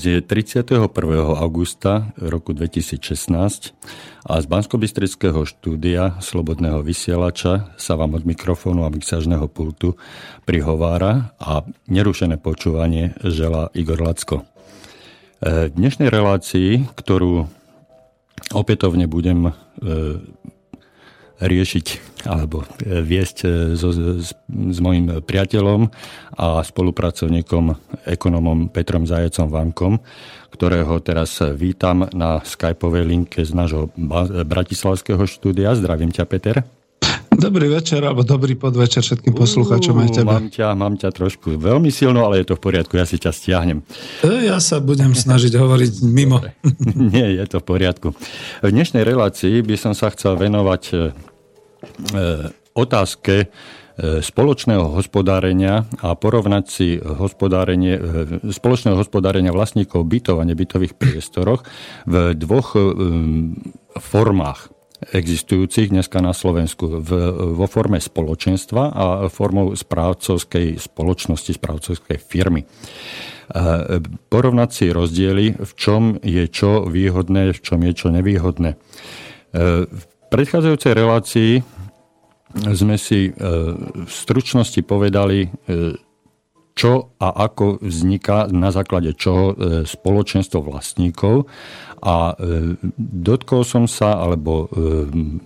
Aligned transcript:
Dnes 0.00 0.16
je 0.16 0.24
31. 0.24 0.88
augusta 1.36 2.08
roku 2.16 2.56
2016 2.56 3.36
a 4.24 4.32
z 4.40 4.46
bansko 4.48 4.80
štúdia 5.44 6.16
Slobodného 6.24 6.80
vysielača 6.80 7.76
sa 7.76 8.00
vám 8.00 8.16
od 8.16 8.24
mikrofónu 8.24 8.88
a 8.88 8.88
mixážneho 8.88 9.44
pultu 9.52 10.00
prihovára 10.48 11.36
a 11.36 11.68
nerušené 11.84 12.40
počúvanie 12.40 13.12
žela 13.28 13.68
Igor 13.76 14.00
Lacko. 14.00 14.40
E, 14.40 15.68
v 15.68 15.76
dnešnej 15.76 16.08
relácii, 16.08 16.88
ktorú 16.96 17.44
opätovne 18.56 19.04
budem 19.04 19.52
e, 19.52 19.52
riešiť 21.40 21.86
alebo 22.28 22.62
e, 22.84 23.00
viesť 23.00 23.36
e, 23.44 23.48
so, 23.74 23.90
s, 23.92 24.36
s 24.36 24.78
mojim 24.78 25.24
priateľom 25.24 25.88
a 26.36 26.60
spolupracovníkom, 26.60 27.64
ekonomom 28.04 28.68
Petrom 28.68 29.08
Zajecom 29.08 29.48
Vankom, 29.48 29.94
ktorého 30.52 31.00
teraz 31.00 31.40
vítam 31.56 32.04
na 32.12 32.44
skypovej 32.44 33.04
linke 33.08 33.40
z 33.40 33.56
nášho 33.56 33.88
bratislavského 34.44 35.24
štúdia. 35.24 35.72
Zdravím 35.72 36.12
ťa, 36.12 36.24
Peter. 36.28 36.60
Dobrý 37.30 37.70
večer, 37.70 38.02
alebo 38.02 38.26
dobrý 38.26 38.58
podvečer 38.58 39.00
všetkým 39.06 39.32
poslucháčom 39.32 39.96
aj 40.02 40.08
tebe. 40.12 40.28
Mám 40.28 40.50
ťa, 40.50 40.68
mám 40.74 40.94
ťa 40.98 41.08
trošku 41.14 41.56
veľmi 41.56 41.88
silno, 41.88 42.26
ale 42.26 42.42
je 42.42 42.52
to 42.52 42.58
v 42.58 42.62
poriadku, 42.68 42.98
ja 42.98 43.06
si 43.06 43.16
ťa 43.22 43.30
stiahnem. 43.30 43.80
E, 44.20 44.50
ja 44.50 44.58
sa 44.58 44.82
budem 44.82 45.14
snažiť 45.14 45.54
hovoriť 45.54 46.04
mimo. 46.04 46.42
Nie, 47.14 47.38
je 47.38 47.44
to 47.46 47.62
v 47.62 47.66
poriadku. 47.70 48.08
V 48.60 48.70
dnešnej 48.74 49.06
relácii 49.06 49.62
by 49.62 49.76
som 49.78 49.94
sa 49.94 50.10
chcel 50.10 50.36
venovať 50.36 50.82
otázke 52.74 53.34
e, 53.44 53.46
spoločného 54.22 54.94
hospodárenia 54.94 55.84
a 56.00 56.14
porovnať 56.14 56.64
si 56.70 56.88
hospodárenie, 56.98 57.94
e, 57.98 58.02
spoločného 58.52 58.96
hospodárenia 58.96 59.50
vlastníkov 59.50 60.06
bytov 60.06 60.40
a 60.40 60.48
nebytových 60.48 60.94
priestoroch 60.96 61.66
v 62.06 62.34
dvoch 62.38 62.78
formách 63.98 64.70
existujúcich 65.00 65.88
dneska 65.88 66.20
na 66.20 66.36
Slovensku 66.36 67.00
v, 67.00 67.10
vo 67.56 67.66
forme 67.66 67.96
spoločenstva 67.96 68.82
a 68.92 69.04
formou 69.32 69.72
správcovskej 69.72 70.76
spoločnosti, 70.76 71.56
správcovskej 71.56 72.20
firmy. 72.20 72.68
Porovnať 74.28 74.70
si 74.70 74.86
rozdiely, 74.92 75.56
v 75.56 75.72
čom 75.74 76.20
je 76.20 76.44
čo 76.52 76.84
výhodné, 76.84 77.56
v 77.56 77.60
čom 77.64 77.80
je 77.80 77.92
čo 77.96 78.12
nevýhodné. 78.12 78.76
V 79.88 80.09
predchádzajúcej 80.30 80.92
relácii 80.94 81.52
sme 82.54 82.96
si 82.98 83.30
e, 83.30 83.32
v 84.06 84.10
stručnosti 84.10 84.78
povedali, 84.82 85.46
e, 85.46 85.48
čo 86.74 87.12
a 87.18 87.28
ako 87.50 87.82
vzniká 87.82 88.48
na 88.48 88.72
základe 88.72 89.12
čoho 89.18 89.52
e, 89.52 89.54
spoločenstvo 89.84 90.64
vlastníkov 90.64 91.50
a 92.00 92.32
dotkol 92.96 93.60
som 93.60 93.84
sa 93.84 94.16
alebo 94.24 94.72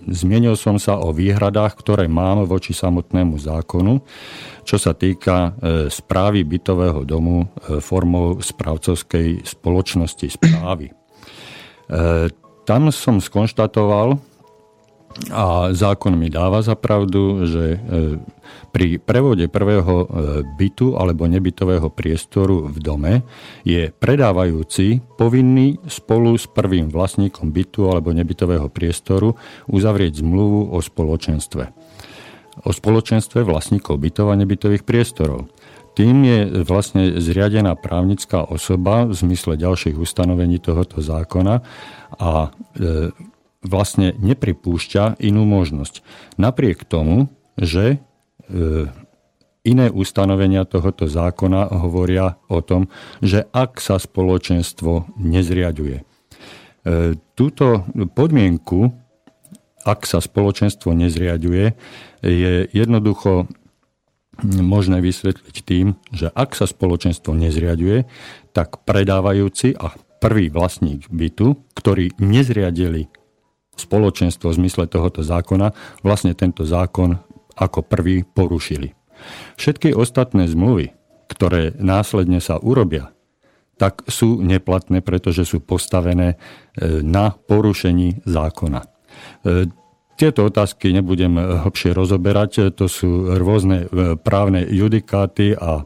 zmienil 0.07 0.55
som 0.55 0.79
sa 0.79 1.03
o 1.03 1.11
výhradách, 1.11 1.75
ktoré 1.75 2.07
mám 2.07 2.47
voči 2.47 2.71
samotnému 2.71 3.35
zákonu, 3.35 3.99
čo 4.63 4.79
sa 4.79 4.95
týka 4.95 5.51
správy 5.91 6.47
bytového 6.47 7.03
domu 7.03 7.51
formou 7.83 8.39
správcovskej 8.39 9.43
spoločnosti 9.43 10.31
správy. 10.31 10.95
Tam 12.63 12.87
som 12.87 13.19
skonštatoval, 13.19 14.15
a 15.31 15.71
zákon 15.71 16.19
mi 16.19 16.27
dáva 16.27 16.59
za 16.59 16.75
pravdu, 16.75 17.47
že 17.47 17.63
e, 17.75 17.77
pri 18.75 18.99
prevode 18.99 19.47
prvého 19.47 19.95
e, 20.03 20.07
bytu 20.59 20.99
alebo 20.99 21.23
nebytového 21.23 21.87
priestoru 21.87 22.67
v 22.67 22.77
dome 22.83 23.13
je 23.63 23.95
predávajúci 23.95 24.99
povinný 25.15 25.79
spolu 25.87 26.35
s 26.35 26.51
prvým 26.51 26.91
vlastníkom 26.91 27.55
bytu 27.55 27.87
alebo 27.87 28.11
nebytového 28.11 28.67
priestoru 28.67 29.39
uzavrieť 29.71 30.19
zmluvu 30.19 30.75
o 30.75 30.83
spoločenstve. 30.83 31.63
O 32.67 32.71
spoločenstve 32.75 33.47
vlastníkov 33.47 33.95
bytov 33.95 34.35
a 34.35 34.39
nebytových 34.39 34.83
priestorov. 34.83 35.47
Tým 35.95 36.27
je 36.27 36.39
vlastne 36.67 37.23
zriadená 37.23 37.79
právnická 37.79 38.43
osoba 38.43 39.07
v 39.07 39.15
zmysle 39.15 39.55
ďalších 39.55 39.95
ustanovení 39.95 40.59
tohoto 40.59 40.99
zákona 40.99 41.63
a 42.19 42.51
e, 42.75 43.15
vlastne 43.65 44.13
nepripúšťa 44.21 45.19
inú 45.19 45.43
možnosť. 45.49 46.05
Napriek 46.37 46.85
tomu, 46.85 47.33
že 47.57 47.97
e, 47.97 47.97
iné 49.65 49.87
ustanovenia 49.89 50.63
tohoto 50.69 51.09
zákona 51.09 51.73
hovoria 51.81 52.37
o 52.47 52.61
tom, 52.61 52.87
že 53.19 53.49
ak 53.49 53.81
sa 53.81 53.97
spoločenstvo 53.97 55.17
nezriaduje. 55.17 56.01
E, 56.01 56.03
túto 57.33 57.83
podmienku, 58.13 58.93
ak 59.85 60.05
sa 60.05 60.21
spoločenstvo 60.21 60.93
nezriaduje, 60.93 61.73
je 62.21 62.69
jednoducho 62.73 63.49
možné 64.43 64.99
vysvetliť 64.99 65.55
tým, 65.63 65.95
že 66.11 66.27
ak 66.33 66.57
sa 66.57 66.67
spoločenstvo 66.67 67.31
nezriaduje, 67.37 68.03
tak 68.51 68.83
predávajúci 68.83 69.77
a 69.79 69.95
prvý 70.19 70.49
vlastník 70.49 71.07
bytu, 71.11 71.55
ktorí 71.77 72.17
nezriadili 72.19 73.07
spoločenstvo 73.75 74.51
v 74.51 74.57
zmysle 74.63 74.87
tohoto 74.87 75.21
zákona 75.21 75.71
vlastne 76.01 76.35
tento 76.35 76.63
zákon 76.63 77.19
ako 77.55 77.83
prvý 77.87 78.23
porušili. 78.27 78.91
Všetky 79.55 79.95
ostatné 79.95 80.47
zmluvy, 80.47 80.91
ktoré 81.31 81.71
následne 81.79 82.43
sa 82.43 82.59
urobia, 82.59 83.15
tak 83.75 84.07
sú 84.07 84.39
neplatné, 84.39 85.03
pretože 85.03 85.43
sú 85.43 85.59
postavené 85.59 86.35
e, 86.35 86.37
na 87.03 87.35
porušení 87.35 88.23
zákona. 88.23 88.81
E, 88.83 88.87
tieto 90.15 90.47
otázky 90.47 90.95
nebudem 90.95 91.35
hlbšie 91.35 91.91
rozoberať, 91.91 92.71
to 92.71 92.87
sú 92.87 93.35
rôzne 93.35 93.83
e, 93.83 94.15
právne 94.15 94.63
judikáty 94.63 95.51
a 95.59 95.83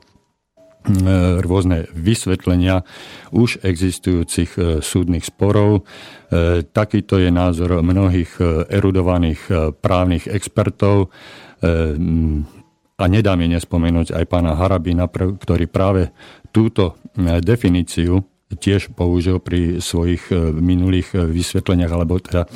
rôzne 1.43 1.91
vysvetlenia 1.91 2.87
už 3.35 3.59
existujúcich 3.61 4.51
e, 4.55 4.61
súdnych 4.79 5.27
sporov. 5.27 5.83
E, 6.31 6.63
takýto 6.63 7.19
je 7.19 7.29
názor 7.29 7.83
mnohých 7.83 8.39
erudovaných 8.71 9.73
právnych 9.83 10.25
expertov 10.31 11.11
a 12.95 13.03
nedá 13.11 13.35
mi 13.35 13.51
nespomenúť 13.51 14.15
aj 14.15 14.25
pána 14.31 14.55
Harabina, 14.55 15.11
ktorý 15.11 15.67
práve 15.67 16.15
túto 16.55 16.95
definíciu 17.19 18.23
tiež 18.47 18.95
použil 18.95 19.43
pri 19.43 19.83
svojich 19.83 20.31
minulých 20.55 21.19
vysvetleniach 21.19 21.91
alebo 21.91 22.23
teda 22.23 22.47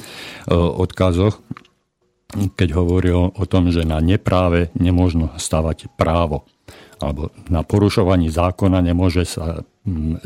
odkazoch, 0.56 1.44
keď 2.56 2.70
hovoril 2.80 3.36
o 3.36 3.44
tom, 3.44 3.76
že 3.76 3.84
na 3.84 4.00
nepráve 4.00 4.72
nemôžno 4.80 5.36
stavať 5.36 5.92
právo 6.00 6.48
alebo 7.04 7.30
na 7.52 7.62
porušovaní 7.68 8.32
zákona 8.32 8.80
nemôže 8.80 9.28
sa 9.28 9.62
mm, 9.84 10.24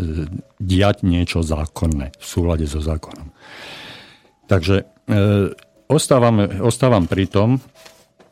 diať 0.62 1.02
niečo 1.02 1.42
zákonné 1.42 2.14
v 2.14 2.26
súlade 2.26 2.70
so 2.70 2.78
zákonom. 2.78 3.34
Takže 4.48 4.76
e, 4.82 4.86
ostávam, 5.90 6.46
ostávam 6.62 7.10
pri 7.10 7.26
tom, 7.28 7.50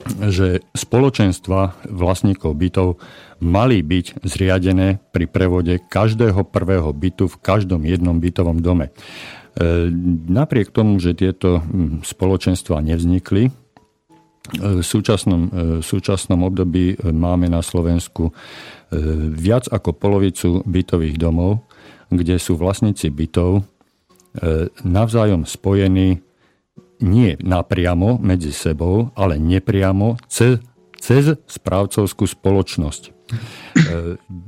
že 0.06 0.62
spoločenstva 0.78 1.90
vlastníkov 1.90 2.54
bytov 2.54 3.02
mali 3.42 3.82
byť 3.82 4.22
zriadené 4.22 5.02
pri 5.10 5.26
prevode 5.26 5.82
každého 5.82 6.46
prvého 6.46 6.94
bytu 6.94 7.26
v 7.26 7.38
každom 7.42 7.84
jednom 7.84 8.16
bytovom 8.22 8.62
dome. 8.62 8.94
E, 8.94 9.92
napriek 10.30 10.70
tomu, 10.72 11.02
že 11.02 11.18
tieto 11.18 11.60
mm, 11.60 12.06
spoločenstva 12.06 12.86
nevznikli, 12.86 13.65
v 14.54 14.86
súčasnom, 14.86 15.42
e, 15.50 15.60
v 15.82 15.86
súčasnom 15.86 16.46
období 16.46 17.00
máme 17.02 17.50
na 17.50 17.66
Slovensku 17.66 18.30
e, 18.30 18.34
viac 19.34 19.66
ako 19.70 19.98
polovicu 19.98 20.62
bytových 20.66 21.18
domov, 21.18 21.66
kde 22.14 22.38
sú 22.38 22.54
vlastníci 22.54 23.10
bytov 23.10 23.62
e, 23.62 23.62
navzájom 24.86 25.44
spojení 25.50 26.22
nie 27.04 27.36
napriamo 27.44 28.22
medzi 28.24 28.56
sebou, 28.56 29.12
ale 29.20 29.36
nepriamo 29.36 30.16
cez, 30.32 30.64
cez 30.96 31.36
správcovskú 31.44 32.24
spoločnosť. 32.24 33.12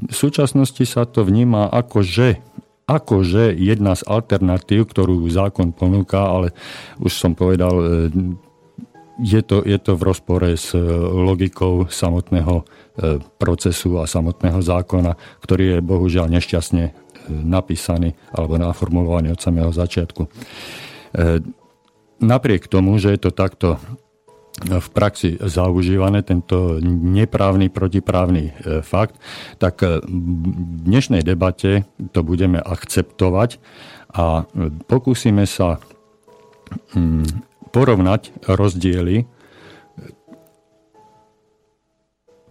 V 0.07 0.13
súčasnosti 0.15 0.79
sa 0.88 1.03
to 1.03 1.27
vníma 1.27 1.67
ako, 1.67 2.07
že 2.07 2.39
akože 2.88 3.51
jedna 3.51 3.99
z 3.99 4.07
alternatív, 4.07 4.88
ktorú 4.88 5.27
zákon 5.27 5.75
ponúka, 5.75 6.23
ale 6.23 6.55
už 7.03 7.11
som 7.11 7.35
povedal, 7.35 7.75
je 9.17 9.41
to, 9.41 9.65
je 9.65 9.77
to 9.81 9.97
v 9.97 10.05
rozpore 10.05 10.47
s 10.53 10.77
e, 10.77 10.81
logikou 11.11 11.89
samotného 11.89 12.61
e, 12.61 12.63
procesu 13.41 13.97
a 13.97 14.05
samotného 14.05 14.61
zákona, 14.61 15.17
ktorý 15.41 15.77
je 15.77 15.79
bohužiaľ 15.81 16.29
nešťastne 16.29 16.83
e, 16.85 16.91
napísaný 17.29 18.13
alebo 18.29 18.61
naformulovaný 18.61 19.33
od 19.33 19.41
samého 19.41 19.73
začiatku. 19.73 20.29
Napriek 22.17 22.69
tomu, 22.69 22.97
že 23.01 23.15
je 23.15 23.19
to 23.19 23.31
takto 23.33 23.81
v 24.57 24.87
praxi 24.89 25.37
zaužívané, 25.37 26.25
tento 26.25 26.81
neprávny 26.83 27.69
protiprávny 27.69 28.57
fakt, 28.81 29.21
tak 29.61 29.81
v 29.81 30.47
dnešnej 30.83 31.21
debate 31.21 31.85
to 32.13 32.25
budeme 32.25 32.57
akceptovať 32.57 33.61
a 34.13 34.49
pokúsime 34.89 35.45
sa 35.45 35.77
mm, 36.97 37.56
porovnať 37.69 38.47
rozdiely 38.47 39.27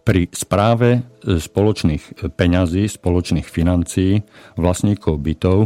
pri 0.07 0.31
správe 0.31 1.03
spoločných 1.27 2.31
peňazí, 2.39 2.87
spoločných 2.87 3.43
financií 3.43 4.23
vlastníkov 4.55 5.19
bytov 5.19 5.59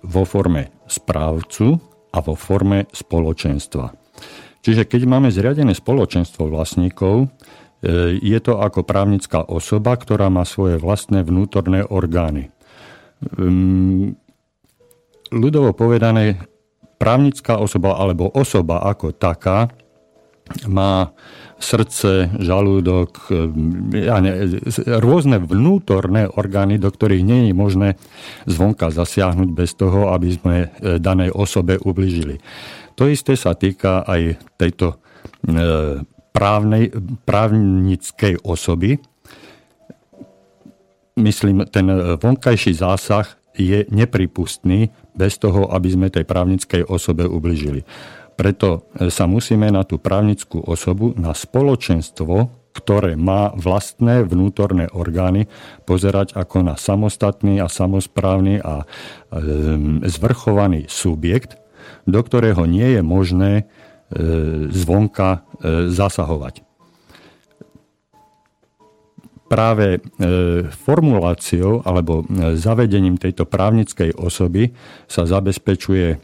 vo 0.00 0.22
forme 0.24 0.72
správcu 0.88 1.76
a 2.16 2.18
vo 2.24 2.32
forme 2.32 2.88
spoločenstva. 2.88 3.92
Čiže 4.64 4.88
keď 4.88 5.02
máme 5.04 5.28
zriadené 5.28 5.76
spoločenstvo 5.76 6.48
vlastníkov, 6.48 7.28
je 8.18 8.38
to 8.40 8.56
ako 8.58 8.82
právnická 8.82 9.44
osoba, 9.44 9.94
ktorá 9.94 10.32
má 10.32 10.48
svoje 10.48 10.80
vlastné 10.80 11.20
vnútorné 11.20 11.84
orgány. 11.84 12.48
Ehm, 13.36 14.16
ľudovo 15.30 15.76
povedané, 15.76 16.40
právnická 16.96 17.60
osoba 17.60 18.00
alebo 18.00 18.32
osoba 18.32 18.84
ako 18.84 19.12
taká 19.12 19.68
má 20.70 21.10
srdce, 21.58 22.30
žalúdok, 22.38 23.32
ne, 23.96 24.32
rôzne 25.00 25.40
vnútorné 25.40 26.28
orgány, 26.28 26.76
do 26.78 26.92
ktorých 26.92 27.24
nie 27.24 27.50
je 27.50 27.54
možné 27.56 27.88
zvonka 28.44 28.92
zasiahnuť 28.92 29.48
bez 29.50 29.74
toho, 29.74 30.12
aby 30.12 30.28
sme 30.36 30.56
e, 30.62 30.68
danej 31.00 31.32
osobe 31.32 31.80
ubližili. 31.80 32.38
To 32.94 33.08
isté 33.08 33.34
sa 33.34 33.56
týka 33.56 34.04
aj 34.04 34.36
tejto 34.60 34.94
e, 34.94 34.96
právnej, 36.30 36.92
právnickej 37.24 38.44
osoby. 38.44 39.00
Myslím, 41.16 41.64
ten 41.72 41.88
vonkajší 42.20 42.76
zásah 42.76 43.24
je 43.56 43.88
nepripustný 43.88 44.92
bez 45.16 45.40
toho, 45.40 45.72
aby 45.72 45.88
sme 45.88 46.12
tej 46.12 46.28
právnickej 46.28 46.84
osobe 46.86 47.24
ubližili. 47.24 47.82
Preto 48.36 48.84
e, 48.92 49.08
sa 49.08 49.24
musíme 49.24 49.72
na 49.72 49.82
tú 49.82 49.96
právnickú 49.96 50.60
osobu, 50.60 51.16
na 51.16 51.32
spoločenstvo, 51.32 52.52
ktoré 52.76 53.16
má 53.16 53.56
vlastné 53.56 54.28
vnútorné 54.28 54.92
orgány, 54.92 55.48
pozerať 55.88 56.36
ako 56.36 56.60
na 56.60 56.76
samostatný 56.76 57.56
a 57.64 57.72
samozprávny 57.72 58.60
a 58.60 58.84
e, 58.84 58.86
zvrchovaný 60.04 60.84
subjekt, 60.92 61.56
do 62.04 62.20
ktorého 62.20 62.68
nie 62.68 63.00
je 63.00 63.02
možné 63.02 63.52
e, 63.56 63.64
zvonka 64.68 65.48
zasahovať. 65.88 66.65
Práve 69.46 70.02
formuláciou 70.82 71.86
alebo 71.86 72.26
zavedením 72.58 73.14
tejto 73.14 73.46
právnickej 73.46 74.18
osoby 74.18 74.74
sa 75.06 75.22
zabezpečuje 75.22 76.18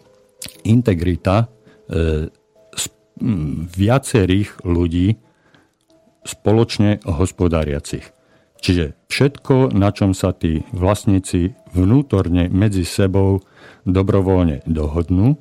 integrita 0.67 1.47
E, 1.93 2.33
viacerých 3.77 4.67
ľudí 4.67 5.15
spoločne 6.27 6.99
hospodáriacich. 7.07 8.03
Čiže 8.59 8.99
všetko, 9.07 9.71
na 9.77 9.95
čom 9.95 10.11
sa 10.17 10.35
tí 10.35 10.67
vlastníci 10.75 11.55
vnútorne 11.71 12.51
medzi 12.51 12.83
sebou 12.83 13.45
dobrovoľne 13.87 14.67
dohodnú, 14.67 15.39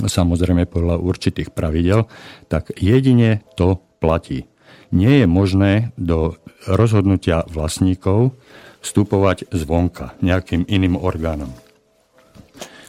samozrejme 0.00 0.64
podľa 0.70 1.02
určitých 1.04 1.52
pravidel, 1.52 2.08
tak 2.48 2.72
jedine 2.80 3.44
to 3.60 3.82
platí. 4.00 4.48
Nie 4.88 5.24
je 5.24 5.26
možné 5.28 5.72
do 6.00 6.38
rozhodnutia 6.68 7.44
vlastníkov 7.48 8.36
vstupovať 8.80 9.48
zvonka 9.52 10.16
nejakým 10.24 10.64
iným 10.68 10.96
orgánom. 10.96 11.52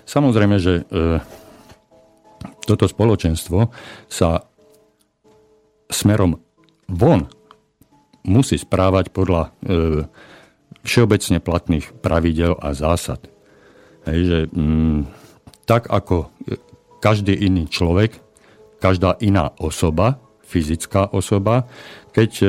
Samozrejme, 0.08 0.56
že 0.60 0.84
e, 0.88 1.20
toto 2.68 2.88
spoločenstvo 2.88 3.72
sa 4.12 4.44
smerom 5.92 6.40
von 6.88 7.28
musí 8.28 8.60
správať 8.60 9.12
podľa 9.12 9.42
e, 9.48 9.50
všeobecne 10.84 11.40
platných 11.40 11.86
pravidel 12.02 12.58
a 12.58 12.74
zásad. 12.74 13.22
Hej, 14.08 14.20
že, 14.26 14.40
mm, 14.52 15.00
tak 15.70 15.88
ako 15.88 16.34
každý 17.02 17.38
iný 17.38 17.70
človek, 17.70 18.18
každá 18.82 19.18
iná 19.22 19.54
osoba, 19.62 20.18
fyzická 20.46 21.14
osoba, 21.14 21.70
keď 22.12 22.32
e, 22.42 22.48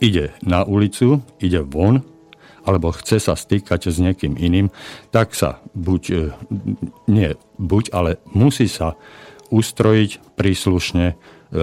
ide 0.00 0.32
na 0.42 0.64
ulicu, 0.64 1.20
ide 1.38 1.60
von 1.60 2.02
alebo 2.64 2.92
chce 2.92 3.20
sa 3.20 3.34
stýkať 3.36 3.88
s 3.88 3.96
niekým 3.96 4.36
iným, 4.36 4.68
tak 5.08 5.32
sa 5.32 5.64
buď, 5.72 6.02
e, 6.12 6.16
nie 7.08 7.32
buď, 7.56 7.84
ale 7.92 8.20
musí 8.36 8.68
sa 8.68 9.00
ustrojiť 9.48 10.36
príslušne, 10.36 11.16
e, 11.16 11.54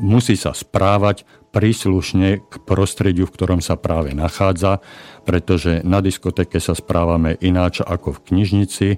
musí 0.00 0.40
sa 0.40 0.56
správať 0.56 1.28
príslušne 1.50 2.46
k 2.46 2.52
prostrediu, 2.62 3.26
v 3.26 3.34
ktorom 3.34 3.60
sa 3.60 3.74
práve 3.74 4.14
nachádza, 4.14 4.78
pretože 5.26 5.82
na 5.82 5.98
diskotéke 5.98 6.62
sa 6.62 6.78
správame 6.78 7.34
ináč 7.42 7.82
ako 7.82 8.16
v 8.16 8.22
knižnici, 8.30 8.88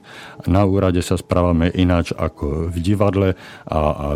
na 0.46 0.62
úrade 0.68 1.00
sa 1.00 1.16
správame 1.16 1.72
ináč 1.72 2.12
ako 2.12 2.68
v 2.68 2.76
divadle 2.78 3.28
a, 3.66 3.80
a 3.80 4.08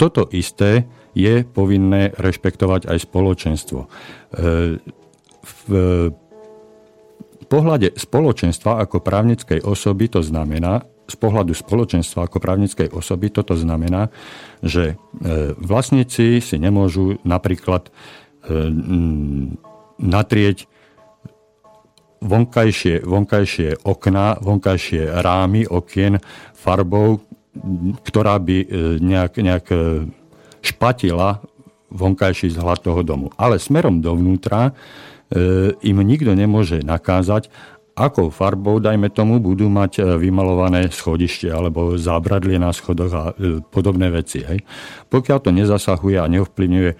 toto 0.00 0.26
isté 0.32 0.88
je 1.18 1.42
povinné 1.42 2.14
rešpektovať 2.14 2.86
aj 2.86 2.98
spoločenstvo. 3.02 3.80
E, 3.82 3.88
v 5.42 5.72
pohľade 7.50 7.98
spoločenstva 7.98 8.78
ako 8.86 9.02
právnickej 9.02 9.66
osoby 9.66 10.06
to 10.06 10.22
znamená, 10.22 10.86
z 11.08 11.16
pohľadu 11.18 11.56
spoločenstva 11.56 12.28
ako 12.28 12.38
právnickej 12.38 12.94
osoby 12.94 13.34
toto 13.34 13.58
znamená, 13.58 14.14
že 14.62 14.94
e, 14.94 15.56
vlastníci 15.58 16.38
si 16.38 16.56
nemôžu 16.60 17.18
napríklad 17.26 17.88
e, 17.88 17.90
natrieť 19.98 20.70
vonkajšie, 22.22 23.02
vonkajšie 23.02 23.82
okná, 23.82 24.38
vonkajšie 24.38 25.02
rámy 25.22 25.66
okien 25.66 26.22
farbou, 26.54 27.22
ktorá 28.06 28.38
by 28.38 28.56
nejak, 29.02 29.32
nejak 29.38 29.66
špatila 30.74 31.40
vonkajší 31.88 32.52
vzhľad 32.52 32.78
toho 32.84 33.00
domu. 33.00 33.32
Ale 33.40 33.56
smerom 33.56 34.04
dovnútra 34.04 34.70
e, 34.70 34.72
im 35.88 35.98
nikto 36.04 36.36
nemôže 36.36 36.84
nakázať, 36.84 37.48
akou 37.98 38.30
farbou, 38.30 38.78
dajme 38.78 39.10
tomu, 39.10 39.42
budú 39.42 39.66
mať 39.66 39.92
e, 39.98 40.02
vymalované 40.20 40.86
schodište 40.92 41.50
alebo 41.50 41.98
zábradlie 41.98 42.60
na 42.60 42.70
schodoch 42.70 43.12
a 43.12 43.22
e, 43.34 43.58
podobné 43.64 44.12
veci. 44.12 44.44
Hej. 44.44 44.62
Pokiaľ 45.10 45.38
to 45.42 45.50
nezasahuje 45.50 46.16
a 46.20 46.30
neovplyvňuje 46.30 46.90
e, 46.92 46.96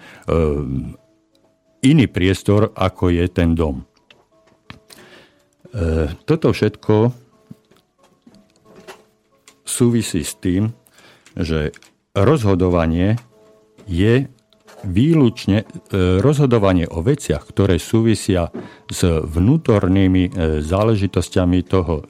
iný 1.87 2.05
priestor, 2.11 2.75
ako 2.75 3.15
je 3.15 3.25
ten 3.31 3.55
dom. 3.55 3.87
E, 5.71 6.11
toto 6.27 6.51
všetko 6.51 7.15
súvisí 9.63 10.25
s 10.25 10.35
tým, 10.35 10.73
že 11.37 11.71
rozhodovanie 12.17 13.28
je 13.89 14.29
výlučne 14.85 15.65
e, 15.65 15.65
rozhodovanie 16.23 16.87
o 16.87 17.03
veciach, 17.03 17.43
ktoré 17.43 17.81
súvisia 17.81 18.53
s 18.87 19.03
vnútornými 19.03 20.23
e, 20.29 20.61
záležitosťami 20.63 21.59
toho 21.67 21.93
e, 21.99 22.03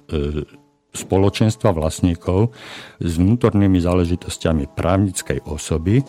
spoločenstva 0.94 1.74
vlastníkov, 1.74 2.54
s 3.02 3.12
vnútornými 3.18 3.80
záležitosťami 3.80 4.74
právnickej 4.74 5.46
osoby, 5.50 6.06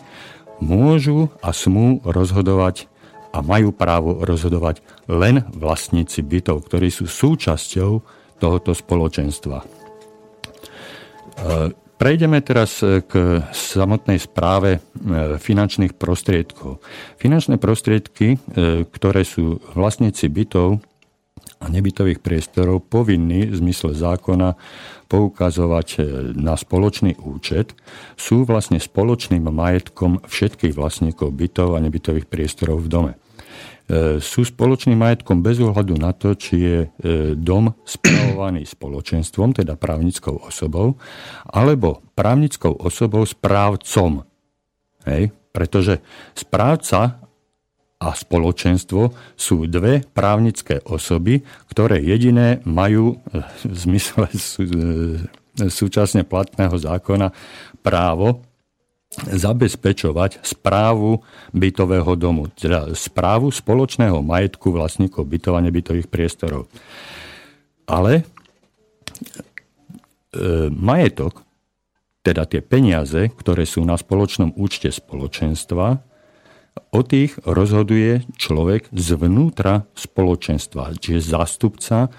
môžu 0.61 1.33
a 1.41 1.49
smú 1.49 2.01
rozhodovať 2.05 2.91
a 3.31 3.39
majú 3.39 3.71
právo 3.71 4.21
rozhodovať 4.21 4.83
len 5.07 5.47
vlastníci 5.55 6.21
bytov, 6.21 6.67
ktorí 6.67 6.91
sú 6.91 7.07
súčasťou 7.07 7.91
tohoto 8.37 8.75
spoločenstva. 8.75 9.63
Prejdeme 12.01 12.41
teraz 12.41 12.81
e, 12.81 13.05
k 13.05 13.45
samotnej 13.53 14.17
správe 14.17 14.81
e, 14.81 15.37
finančných 15.37 15.93
prostriedkov. 15.93 16.81
Finančné 17.21 17.61
prostriedky, 17.61 18.41
e, 18.41 18.89
ktoré 18.89 19.21
sú 19.21 19.61
vlastníci 19.77 20.25
bytov 20.25 20.81
a 21.61 21.69
nebytových 21.69 22.17
priestorov 22.17 22.89
povinní 22.89 23.45
v 23.45 23.53
zmysle 23.53 23.93
zákona 23.93 24.57
poukazovať 25.13 26.01
na 26.33 26.57
spoločný 26.57 27.21
účet, 27.21 27.77
sú 28.17 28.49
vlastne 28.49 28.81
spoločným 28.81 29.45
majetkom 29.45 30.25
všetkých 30.25 30.73
vlastníkov 30.73 31.29
bytov 31.37 31.77
a 31.77 31.83
nebytových 31.85 32.25
priestorov 32.25 32.81
v 32.81 32.89
dome. 32.89 33.13
Sú 34.23 34.47
spoločným 34.47 34.95
majetkom 34.95 35.43
bez 35.43 35.59
ohľadu 35.59 35.99
na 35.99 36.15
to, 36.15 36.31
či 36.31 36.55
je 36.63 36.79
e, 36.85 36.89
dom 37.35 37.75
spravovaný 37.83 38.63
spoločenstvom, 38.63 39.51
teda 39.51 39.75
právnickou 39.75 40.47
osobou, 40.47 40.95
alebo 41.51 41.99
právnickou 42.15 42.71
osobou 42.79 43.27
správcom. 43.27 44.23
Hej? 45.03 45.35
Pretože 45.51 45.99
správca 46.31 47.19
a 48.01 48.09
spoločenstvo 48.17 49.13
sú 49.37 49.69
dve 49.69 50.01
právnické 50.01 50.81
osoby, 50.89 51.45
ktoré 51.69 52.01
jediné 52.01 52.63
majú 52.65 53.21
v 53.61 53.75
zmysle 53.77 54.25
súčasne 55.69 56.25
platného 56.25 56.73
zákona 56.73 57.29
právo 57.85 58.41
zabezpečovať 59.11 60.39
správu 60.39 61.19
bytového 61.51 62.15
domu, 62.15 62.47
teda 62.47 62.95
správu 62.95 63.51
spoločného 63.51 64.23
majetku 64.23 64.71
vlastníkov 64.71 65.27
bytov 65.27 65.59
a 65.59 65.65
nebytových 65.67 66.07
priestorov. 66.07 66.71
Ale 67.83 68.23
e, 68.23 68.23
majetok, 70.71 71.43
teda 72.23 72.47
tie 72.47 72.63
peniaze, 72.63 73.27
ktoré 73.35 73.67
sú 73.67 73.83
na 73.83 73.99
spoločnom 73.99 74.55
účte 74.55 74.87
spoločenstva, 74.87 75.99
o 76.95 77.01
tých 77.03 77.35
rozhoduje 77.43 78.23
človek 78.39 78.87
zvnútra 78.95 79.91
spoločenstva, 79.91 80.95
čiže 80.95 81.35
zástupca, 81.35 82.07
e, 82.07 82.09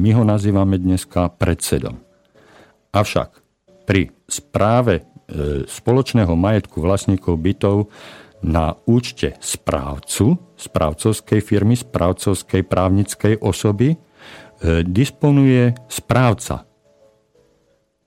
my 0.00 0.10
ho 0.16 0.24
nazývame 0.24 0.80
dneska 0.80 1.28
predsedom. 1.36 2.00
Avšak 2.88 3.48
pri 3.88 4.12
správe 4.28 5.07
spoločného 5.68 6.32
majetku 6.32 6.80
vlastníkov 6.80 7.36
bytov 7.36 7.92
na 8.42 8.78
účte 8.86 9.34
správcu, 9.42 10.38
správcovskej 10.54 11.40
firmy, 11.42 11.74
správcovskej 11.74 12.62
právnickej 12.66 13.34
osoby, 13.42 13.94
e, 13.94 13.96
disponuje 14.86 15.74
správca. 15.90 16.66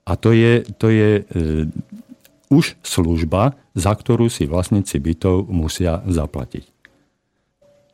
A 0.02 0.12
to 0.18 0.32
je, 0.32 0.64
to 0.80 0.88
je 0.88 1.10
e, 1.20 1.22
už 2.48 2.76
služba, 2.80 3.56
za 3.72 3.92
ktorú 3.92 4.28
si 4.28 4.48
vlastníci 4.48 5.00
bytov 5.00 5.48
musia 5.48 6.00
zaplatiť. 6.04 6.64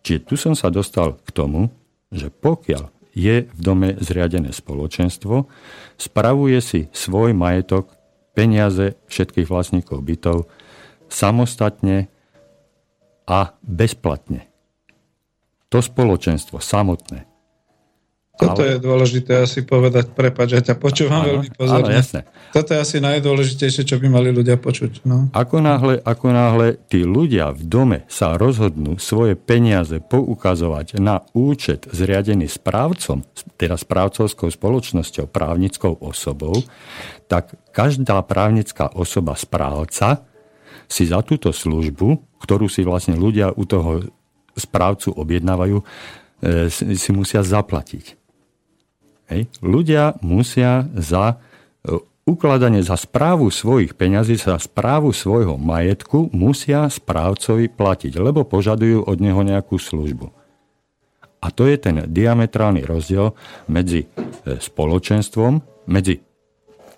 Čiže 0.03 0.21
tu 0.25 0.35
som 0.39 0.55
sa 0.55 0.71
dostal 0.71 1.19
k 1.27 1.31
tomu, 1.35 1.71
že 2.09 2.31
pokiaľ 2.31 2.91
je 3.19 3.51
v 3.51 3.61
dome 3.61 3.99
zriadené 3.99 4.55
spoločenstvo, 4.55 5.51
spravuje 5.99 6.59
si 6.63 6.81
svoj 6.95 7.35
majetok 7.35 7.98
peniaze 8.38 8.95
všetkých 9.11 9.50
vlastníkov 9.50 9.99
bytov 10.07 10.47
samostatne 11.11 12.07
a 13.26 13.59
bezplatne. 13.66 14.47
To 15.75 15.83
spoločenstvo 15.83 16.62
samotné 16.62 17.26
toto 18.38 18.62
ale... 18.62 18.71
je 18.71 18.76
dôležité 18.78 19.42
asi 19.42 19.66
povedať, 19.66 20.14
prepáč, 20.14 20.54
ja 20.54 20.62
ťa 20.62 20.78
počúvam 20.78 21.26
áno, 21.26 21.42
veľmi 21.42 21.50
pozorne. 21.59 21.90
Áno, 21.90 21.99
jasne. 21.99 22.21
Toto 22.54 22.71
je 22.71 22.78
asi 22.78 23.02
najdôležitejšie, 23.02 23.83
čo 23.83 23.99
by 23.99 24.07
mali 24.07 24.30
ľudia 24.30 24.54
počuť. 24.54 25.02
No. 25.02 25.26
Ako, 25.35 25.59
náhle, 25.59 25.99
ako 26.07 26.26
náhle 26.30 26.78
tí 26.87 27.02
ľudia 27.02 27.50
v 27.50 27.62
dome 27.66 27.99
sa 28.07 28.38
rozhodnú 28.38 28.95
svoje 29.02 29.35
peniaze 29.35 29.99
poukazovať 29.99 31.02
na 31.02 31.26
účet 31.35 31.90
zriadený 31.90 32.47
správcom, 32.47 33.26
teda 33.59 33.75
správcovskou 33.75 34.54
spoločnosťou, 34.54 35.26
právnickou 35.26 35.99
osobou, 35.99 36.54
tak 37.26 37.59
každá 37.75 38.23
právnická 38.23 38.95
osoba 38.95 39.35
správca 39.35 40.23
si 40.87 41.11
za 41.11 41.21
túto 41.26 41.50
službu, 41.50 42.38
ktorú 42.38 42.71
si 42.71 42.87
vlastne 42.87 43.18
ľudia 43.18 43.50
u 43.50 43.66
toho 43.66 44.07
správcu 44.59 45.14
objednávajú, 45.14 45.78
e, 45.78 45.85
si 46.73 47.11
musia 47.14 47.42
zaplatiť. 47.42 48.18
Hej. 49.29 49.53
Ľudia 49.61 50.17
musia 50.25 50.89
za 50.97 51.37
e, 51.85 52.01
ukladanie 52.25 52.81
za 52.81 52.97
správu 52.97 53.53
svojich 53.53 53.93
peňazí, 53.93 54.41
za 54.41 54.57
správu 54.57 55.13
svojho 55.13 55.61
majetku 55.61 56.33
musia 56.33 56.89
správcovi 56.89 57.69
platiť, 57.69 58.17
lebo 58.17 58.49
požadujú 58.49 59.05
od 59.05 59.17
neho 59.21 59.45
nejakú 59.45 59.77
službu. 59.77 60.33
A 61.39 61.55
to 61.55 61.69
je 61.69 61.77
ten 61.79 62.09
diametrálny 62.09 62.89
rozdiel 62.89 63.37
medzi 63.69 64.09
e, 64.09 64.57
spoločenstvom, 64.57 65.61
medzi 65.93 66.25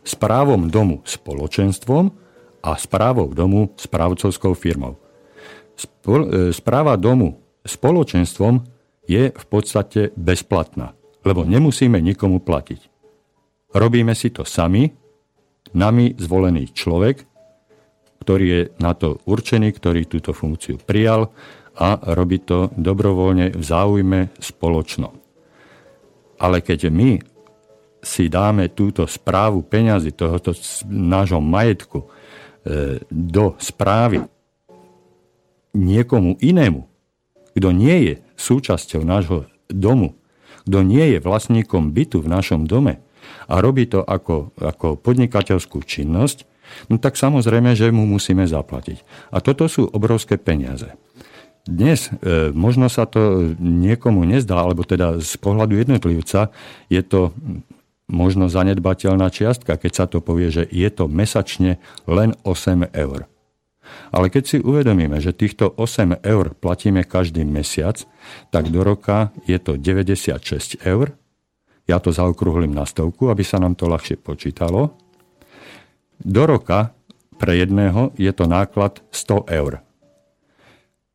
správom 0.07 0.71
domu 0.71 1.03
spoločenstvom 1.03 2.05
a 2.63 2.71
správou 2.79 3.35
domu 3.35 3.75
správcovskou 3.75 4.55
firmou. 4.55 5.03
E, 5.75 6.55
správa 6.55 6.95
domu 6.95 7.43
spoločenstvom 7.67 8.63
je 9.11 9.35
v 9.35 9.45
podstate 9.51 10.15
bezplatná 10.15 10.95
lebo 11.25 11.45
nemusíme 11.45 12.00
nikomu 12.00 12.41
platiť. 12.41 12.81
Robíme 13.77 14.17
si 14.19 14.35
to 14.35 14.43
sami, 14.43 14.91
nami 15.77 16.19
zvolený 16.19 16.75
človek, 16.75 17.23
ktorý 18.21 18.47
je 18.47 18.62
na 18.83 18.93
to 18.93 19.23
určený, 19.25 19.73
ktorý 19.73 20.05
túto 20.05 20.35
funkciu 20.37 20.77
prijal 20.83 21.33
a 21.79 21.97
robí 22.12 22.43
to 22.43 22.69
dobrovoľne 22.77 23.57
v 23.57 23.62
záujme 23.62 24.21
spoločnom. 24.37 25.15
Ale 26.41 26.61
keď 26.61 26.93
my 26.93 27.21
si 28.00 28.33
dáme 28.33 28.73
túto 28.73 29.05
správu 29.05 29.65
peňazí, 29.65 30.17
tohoto 30.17 30.57
nášho 30.89 31.41
majetku 31.41 32.00
e, 32.00 32.07
do 33.09 33.57
správy 33.61 34.25
niekomu 35.77 36.41
inému, 36.41 36.81
kto 37.57 37.69
nie 37.77 37.97
je 38.09 38.15
súčasťou 38.41 39.05
nášho 39.05 39.45
domu, 39.69 40.17
kto 40.71 40.87
nie 40.87 41.19
je 41.19 41.19
vlastníkom 41.19 41.91
bytu 41.91 42.23
v 42.23 42.31
našom 42.31 42.71
dome 42.71 43.03
a 43.50 43.59
robí 43.59 43.91
to 43.91 44.07
ako, 44.07 44.55
ako 44.55 44.95
podnikateľskú 45.03 45.83
činnosť, 45.83 46.47
no 46.87 47.03
tak 47.03 47.19
samozrejme, 47.19 47.75
že 47.75 47.91
mu 47.91 48.07
musíme 48.07 48.47
zaplatiť. 48.47 49.03
A 49.35 49.43
toto 49.43 49.67
sú 49.67 49.91
obrovské 49.91 50.39
peniaze. 50.39 50.95
Dnes 51.67 52.09
e, 52.09 52.55
možno 52.55 52.87
sa 52.87 53.05
to 53.05 53.53
niekomu 53.59 54.23
nezdá, 54.23 54.62
alebo 54.62 54.87
teda 54.87 55.19
z 55.19 55.35
pohľadu 55.43 55.77
jednotlivca 55.77 56.55
je 56.87 57.03
to 57.03 57.35
možno 58.11 58.50
zanedbateľná 58.50 59.31
čiastka, 59.31 59.79
keď 59.79 59.93
sa 59.93 60.05
to 60.07 60.19
povie, 60.19 60.50
že 60.50 60.67
je 60.67 60.89
to 60.91 61.07
mesačne 61.07 61.79
len 62.11 62.35
8 62.43 62.91
eur. 62.91 63.30
Ale 64.11 64.26
keď 64.28 64.42
si 64.47 64.56
uvedomíme, 64.59 65.23
že 65.23 65.37
týchto 65.37 65.70
8 65.78 66.23
eur 66.26 66.54
platíme 66.59 67.06
každý 67.06 67.47
mesiac, 67.47 68.02
tak 68.50 68.68
do 68.68 68.82
roka 68.82 69.30
je 69.47 69.56
to 69.56 69.78
96 69.78 70.82
eur. 70.82 71.14
Ja 71.87 71.99
to 71.99 72.14
zaokrúhlim 72.14 72.70
na 72.70 72.87
stovku, 72.87 73.30
aby 73.30 73.42
sa 73.42 73.59
nám 73.59 73.75
to 73.75 73.90
ľahšie 73.90 74.18
počítalo. 74.18 74.94
Do 76.20 76.42
roka 76.47 76.94
pre 77.40 77.56
jedného 77.56 78.12
je 78.20 78.30
to 78.37 78.44
náklad 78.44 79.00
100 79.11 79.49
eur. 79.49 79.80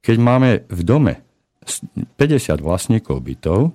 Keď 0.01 0.17
máme 0.17 0.65
v 0.65 0.82
dome 0.82 1.13
50 2.17 2.62
vlastníkov 2.62 3.22
bytov, 3.22 3.74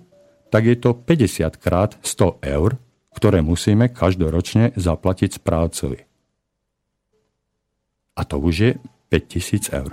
tak 0.51 0.67
je 0.67 0.77
to 0.79 0.99
50 0.99 1.63
krát 1.63 1.95
100 2.03 2.43
eur, 2.43 2.75
ktoré 3.15 3.39
musíme 3.43 3.91
každoročne 3.91 4.75
zaplatiť 4.75 5.39
správcovi. 5.39 6.10
A 8.17 8.27
to 8.27 8.37
už 8.39 8.55
je 8.55 8.71
5000 9.11 9.71
eur. 9.75 9.93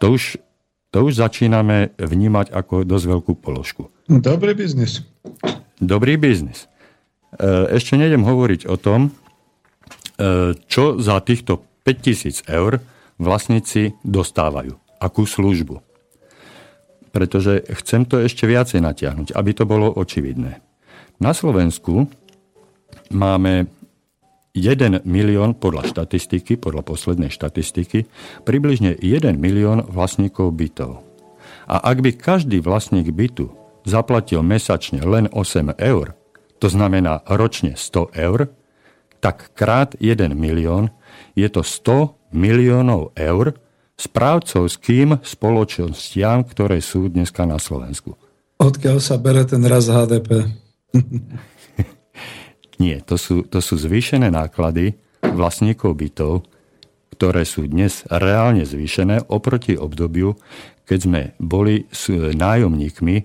To 0.00 0.16
už, 0.16 0.40
to 0.92 0.98
už 1.04 1.20
začíname 1.20 1.92
vnímať 2.00 2.52
ako 2.52 2.88
dosť 2.88 3.06
veľkú 3.06 3.32
položku. 3.36 3.92
Dobrý 4.08 4.56
biznis. 4.56 5.04
Dobrý 5.80 6.16
biznis. 6.16 6.66
E, 7.36 7.76
ešte 7.76 7.96
nejdem 7.96 8.24
hovoriť 8.24 8.68
o 8.68 8.76
tom, 8.80 9.08
e, 9.08 9.10
čo 10.68 11.00
za 11.00 11.20
týchto 11.20 11.64
5000 11.84 12.48
eur 12.48 12.80
vlastníci 13.20 13.96
dostávajú. 14.04 14.76
Akú 15.00 15.24
službu. 15.24 15.80
Pretože 17.10 17.64
chcem 17.80 18.04
to 18.04 18.20
ešte 18.20 18.48
viacej 18.48 18.80
natiahnuť, 18.84 19.36
aby 19.36 19.50
to 19.56 19.64
bolo 19.64 19.92
očividné. 19.92 20.60
Na 21.20 21.32
Slovensku 21.36 22.08
máme 23.12 23.68
1 24.54 25.06
milión 25.06 25.54
podľa 25.54 25.86
štatistiky, 25.94 26.58
podľa 26.58 26.82
poslednej 26.82 27.30
štatistiky, 27.30 28.10
približne 28.42 28.98
1 28.98 29.38
milión 29.38 29.86
vlastníkov 29.86 30.54
bytov. 30.58 31.06
A 31.70 31.78
ak 31.78 32.02
by 32.02 32.10
každý 32.18 32.58
vlastník 32.58 33.14
bytu 33.14 33.54
zaplatil 33.86 34.42
mesačne 34.42 35.06
len 35.06 35.30
8 35.30 35.78
eur, 35.78 36.18
to 36.58 36.66
znamená 36.66 37.22
ročne 37.30 37.78
100 37.78 38.10
eur, 38.18 38.50
tak 39.22 39.54
krát 39.54 39.94
1 40.02 40.34
milión 40.34 40.90
je 41.38 41.46
to 41.46 41.62
100 41.62 42.34
miliónov 42.34 43.14
eur 43.14 43.54
správcovským 44.00 45.20
spoločnostiam, 45.20 46.42
ktoré 46.48 46.80
sú 46.80 47.12
dneska 47.12 47.44
na 47.44 47.60
Slovensku. 47.60 48.16
Odkiaľ 48.60 48.98
sa 49.00 49.20
bere 49.20 49.44
ten 49.44 49.60
raz 49.64 49.88
HDP? 49.88 50.48
Nie, 52.80 53.04
to 53.04 53.20
sú, 53.20 53.44
to 53.44 53.60
sú 53.60 53.76
zvýšené 53.76 54.32
náklady 54.32 54.96
vlastníkov 55.20 56.00
bytov, 56.00 56.48
ktoré 57.12 57.44
sú 57.44 57.68
dnes 57.68 58.08
reálne 58.08 58.64
zvýšené 58.64 59.28
oproti 59.28 59.76
obdobiu, 59.76 60.40
keď 60.88 60.98
sme 60.98 61.20
boli 61.36 61.84
s 61.92 62.08
nájomníkmi 62.10 63.16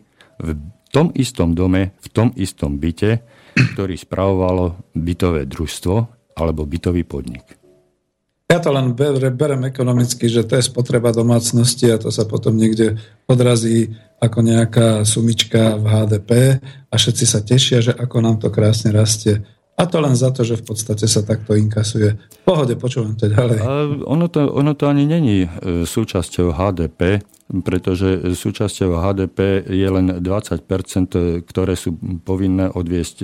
v 0.44 0.50
tom 0.92 1.16
istom 1.16 1.56
dome, 1.56 1.96
v 2.04 2.08
tom 2.12 2.36
istom 2.36 2.76
byte, 2.76 3.24
ktorý 3.56 3.96
spravovalo 3.96 4.92
bytové 4.92 5.48
družstvo 5.48 5.96
alebo 6.36 6.68
bytový 6.68 7.08
podnik. 7.08 7.65
Ja 8.46 8.62
to 8.62 8.70
len 8.70 8.94
berem 8.94 9.66
ekonomicky, 9.66 10.30
že 10.30 10.46
to 10.46 10.62
je 10.62 10.70
spotreba 10.70 11.10
domácnosti 11.10 11.90
a 11.90 11.98
to 11.98 12.14
sa 12.14 12.30
potom 12.30 12.54
niekde 12.54 13.02
odrazí 13.26 13.98
ako 14.22 14.46
nejaká 14.46 15.02
sumička 15.02 15.82
v 15.82 15.86
HDP 15.90 16.32
a 16.62 16.96
všetci 16.96 17.26
sa 17.26 17.42
tešia, 17.42 17.82
že 17.82 17.92
ako 17.98 18.22
nám 18.22 18.38
to 18.38 18.54
krásne 18.54 18.94
rastie. 18.94 19.42
A 19.76 19.90
to 19.90 20.00
len 20.00 20.16
za 20.16 20.32
to, 20.32 20.48
že 20.48 20.62
v 20.62 20.72
podstate 20.72 21.04
sa 21.04 21.20
takto 21.26 21.52
inkasuje. 21.52 22.16
V 22.16 22.42
pohode, 22.48 22.80
počúvam 22.80 23.18
to 23.20 23.28
ďalej. 23.28 23.60
A 23.60 23.72
ono, 24.08 24.32
to, 24.32 24.48
ono 24.48 24.72
to 24.72 24.88
ani 24.88 25.04
není 25.04 25.44
e, 25.44 25.84
súčasťou 25.84 26.56
HDP, 26.56 27.20
pretože 27.60 28.24
súčasťou 28.40 28.96
HDP 28.96 29.68
je 29.68 29.88
len 29.92 30.24
20 30.24 30.24
e, 30.24 31.44
ktoré 31.44 31.76
sú 31.76 31.92
povinné 32.24 32.72
odviesť 32.72 33.18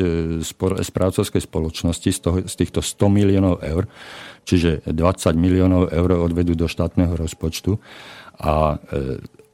z 0.43 0.49
e, 0.51 0.91
pracovskej 0.91 1.39
spoločnosti 1.39 2.09
z, 2.11 2.19
toho, 2.19 2.37
z 2.43 2.53
týchto 2.59 2.83
100 2.83 2.99
miliónov 3.07 3.63
eur. 3.63 3.87
Čiže 4.51 4.83
20 4.83 5.31
miliónov 5.39 5.95
eur 5.95 6.19
odvedú 6.19 6.59
do 6.59 6.67
štátneho 6.67 7.15
rozpočtu 7.15 7.79
a 8.35 8.83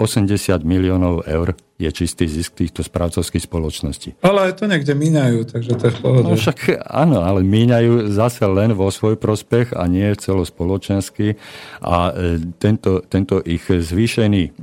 80 0.02 0.66
miliónov 0.66 1.22
eur 1.26 1.54
je 1.78 1.90
čistý 1.94 2.26
zisk 2.26 2.58
týchto 2.58 2.82
správcovských 2.82 3.46
spoločností. 3.46 4.10
Ale 4.26 4.50
aj 4.50 4.62
to 4.62 4.66
niekde 4.66 4.98
míňajú, 4.98 5.40
takže 5.46 5.72
to 5.78 5.84
je 5.90 5.94
v 5.94 6.00
pohode. 6.02 6.26
No 6.26 6.34
však 6.34 6.82
áno, 6.90 7.22
ale 7.22 7.46
míňajú 7.46 8.10
zase 8.10 8.42
len 8.50 8.74
vo 8.74 8.90
svoj 8.90 9.22
prospech 9.22 9.78
a 9.78 9.86
nie 9.86 10.10
celospoločensky. 10.18 11.38
A 11.86 12.10
e, 12.10 12.42
tento, 12.58 13.06
tento 13.06 13.46
ich 13.46 13.70
zvýšený 13.70 14.58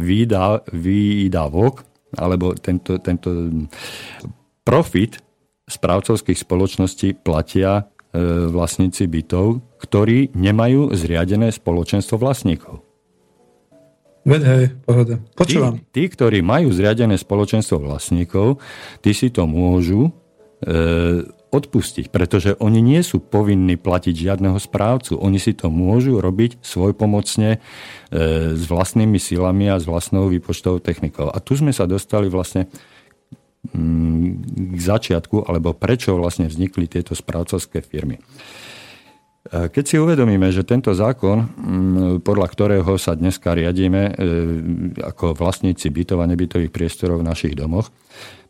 výdav, 0.00 0.64
výdavok, 0.72 1.84
alebo 2.16 2.56
tento, 2.56 2.96
tento 3.00 3.28
profit 4.64 5.20
správcovských 5.68 6.38
spoločností 6.40 7.20
platia 7.20 7.84
e, 7.84 7.84
vlastníci 8.48 9.10
bytov, 9.10 9.58
ktorí 9.82 10.30
nemajú 10.38 10.94
zriadené 10.94 11.50
spoločenstvo 11.50 12.16
vlastníkov. 12.16 12.80
Veď 14.24 14.40
hej, 14.48 14.64
pohoda. 14.88 15.20
Počúvam. 15.36 15.76
Tí, 15.92 16.08
tí, 16.08 16.12
ktorí 16.16 16.40
majú 16.40 16.72
zriadené 16.72 17.20
spoločenstvo 17.20 17.76
vlastníkov, 17.76 18.56
tí 19.04 19.12
si 19.12 19.28
to 19.28 19.44
môžu 19.44 20.08
e, 20.64 21.28
odpustiť, 21.52 22.08
pretože 22.08 22.56
oni 22.56 22.80
nie 22.80 23.04
sú 23.04 23.20
povinní 23.20 23.76
platiť 23.76 24.16
žiadneho 24.16 24.56
správcu. 24.56 25.20
Oni 25.20 25.36
si 25.36 25.52
to 25.52 25.68
môžu 25.68 26.24
robiť 26.24 26.56
svojpomocne 26.64 27.50
e, 27.52 27.58
s 28.56 28.62
vlastnými 28.64 29.20
silami 29.20 29.68
a 29.68 29.76
s 29.76 29.84
vlastnou 29.84 30.32
výpočtovou 30.32 30.80
technikou. 30.80 31.28
A 31.28 31.36
tu 31.44 31.60
sme 31.60 31.76
sa 31.76 31.84
dostali 31.84 32.32
vlastne 32.32 32.72
k 33.72 34.78
začiatku, 34.80 35.48
alebo 35.48 35.72
prečo 35.72 36.18
vlastne 36.18 36.50
vznikli 36.50 36.84
tieto 36.90 37.16
správcovské 37.16 37.80
firmy. 37.80 38.20
Keď 39.44 39.84
si 39.84 40.00
uvedomíme, 40.00 40.48
že 40.48 40.64
tento 40.64 40.96
zákon, 40.96 41.44
mm, 41.44 42.24
podľa 42.24 42.48
ktorého 42.48 42.96
sa 42.96 43.12
dneska 43.12 43.52
riadíme 43.52 44.02
e, 44.08 44.12
ako 45.04 45.36
vlastníci 45.36 45.92
bytov 45.92 46.24
a 46.24 46.30
nebytových 46.32 46.72
priestorov 46.72 47.20
v 47.20 47.28
našich 47.28 47.52
domoch, 47.52 47.92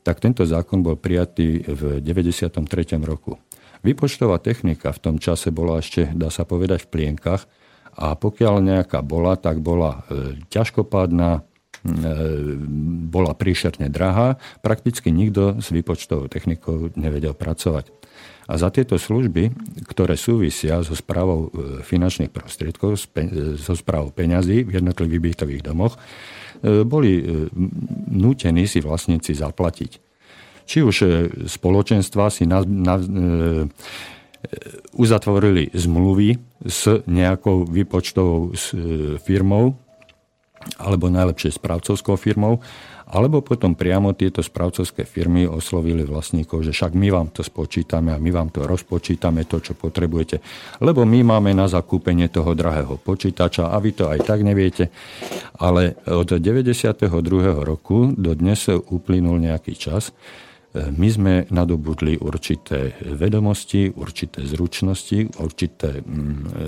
tak 0.06 0.22
tento 0.22 0.46
zákon 0.46 0.86
bol 0.86 0.94
prijatý 0.94 1.66
v 1.66 1.98
93. 1.98 3.02
roku. 3.02 3.42
Výpočtová 3.82 4.38
technika 4.38 4.94
v 4.94 5.02
tom 5.02 5.16
čase 5.18 5.50
bola 5.50 5.82
ešte, 5.82 6.14
dá 6.14 6.30
sa 6.30 6.46
povedať, 6.46 6.86
v 6.86 6.92
plienkach 6.94 7.42
a 7.98 8.14
pokiaľ 8.14 8.62
nejaká 8.62 9.02
bola, 9.02 9.34
tak 9.34 9.58
bola 9.58 10.06
e, 10.06 10.38
ťažkopádna, 10.46 11.30
e, 11.34 11.53
bola 13.12 13.36
príšerne 13.36 13.92
drahá, 13.92 14.40
prakticky 14.64 15.12
nikto 15.12 15.60
s 15.60 15.68
výpočtovou 15.68 16.32
technikou 16.32 16.88
nevedel 16.96 17.36
pracovať. 17.36 17.92
A 18.44 18.60
za 18.60 18.68
tieto 18.68 19.00
služby, 19.00 19.52
ktoré 19.88 20.20
súvisia 20.20 20.84
so 20.84 20.92
správou 20.92 21.48
e, 21.48 21.80
finančných 21.80 22.28
prostriedkov, 22.28 23.00
so 23.56 23.72
správou 23.72 24.12
peňazí 24.12 24.68
v 24.68 24.80
jednotlivých 24.80 25.24
bytových 25.32 25.62
domoch, 25.64 25.96
e, 25.96 26.84
boli 26.84 27.24
e, 27.24 27.48
nútení 28.12 28.68
si 28.68 28.84
vlastníci 28.84 29.32
zaplatiť. 29.32 29.92
Či 30.64 30.78
už 30.80 30.96
spoločenstva 31.44 32.32
si 32.32 32.48
na, 32.48 32.64
na, 32.64 32.96
uzatvorili 34.96 35.68
zmluvy 35.76 36.40
s 36.64 37.04
nejakou 37.04 37.68
výpočtovou 37.68 38.56
firmou 39.20 39.76
alebo 40.80 41.12
najlepšie 41.12 41.56
správcovskou 41.56 42.16
firmou 42.16 42.60
alebo 43.04 43.44
potom 43.44 43.76
priamo 43.76 44.16
tieto 44.16 44.40
správcovské 44.40 45.04
firmy 45.04 45.44
oslovili 45.44 46.02
vlastníkov, 46.02 46.64
že 46.64 46.72
však 46.72 46.96
my 46.96 47.08
vám 47.12 47.28
to 47.30 47.44
spočítame 47.44 48.10
a 48.10 48.18
my 48.18 48.30
vám 48.32 48.48
to 48.48 48.64
rozpočítame, 48.64 49.44
to, 49.44 49.60
čo 49.60 49.76
potrebujete. 49.76 50.40
Lebo 50.80 51.04
my 51.04 51.20
máme 51.22 51.52
na 51.52 51.68
zakúpenie 51.68 52.32
toho 52.32 52.56
drahého 52.56 52.96
počítača 52.96 53.70
a 53.70 53.76
vy 53.76 53.90
to 53.92 54.08
aj 54.08 54.24
tak 54.24 54.40
neviete. 54.40 54.88
Ale 55.60 56.00
od 56.08 56.32
92. 56.32 57.12
roku 57.60 58.08
do 58.16 58.32
dnes 58.32 58.66
uplynul 58.72 59.36
nejaký 59.36 59.76
čas. 59.76 60.10
My 60.74 61.06
sme 61.06 61.46
nadobudli 61.54 62.18
určité 62.18 62.98
vedomosti, 62.98 63.94
určité 63.94 64.42
zručnosti, 64.42 65.38
určité 65.38 66.02
mm, 66.02 66.34
e, 66.50 66.66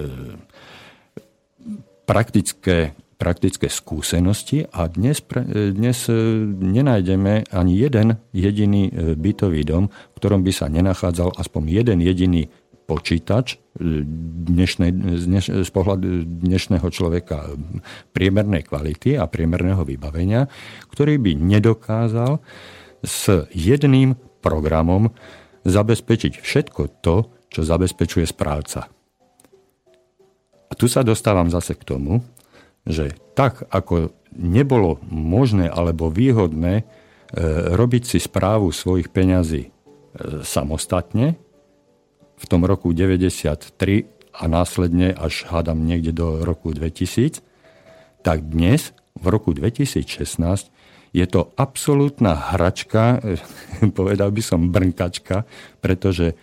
praktické 2.06 2.94
praktické 3.16 3.72
skúsenosti 3.72 4.68
a 4.68 4.92
dnes, 4.92 5.24
dnes 5.72 5.98
e, 6.08 6.12
nenájdeme 6.52 7.48
ani 7.48 7.72
jeden 7.80 8.20
jediný 8.36 8.92
e, 8.92 9.16
bytový 9.16 9.64
dom, 9.64 9.88
v 9.88 10.16
ktorom 10.20 10.44
by 10.44 10.52
sa 10.52 10.68
nenachádzal 10.68 11.40
aspoň 11.40 11.62
jeden 11.80 11.98
jediný 12.04 12.52
počítač 12.84 13.56
e, 13.56 14.04
dnešnej, 14.52 14.92
dneš, 15.24 15.64
z 15.64 15.70
pohľadu 15.72 16.28
dnešného 16.44 16.86
človeka 16.92 17.56
priemernej 18.12 18.68
kvality 18.68 19.16
a 19.16 19.24
priemerného 19.24 19.80
vybavenia, 19.82 20.46
ktorý 20.92 21.16
by 21.16 21.32
nedokázal 21.40 22.44
s 23.00 23.48
jedným 23.56 24.14
programom 24.44 25.10
zabezpečiť 25.64 26.38
všetko 26.44 27.00
to, 27.00 27.32
čo 27.48 27.60
zabezpečuje 27.64 28.28
správca. 28.28 28.92
A 30.66 30.72
tu 30.74 30.90
sa 30.90 31.00
dostávam 31.06 31.46
zase 31.48 31.78
k 31.78 31.86
tomu, 31.86 32.20
že 32.86 33.12
tak, 33.34 33.66
ako 33.68 34.14
nebolo 34.32 35.02
možné 35.10 35.66
alebo 35.66 36.08
výhodné 36.08 36.74
e, 36.80 36.84
robiť 37.74 38.02
si 38.06 38.18
správu 38.22 38.70
svojich 38.70 39.10
peňazí 39.10 39.68
e, 39.68 39.70
samostatne 40.46 41.34
v 42.36 42.44
tom 42.46 42.62
roku 42.62 42.94
93 42.94 43.74
a 44.36 44.44
následne 44.46 45.16
až 45.16 45.48
hádam 45.48 45.82
niekde 45.82 46.12
do 46.12 46.44
roku 46.44 46.70
2000, 46.70 47.40
tak 48.20 48.44
dnes 48.46 48.92
v 49.16 49.26
roku 49.32 49.56
2016 49.56 50.70
je 51.16 51.24
to 51.24 51.48
absolútna 51.56 52.54
hračka, 52.54 53.18
e, 53.18 53.40
povedal 53.98 54.30
by 54.30 54.42
som 54.44 54.70
brnkačka, 54.70 55.44
pretože 55.82 56.38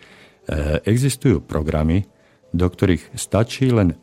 existujú 0.83 1.39
programy, 1.39 2.03
do 2.51 2.67
ktorých 2.67 3.15
stačí 3.15 3.71
len 3.71 3.95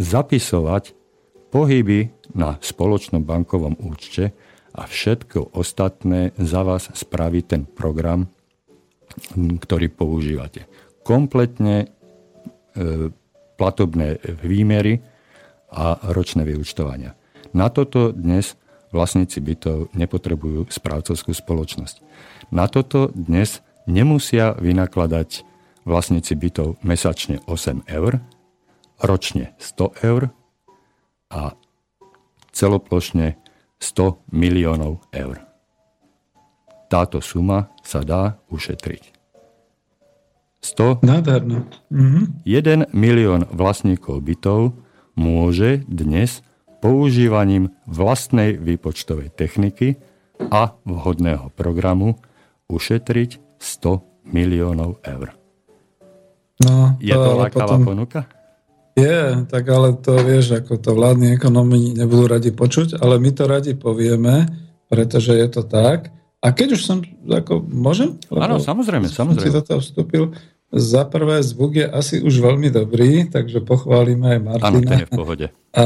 zapisovať 0.00 0.97
pohyby 1.48 2.12
na 2.36 2.60
spoločnom 2.60 3.24
bankovom 3.24 3.76
účte 3.80 4.32
a 4.76 4.84
všetko 4.84 5.56
ostatné 5.56 6.36
za 6.36 6.62
vás 6.62 6.92
spraví 6.92 7.42
ten 7.42 7.64
program, 7.64 8.28
ktorý 9.36 9.88
používate. 9.90 10.68
Kompletne 11.02 11.76
e, 11.82 11.86
platobné 13.58 14.20
výmery 14.44 15.00
a 15.72 15.98
ročné 16.12 16.44
vyučtovania. 16.44 17.16
Na 17.56 17.72
toto 17.72 18.12
dnes 18.12 18.54
vlastníci 18.92 19.40
bytov 19.40 19.92
nepotrebujú 19.96 20.68
správcovskú 20.68 21.32
spoločnosť. 21.32 21.96
Na 22.52 22.68
toto 22.68 23.12
dnes 23.12 23.60
nemusia 23.88 24.56
vynakladať 24.56 25.44
vlastníci 25.88 26.36
bytov 26.36 26.76
mesačne 26.84 27.40
8 27.48 27.88
eur, 27.88 28.20
ročne 29.00 29.56
100 29.56 30.04
eur 30.04 30.22
a 31.28 31.54
celoplošne 32.52 33.36
100 33.78 34.18
miliónov 34.34 35.04
eur. 35.14 35.44
Táto 36.88 37.20
suma 37.20 37.70
sa 37.84 38.00
dá 38.02 38.40
ušetriť. 38.48 39.14
100, 40.58 41.06
Nádherno. 41.06 41.68
Mhm. 41.92 42.42
1 42.42 42.90
milión 42.90 43.46
vlastníkov 43.54 44.24
bytov 44.26 44.74
môže 45.14 45.86
dnes 45.86 46.42
používaním 46.82 47.74
vlastnej 47.86 48.58
výpočtovej 48.58 49.34
techniky 49.34 49.98
a 50.38 50.78
vhodného 50.86 51.50
programu 51.54 52.18
ušetriť 52.70 53.58
100 53.58 54.02
miliónov 54.30 55.02
eur. 55.02 55.34
No, 56.62 56.98
Je 56.98 57.14
to 57.14 57.30
lákavá 57.38 57.78
potom... 57.78 57.86
ponuka? 57.86 58.26
Je, 58.98 59.46
tak 59.46 59.64
ale 59.70 59.94
to 59.94 60.18
vieš, 60.26 60.58
ako 60.58 60.74
to 60.82 60.90
vládni 60.98 61.38
ekonomi 61.38 61.94
nebudú 61.94 62.26
radi 62.26 62.50
počuť, 62.50 62.98
ale 62.98 63.22
my 63.22 63.30
to 63.30 63.44
radi 63.46 63.72
povieme, 63.78 64.50
pretože 64.90 65.38
je 65.38 65.48
to 65.48 65.62
tak. 65.62 66.10
A 66.38 66.54
keď 66.54 66.78
už 66.78 66.82
som, 66.82 66.98
ako, 67.26 67.62
môžem? 67.66 68.18
Áno, 68.30 68.62
samozrejme, 68.62 69.10
samozrejme. 69.10 69.46
Si 69.46 69.54
do 69.54 69.62
toho 69.62 69.80
vstúpil. 69.82 70.34
Za 70.68 71.08
prvé, 71.08 71.40
zvuk 71.40 71.80
je 71.80 71.88
asi 71.88 72.20
už 72.20 72.44
veľmi 72.44 72.68
dobrý, 72.68 73.24
takže 73.24 73.64
pochválime 73.64 74.36
aj 74.36 74.40
Martina. 74.44 74.68
Áno, 74.68 74.84
ten 74.84 75.00
je 75.00 75.08
v 75.08 75.14
pohode. 75.16 75.46
A, 75.72 75.82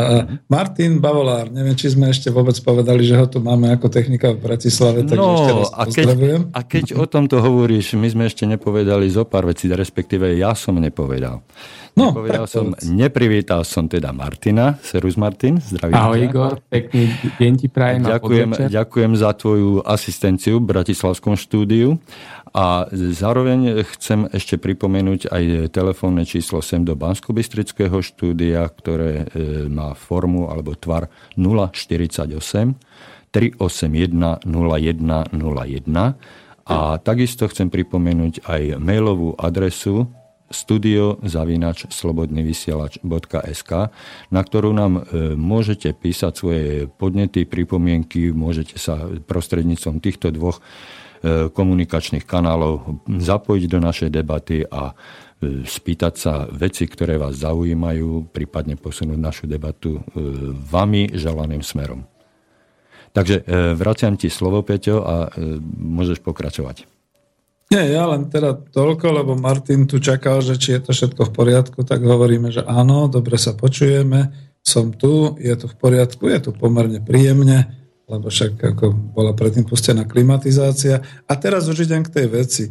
Martin 0.51 0.99
Bavolár, 0.99 1.55
neviem, 1.55 1.79
či 1.79 1.95
sme 1.95 2.11
ešte 2.11 2.35
vôbec 2.35 2.59
povedali, 2.59 3.07
že 3.07 3.15
ho 3.15 3.31
tu 3.31 3.39
máme 3.39 3.71
ako 3.71 3.87
technika 3.87 4.35
v 4.35 4.43
Bratislave, 4.43 5.07
takže 5.07 5.23
no, 5.23 5.39
ešte 5.39 5.53
raz 5.55 5.71
a 5.71 5.83
keď, 5.87 6.07
a 6.51 6.61
keď 6.67 6.85
o 6.99 7.07
tomto 7.07 7.39
hovoríš, 7.39 7.95
my 7.95 8.11
sme 8.11 8.25
ešte 8.27 8.43
nepovedali 8.43 9.07
zo 9.07 9.23
pár 9.23 9.47
vecí, 9.47 9.71
respektíve 9.71 10.35
ja 10.35 10.51
som 10.59 10.75
nepovedal. 10.75 11.47
No, 11.93 12.09
nepovedal 12.09 12.49
som, 12.49 12.73
neprivítal 12.89 13.69
som 13.69 13.85
teda 13.85 14.17
Martina. 14.17 14.81
Serus 14.81 15.21
Martin, 15.21 15.61
zdravím. 15.61 15.95
Ahoj 15.95 16.19
ťa. 16.19 16.25
Igor, 16.25 16.53
pekný 16.73 17.03
deň 17.37 17.53
ti 17.61 17.69
prajem. 17.69 18.01
Ďakujem, 18.09 18.51
ďakujem 18.73 19.13
za 19.15 19.31
tvoju 19.37 19.85
asistenciu 19.85 20.57
v 20.57 20.73
Bratislavskom 20.73 21.37
štúdiu. 21.37 22.01
A 22.53 22.85
zároveň 22.93 23.81
chcem 23.97 24.29
ešte 24.29 24.61
pripomenúť 24.61 25.33
aj 25.33 25.73
telefónne 25.73 26.29
číslo 26.29 26.61
sem 26.61 26.85
do 26.85 26.93
bansko 26.93 27.33
štúdia, 28.05 28.69
ktoré 28.69 29.25
e, 29.25 29.27
má 29.73 29.97
formu 29.97 30.53
alebo 30.53 30.77
tvar 30.77 31.09
048 31.41 32.77
381 33.33 34.45
0101 34.45 35.33
a 36.63 36.79
takisto 37.01 37.49
chcem 37.49 37.73
pripomenúť 37.73 38.45
aj 38.45 38.77
mailovú 38.77 39.33
adresu 39.41 40.13
studiozavinač 40.53 41.89
slobodnyvysielač.sk, 41.89 43.73
na 44.29 44.41
ktorú 44.45 44.77
nám 44.77 45.01
e, 45.01 45.33
môžete 45.33 45.97
písať 45.97 46.33
svoje 46.37 46.85
podnety, 47.01 47.49
pripomienky, 47.49 48.29
môžete 48.37 48.77
sa 48.77 49.09
prostredníctvom 49.25 50.05
týchto 50.05 50.29
dvoch 50.29 50.61
komunikačných 51.55 52.27
kanálov 52.27 53.07
zapojiť 53.07 53.65
do 53.71 53.79
našej 53.79 54.11
debaty 54.11 54.67
a 54.67 54.91
e, 54.91 54.95
spýtať 55.63 56.15
sa 56.19 56.47
veci, 56.51 56.91
ktoré 56.91 57.15
vás 57.15 57.39
zaujímajú, 57.39 58.35
prípadne 58.35 58.75
posunúť 58.75 59.19
našu 59.19 59.45
debatu 59.47 59.99
e, 59.99 60.01
vami 60.51 61.15
želaným 61.15 61.63
smerom. 61.63 62.03
Takže 63.13 63.45
vraciam 63.77 64.17
ti 64.17 64.33
slovo, 64.33 64.65
Peťo, 64.65 65.05
a 65.05 65.29
môžeš 65.77 66.25
pokračovať. 66.25 66.89
Nie, 67.73 67.97
ja 67.97 68.05
len 68.05 68.29
teda 68.29 68.53
toľko, 68.53 69.07
lebo 69.21 69.33
Martin 69.33 69.89
tu 69.89 69.97
čakal, 69.97 70.45
že 70.45 70.61
či 70.61 70.77
je 70.77 70.81
to 70.85 70.91
všetko 70.93 71.29
v 71.29 71.33
poriadku, 71.33 71.79
tak 71.89 72.05
hovoríme, 72.05 72.53
že 72.53 72.61
áno, 72.65 73.09
dobre 73.09 73.41
sa 73.41 73.57
počujeme, 73.57 74.33
som 74.61 74.93
tu, 74.93 75.41
je 75.41 75.57
to 75.57 75.73
v 75.73 75.77
poriadku, 75.81 76.29
je 76.29 76.41
tu 76.49 76.51
pomerne 76.53 77.01
príjemne, 77.01 77.82
lebo 78.13 78.29
však 78.29 78.77
ako 78.77 78.93
bola 78.93 79.33
predtým 79.33 79.65
pustená 79.65 80.05
klimatizácia. 80.05 81.01
A 81.25 81.33
teraz 81.41 81.65
už 81.65 81.89
idem 81.89 82.05
k 82.05 82.13
tej 82.13 82.27
veci. 82.29 82.65
E, 82.69 82.71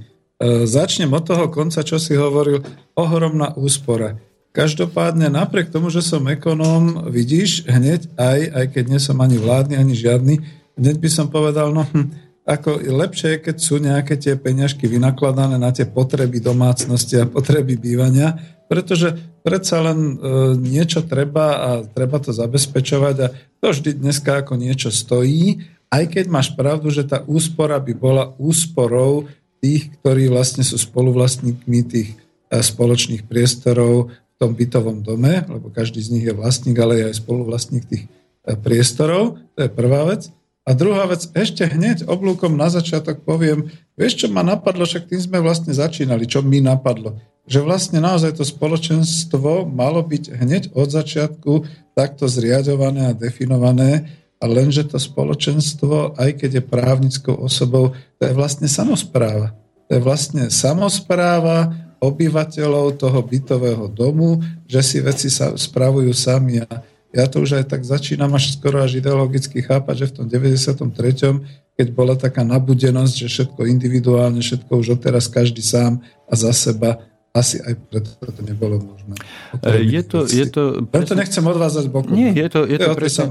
začnem 0.70 1.10
od 1.10 1.26
toho 1.26 1.50
konca, 1.50 1.82
čo 1.82 1.98
si 1.98 2.14
hovoril, 2.14 2.62
ohromná 2.94 3.58
úspora. 3.58 4.22
Každopádne, 4.54 5.34
napriek 5.34 5.74
tomu, 5.74 5.90
že 5.90 6.06
som 6.06 6.22
ekonóm, 6.30 7.10
vidíš, 7.10 7.66
hneď 7.66 8.14
aj, 8.20 8.40
aj 8.54 8.66
keď 8.70 8.84
nie 8.86 9.00
som 9.02 9.18
ani 9.18 9.42
vládny, 9.42 9.80
ani 9.80 9.96
žiadny, 9.98 10.36
hneď 10.78 10.96
by 11.02 11.10
som 11.10 11.32
povedal, 11.32 11.74
no 11.74 11.88
hm, 11.90 12.12
ako 12.46 12.84
lepšie 12.84 13.38
je, 13.38 13.44
keď 13.48 13.56
sú 13.58 13.80
nejaké 13.80 14.20
tie 14.20 14.36
peňažky 14.36 14.90
vynakladané 14.90 15.56
na 15.56 15.72
tie 15.72 15.88
potreby 15.88 16.44
domácnosti 16.44 17.16
a 17.22 17.30
potreby 17.30 17.80
bývania, 17.80 18.38
pretože 18.72 19.20
predsa 19.44 19.84
len 19.84 20.00
e, 20.00 20.14
niečo 20.56 21.04
treba 21.04 21.60
a 21.60 21.70
treba 21.84 22.24
to 22.24 22.32
zabezpečovať 22.32 23.16
a 23.20 23.28
to 23.60 23.68
vždy 23.76 24.00
dneska 24.00 24.40
ako 24.40 24.56
niečo 24.56 24.88
stojí, 24.88 25.68
aj 25.92 26.16
keď 26.16 26.26
máš 26.32 26.56
pravdu, 26.56 26.88
že 26.88 27.04
tá 27.04 27.20
úspora 27.28 27.76
by 27.84 27.92
bola 27.92 28.32
úsporou 28.40 29.28
tých, 29.60 29.92
ktorí 30.00 30.32
vlastne 30.32 30.64
sú 30.64 30.80
spoluvlastníkmi 30.80 31.80
tých 31.84 32.16
e, 32.16 32.64
spoločných 32.64 33.28
priestorov 33.28 34.08
v 34.08 34.36
tom 34.40 34.56
bytovom 34.56 35.04
dome, 35.04 35.44
lebo 35.52 35.68
každý 35.68 36.00
z 36.00 36.12
nich 36.16 36.24
je 36.24 36.32
vlastník, 36.32 36.80
ale 36.80 37.04
je 37.04 37.04
aj 37.12 37.20
spoluvlastník 37.20 37.84
tých 37.92 38.08
e, 38.08 38.56
priestorov. 38.56 39.36
To 39.60 39.68
je 39.68 39.70
prvá 39.70 40.08
vec. 40.08 40.32
A 40.64 40.72
druhá 40.72 41.12
vec, 41.12 41.28
ešte 41.36 41.68
hneď 41.68 42.08
oblúkom 42.08 42.56
na 42.56 42.72
začiatok 42.72 43.20
poviem, 43.28 43.68
vieš, 44.00 44.24
čo 44.24 44.28
ma 44.32 44.48
napadlo, 44.48 44.88
však 44.88 45.12
tým 45.12 45.20
sme 45.20 45.44
vlastne 45.44 45.76
začínali, 45.76 46.24
čo 46.24 46.40
mi 46.40 46.64
napadlo 46.64 47.20
že 47.50 47.60
vlastne 47.62 48.00
naozaj 48.00 48.38
to 48.38 48.46
spoločenstvo 48.46 49.66
malo 49.66 50.02
byť 50.06 50.24
hneď 50.38 50.64
od 50.78 50.88
začiatku 50.94 51.52
takto 51.98 52.30
zriadované 52.30 53.12
a 53.12 53.18
definované 53.18 54.08
a 54.42 54.50
lenže 54.50 54.90
to 54.90 54.98
spoločenstvo, 54.98 56.18
aj 56.18 56.42
keď 56.42 56.62
je 56.62 56.64
právnickou 56.66 57.36
osobou, 57.38 57.94
to 58.18 58.22
je 58.26 58.34
vlastne 58.34 58.66
samozpráva. 58.66 59.54
To 59.90 60.00
je 60.00 60.02
vlastne 60.02 60.50
samozpráva 60.50 61.74
obyvateľov 62.02 62.98
toho 62.98 63.22
bytového 63.22 63.86
domu, 63.94 64.42
že 64.66 64.82
si 64.82 64.98
veci 64.98 65.30
sa 65.30 65.54
spravujú 65.54 66.10
sami 66.18 66.66
a 66.66 66.82
ja 67.12 67.28
to 67.28 67.44
už 67.44 67.62
aj 67.62 67.66
tak 67.76 67.84
začínam 67.84 68.32
až 68.34 68.56
skoro 68.56 68.80
až 68.80 69.04
ideologicky 69.04 69.60
chápať, 69.62 69.96
že 70.00 70.06
v 70.10 70.16
tom 70.16 70.26
93., 70.32 71.44
keď 71.76 71.88
bola 71.92 72.16
taká 72.16 72.48
nabudenosť, 72.48 73.14
že 73.14 73.28
všetko 73.28 73.68
individuálne, 73.68 74.40
všetko 74.40 74.72
už 74.80 74.98
odteraz 74.98 75.28
každý 75.28 75.60
sám 75.60 76.00
a 76.26 76.34
za 76.34 76.56
seba, 76.56 77.04
asi 77.32 77.64
aj 77.64 77.80
preto 77.88 78.12
to 78.20 78.42
nebolo 78.44 78.84
možné. 78.84 79.16
E, 79.64 79.88
je 79.88 80.02
to, 80.04 80.28
je 80.28 80.46
to 80.52 80.84
presne... 80.84 81.16
to 81.16 81.16
nechcem 81.16 81.46
odvázať 81.48 81.86
bokom. 81.88 82.12
Nie, 82.12 82.36
je 82.36 82.48
to, 82.52 82.68
je 82.68 82.76
to, 82.76 82.92
to 82.92 82.96
presne, 83.00 83.26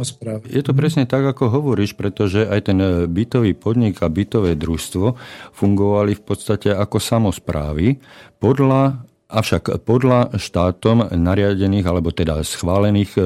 je 0.48 0.62
to 0.64 0.72
presne 0.72 1.04
tak, 1.04 1.20
ako 1.20 1.52
hovoríš, 1.52 1.92
pretože 2.00 2.48
aj 2.48 2.72
ten 2.72 2.80
e, 2.80 3.04
bytový 3.04 3.52
podnik 3.52 4.00
a 4.00 4.08
bytové 4.08 4.56
družstvo 4.56 5.20
fungovali 5.52 6.16
v 6.16 6.22
podstate 6.24 6.72
ako 6.72 6.96
samozprávy 6.96 8.00
podľa 8.40 9.04
Avšak 9.30 9.86
podľa 9.86 10.34
štátom 10.42 11.14
nariadených 11.14 11.86
alebo 11.86 12.10
teda 12.10 12.42
schválených 12.42 13.14
e, 13.14 13.22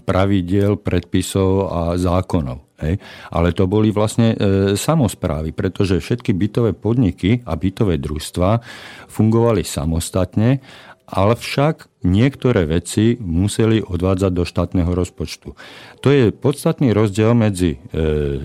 pravidiel, 0.00 0.80
predpisov 0.80 1.68
a 1.68 1.80
zákonov. 2.00 2.64
Hej. 2.84 2.96
Ale 3.32 3.56
to 3.56 3.64
boli 3.64 3.88
vlastne 3.90 4.36
e, 4.36 4.36
samozprávy, 4.76 5.56
pretože 5.56 6.04
všetky 6.04 6.36
bytové 6.36 6.76
podniky 6.76 7.40
a 7.48 7.56
bytové 7.56 7.96
družstva 7.96 8.60
fungovali 9.08 9.64
samostatne 9.64 10.60
ale 11.04 11.36
však 11.36 12.00
niektoré 12.00 12.64
veci 12.64 13.20
museli 13.20 13.84
odvádzať 13.84 14.32
do 14.32 14.44
štátneho 14.48 14.88
rozpočtu. 14.88 15.52
To 16.00 16.08
je 16.08 16.32
podstatný 16.32 16.96
rozdiel 16.96 17.36
medzi 17.36 17.76
e, 17.76 18.40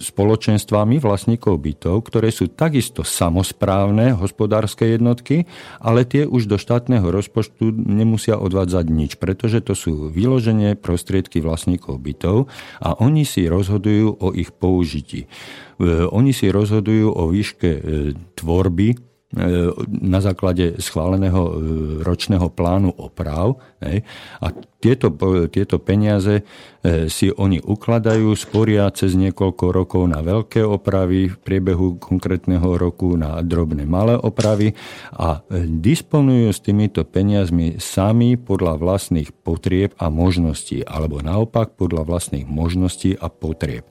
spoločenstvami 0.00 0.96
vlastníkov 0.96 1.60
bytov, 1.60 2.08
ktoré 2.08 2.32
sú 2.32 2.48
takisto 2.48 3.04
samozprávne 3.04 4.16
hospodárske 4.16 4.88
jednotky, 4.88 5.44
ale 5.78 6.08
tie 6.08 6.24
už 6.24 6.48
do 6.48 6.56
štátneho 6.56 7.04
rozpočtu 7.04 7.68
nemusia 7.70 8.40
odvádzať 8.40 8.86
nič, 8.88 9.10
pretože 9.20 9.60
to 9.60 9.76
sú 9.76 10.08
vyloženie 10.08 10.74
prostriedky 10.74 11.44
vlastníkov 11.44 12.00
bytov 12.00 12.48
a 12.80 12.96
oni 12.96 13.28
si 13.28 13.44
rozhodujú 13.44 14.16
o 14.16 14.32
ich 14.32 14.50
použití. 14.56 15.28
E, 15.76 16.08
oni 16.08 16.32
si 16.32 16.48
rozhodujú 16.48 17.12
o 17.12 17.28
výške 17.28 17.70
e, 17.70 17.80
tvorby 18.40 19.09
na 19.86 20.18
základe 20.18 20.82
schváleného 20.82 21.42
e, 21.46 21.52
ročného 22.02 22.50
plánu 22.50 22.90
oprav. 22.90 23.62
A 24.42 24.46
tieto, 24.82 25.14
tieto 25.46 25.78
peniaze 25.78 26.42
e, 26.42 27.06
si 27.06 27.30
oni 27.30 27.62
ukladajú, 27.62 28.34
sporia 28.34 28.90
cez 28.90 29.14
niekoľko 29.14 29.64
rokov 29.70 30.02
na 30.10 30.18
veľké 30.18 30.66
opravy, 30.66 31.30
v 31.30 31.36
priebehu 31.46 32.02
konkrétneho 32.02 32.74
roku 32.74 33.14
na 33.14 33.38
drobné 33.38 33.86
malé 33.86 34.18
opravy 34.18 34.74
a 35.14 35.46
disponujú 35.62 36.50
s 36.50 36.58
týmito 36.58 37.06
peniazmi 37.06 37.78
sami 37.78 38.34
podľa 38.34 38.82
vlastných 38.82 39.30
potrieb 39.46 39.94
a 39.94 40.10
možností, 40.10 40.82
alebo 40.82 41.22
naopak 41.22 41.78
podľa 41.78 42.02
vlastných 42.02 42.50
možností 42.50 43.14
a 43.14 43.30
potrieb. 43.30 43.86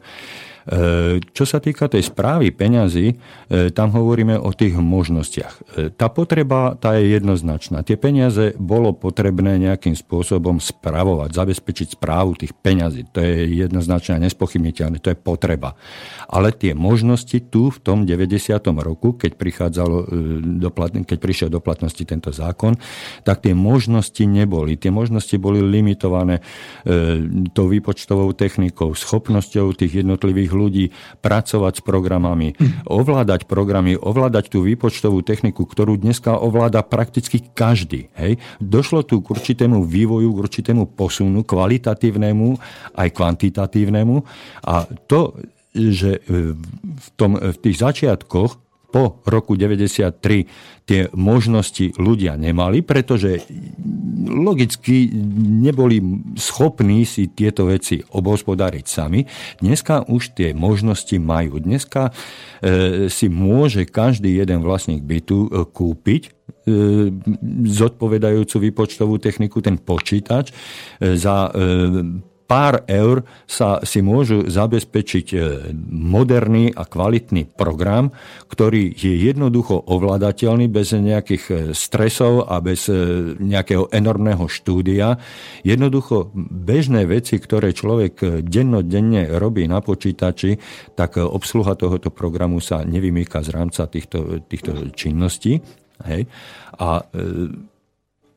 E, 0.70 1.18
čo 1.34 1.50
sa 1.50 1.58
týka 1.58 1.90
tej 1.90 2.06
správy 2.14 2.54
peňazí, 2.54 3.10
e, 3.10 3.16
tam 3.74 3.90
hovoríme 3.90 4.38
o 4.38 4.54
tých 4.54 4.78
možnostiach. 4.78 5.54
E, 5.58 5.90
tá 5.90 6.14
potreba 6.14 6.78
tá 6.78 6.94
je 6.94 7.10
jednoznačná. 7.18 7.82
Tie 7.82 7.98
peniaze 7.98 8.54
bolo 8.54 8.94
potrebné 8.94 9.58
nejakým 9.58 9.98
spôsobom 9.98 10.62
spravovať, 10.62 11.34
zabezpečiť 11.34 11.98
správu 11.98 12.38
tých 12.38 12.54
peňazí. 12.54 13.10
To 13.18 13.18
je 13.18 13.66
jednoznačne 13.66 14.22
nespochybniteľné, 14.30 15.02
to 15.02 15.10
je 15.10 15.18
potreba. 15.18 15.74
Ale 16.30 16.54
tie 16.54 16.78
možnosti 16.78 17.50
tu 17.50 17.74
v 17.74 17.80
tom 17.82 18.06
90. 18.06 18.62
roku, 18.78 19.18
keď, 19.18 19.42
prichádzalo 19.42 19.98
do 20.62 20.70
platn- 20.70 21.02
keď 21.02 21.18
prišiel 21.18 21.50
do 21.50 21.66
platnosti 21.66 22.06
tento 22.06 22.30
zákon, 22.30 22.78
tak 23.26 23.42
tie 23.42 23.58
možnosti 23.58 24.22
neboli. 24.22 24.78
Tie 24.78 24.94
možnosti 24.94 25.34
boli 25.42 25.66
limitované 25.66 26.46
tou 27.58 27.66
výpočtovou 27.66 28.38
technikou, 28.38 28.94
schopnosťou 28.94 29.74
tých 29.74 30.06
jednotlivých 30.06 30.59
ľudí 30.60 30.92
pracovať 31.24 31.80
s 31.80 31.82
programami, 31.82 32.60
ovládať 32.84 33.48
programy, 33.48 33.96
ovládať 33.96 34.52
tú 34.52 34.68
výpočtovú 34.68 35.24
techniku, 35.24 35.64
ktorú 35.64 35.96
dneska 35.96 36.36
ovláda 36.36 36.84
prakticky 36.84 37.40
každý. 37.56 38.12
Hej. 38.20 38.44
Došlo 38.60 39.08
tu 39.08 39.24
k 39.24 39.32
určitému 39.32 39.88
vývoju, 39.88 40.36
k 40.36 40.42
určitému 40.44 40.84
posunu, 41.00 41.48
kvalitatívnemu 41.48 42.60
aj 43.00 43.08
kvantitatívnemu 43.16 44.16
a 44.68 44.84
to 45.08 45.40
že 45.70 46.26
v, 46.26 47.08
tom, 47.14 47.38
v 47.38 47.58
tých 47.62 47.78
začiatkoch 47.78 48.69
po 48.90 49.22
roku 49.26 49.54
93 49.54 50.50
tie 50.90 51.06
možnosti 51.14 51.94
ľudia 52.02 52.34
nemali, 52.34 52.82
pretože 52.82 53.46
logicky 54.26 55.06
neboli 55.62 56.02
schopní 56.34 57.06
si 57.06 57.30
tieto 57.30 57.70
veci 57.70 58.02
obhospodáriť 58.02 58.86
sami. 58.90 59.22
Dneska 59.62 60.10
už 60.10 60.34
tie 60.34 60.58
možnosti 60.58 61.14
majú. 61.22 61.62
Dneska 61.62 62.10
e, 62.10 63.06
si 63.14 63.30
môže 63.30 63.86
každý 63.86 64.34
jeden 64.42 64.66
vlastník 64.66 65.06
bytu 65.06 65.38
e, 65.46 65.50
kúpiť 65.70 66.22
e, 66.26 66.30
zodpovedajúcu 67.70 68.56
výpočtovú 68.58 69.22
techniku, 69.22 69.62
ten 69.62 69.78
počítač, 69.78 70.50
e, 70.50 71.14
za 71.14 71.54
pár 72.50 72.82
eur 72.90 73.22
sa 73.46 73.78
si 73.86 74.02
môžu 74.02 74.50
zabezpečiť 74.50 75.28
e, 75.30 75.38
moderný 75.94 76.74
a 76.74 76.82
kvalitný 76.82 77.46
program, 77.54 78.10
ktorý 78.50 78.90
je 78.90 79.14
jednoducho 79.30 79.78
ovládateľný 79.86 80.66
bez 80.66 80.98
nejakých 80.98 81.44
e, 81.46 81.54
stresov 81.78 82.50
a 82.50 82.58
bez 82.58 82.90
e, 82.90 82.98
nejakého 83.38 83.94
enormného 83.94 84.50
štúdia. 84.50 85.22
Jednoducho 85.62 86.34
bežné 86.50 87.06
veci, 87.06 87.38
ktoré 87.38 87.70
človek 87.70 88.42
dennodenne 88.42 89.30
robí 89.38 89.70
na 89.70 89.86
počítači, 89.86 90.58
tak 90.98 91.22
obsluha 91.22 91.78
tohoto 91.78 92.10
programu 92.10 92.58
sa 92.58 92.82
nevymýka 92.82 93.46
z 93.46 93.54
rámca 93.54 93.86
týchto, 93.86 94.42
týchto 94.50 94.90
činností. 94.98 95.62
Hej. 96.02 96.26
A 96.82 97.04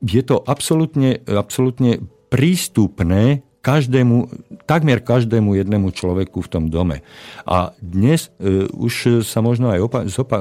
je 0.03 0.23
to 0.27 0.43
absolútne, 0.43 1.23
absolútne 1.31 2.03
prístupné 2.29 3.47
každému, 3.63 4.27
takmer 4.67 4.99
každému 4.99 5.55
jednému 5.55 5.95
človeku 5.95 6.43
v 6.43 6.51
tom 6.51 6.65
dome. 6.67 7.07
A 7.47 7.71
dnes 7.79 8.35
e, 8.43 8.67
už 8.67 9.23
sa 9.23 9.39
možno 9.39 9.71
aj 9.71 9.87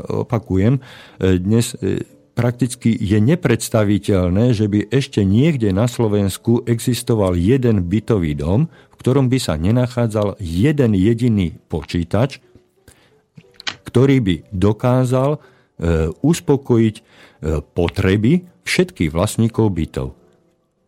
opakujem, 0.09 0.81
e, 1.21 1.37
dnes 1.37 1.77
e, 1.77 2.01
prakticky 2.33 2.89
je 2.97 3.21
nepredstaviteľné, 3.21 4.57
že 4.57 4.65
by 4.65 4.89
ešte 4.89 5.21
niekde 5.21 5.69
na 5.69 5.85
Slovensku 5.85 6.65
existoval 6.65 7.37
jeden 7.37 7.85
bytový 7.85 8.33
dom, 8.33 8.65
v 8.67 8.95
ktorom 8.97 9.29
by 9.29 9.37
sa 9.37 9.53
nenachádzal 9.53 10.41
jeden 10.41 10.97
jediný 10.97 11.53
počítač, 11.69 12.41
ktorý 13.85 14.17
by 14.23 14.35
dokázal 14.53 15.41
uspokojiť 16.21 16.95
potreby 17.73 18.45
všetkých 18.63 19.09
vlastníkov 19.09 19.73
bytov. 19.73 20.20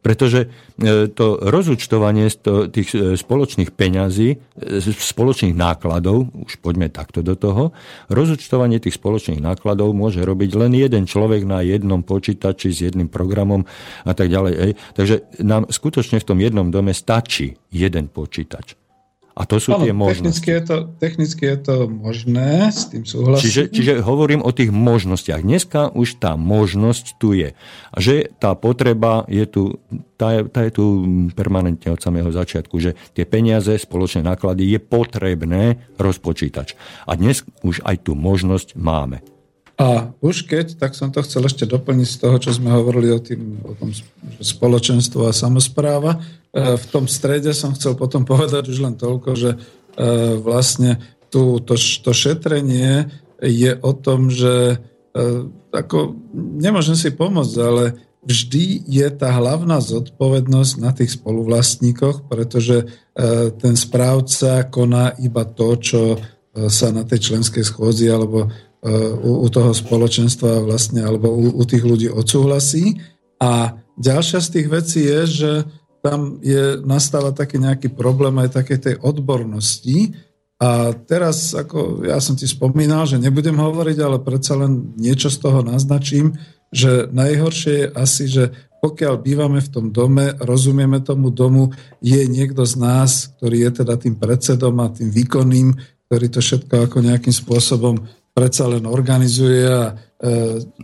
Pretože 0.03 0.45
e, 0.45 1.07
to 1.07 1.39
rozúčtovanie 1.39 2.27
tých 2.75 2.89
e, 2.91 3.15
spoločných 3.15 3.71
peňazí, 3.71 4.35
e, 4.35 4.83
spoločných 4.83 5.55
nákladov, 5.55 6.27
už 6.35 6.59
poďme 6.59 6.91
takto 6.91 7.23
do 7.23 7.39
toho, 7.39 7.71
rozúčtovanie 8.11 8.83
tých 8.83 8.99
spoločných 8.99 9.39
nákladov 9.39 9.95
môže 9.95 10.19
robiť 10.19 10.51
len 10.59 10.75
jeden 10.75 11.07
človek 11.07 11.47
na 11.47 11.63
jednom 11.63 12.03
počítači 12.03 12.75
s 12.75 12.83
jedným 12.83 13.07
programom 13.07 13.63
a 14.03 14.11
tak 14.11 14.27
ďalej. 14.27 14.75
Takže 14.91 15.39
nám 15.39 15.71
skutočne 15.71 16.19
v 16.19 16.27
tom 16.27 16.37
jednom 16.43 16.67
dome 16.67 16.91
stačí 16.91 17.55
jeden 17.71 18.11
počítač. 18.11 18.83
A 19.34 19.50
to 19.50 19.58
sú 19.58 19.74
ano, 19.74 19.82
tie 19.82 19.93
možnosti. 19.98 20.30
Technicky 20.30 20.50
je, 20.54 20.62
to, 20.62 20.78
technicky 21.02 21.43
je 21.50 21.58
to 21.58 21.76
možné, 21.89 22.69
s 22.69 22.93
tým 22.93 23.02
súhlasím. 23.02 23.41
Čiže, 23.50 23.62
čiže 23.74 23.93
hovorím 24.06 24.46
o 24.46 24.54
tých 24.54 24.69
možnostiach. 24.69 25.41
Dneska 25.41 25.89
už 25.98 26.22
tá 26.22 26.38
možnosť 26.38 27.17
tu 27.17 27.34
je. 27.34 27.58
A 27.89 27.98
že 27.98 28.30
tá 28.38 28.54
potreba 28.54 29.26
je 29.26 29.46
tu, 29.50 29.82
tá 30.22 30.38
je, 30.38 30.41
tá 30.46 30.62
je 30.62 30.72
tu 30.78 30.86
permanentne 31.34 31.89
od 31.89 31.98
samého 31.98 32.30
začiatku, 32.30 32.78
že 32.78 32.93
tie 33.17 33.26
peniaze, 33.26 33.74
spoločné 33.74 34.22
náklady 34.22 34.78
je 34.78 34.80
potrebné 34.80 35.82
rozpočítač. 35.98 36.78
A 37.10 37.17
dnes 37.17 37.41
už 37.65 37.82
aj 37.89 38.06
tú 38.06 38.13
možnosť 38.13 38.78
máme. 38.78 39.26
A 39.73 40.13
už 40.21 40.45
keď, 40.45 40.77
tak 40.77 40.93
som 40.93 41.09
to 41.09 41.25
chcel 41.25 41.49
ešte 41.49 41.65
doplniť 41.65 42.05
z 42.05 42.17
toho, 42.21 42.38
čo 42.38 42.53
sme 42.53 42.69
hovorili 42.69 43.09
o, 43.09 43.17
tým, 43.17 43.57
o 43.65 43.73
tom 43.73 43.89
spoločenstvo 44.38 45.25
a 45.25 45.33
samozpráva. 45.33 46.21
E, 46.53 46.77
v 46.77 46.86
tom 46.93 47.09
strede 47.09 47.49
som 47.57 47.73
chcel 47.73 47.97
potom 47.97 48.21
povedať 48.21 48.69
už 48.69 48.86
len 48.86 48.93
toľko, 48.93 49.33
že 49.33 49.57
e, 49.57 49.57
vlastne 50.38 51.01
tu, 51.33 51.57
to, 51.65 51.73
to 51.73 52.12
šetrenie 52.13 53.09
je 53.41 53.73
o 53.81 53.91
tom, 53.97 54.29
že 54.29 54.77
e, 54.77 55.49
ako, 55.73 56.21
nemôžem 56.62 56.93
si 56.93 57.09
pomôcť, 57.09 57.55
ale 57.57 57.97
vždy 58.21 58.86
je 58.86 59.07
tá 59.09 59.33
hlavná 59.33 59.81
zodpovednosť 59.81 60.73
na 60.77 60.93
tých 60.93 61.17
spoluvlastníkoch, 61.17 62.29
pretože 62.29 62.88
ten 63.59 63.75
správca 63.75 64.63
koná 64.71 65.12
iba 65.19 65.43
to, 65.43 65.75
čo 65.75 66.01
sa 66.71 66.95
na 66.95 67.03
tej 67.03 67.19
členskej 67.19 67.67
schôdzi 67.67 68.07
alebo 68.07 68.47
u, 69.24 69.43
u 69.43 69.48
toho 69.48 69.72
spoločenstva 69.72 70.60
vlastne, 70.67 71.04
alebo 71.04 71.32
u, 71.32 71.56
u 71.56 71.63
tých 71.63 71.84
ľudí 71.88 72.12
odsúhlasí. 72.12 73.00
A 73.39 73.80
ďalšia 73.96 74.39
z 74.43 74.50
tých 74.60 74.67
vecí 74.67 75.00
je, 75.08 75.22
že 75.28 75.52
tam 76.04 76.43
je, 76.43 76.84
nastáva 76.84 77.32
taký 77.32 77.63
nejaký 77.63 77.96
problém 77.96 78.36
aj 78.43 78.60
takej 78.60 78.80
tej 78.80 78.96
odbornosti. 79.00 80.12
A 80.60 80.91
teraz, 80.96 81.56
ako 81.56 82.04
ja 82.04 82.19
som 82.19 82.36
ti 82.36 82.43
spomínal, 82.43 83.08
že 83.08 83.19
nebudem 83.19 83.56
hovoriť, 83.56 83.98
ale 84.04 84.19
predsa 84.19 84.60
len 84.60 84.96
niečo 85.00 85.32
z 85.32 85.39
toho 85.39 85.63
naznačím, 85.63 86.36
že 86.72 87.08
najhoršie 87.12 87.74
je 87.88 87.88
asi, 87.96 88.24
že 88.28 88.43
pokiaľ 88.84 89.15
bývame 89.24 89.63
v 89.63 89.72
tom 89.72 89.96
dome, 89.96 90.36
rozumieme 90.43 91.00
tomu 91.00 91.32
domu, 91.32 91.72
je 92.04 92.19
niekto 92.28 92.67
z 92.67 92.76
nás, 92.76 93.32
ktorý 93.39 93.63
je 93.63 93.72
teda 93.84 93.96
tým 93.96 94.19
predsedom 94.19 94.76
a 94.84 94.91
tým 94.91 95.08
výkonným, 95.08 95.72
ktorý 96.12 96.28
to 96.28 96.43
všetko 96.43 96.91
ako 96.91 96.98
nejakým 97.00 97.32
spôsobom 97.32 97.96
predsa 98.34 98.65
len 98.65 98.89
organizuje 98.89 99.62
a 99.65 99.93
e, 99.93 99.93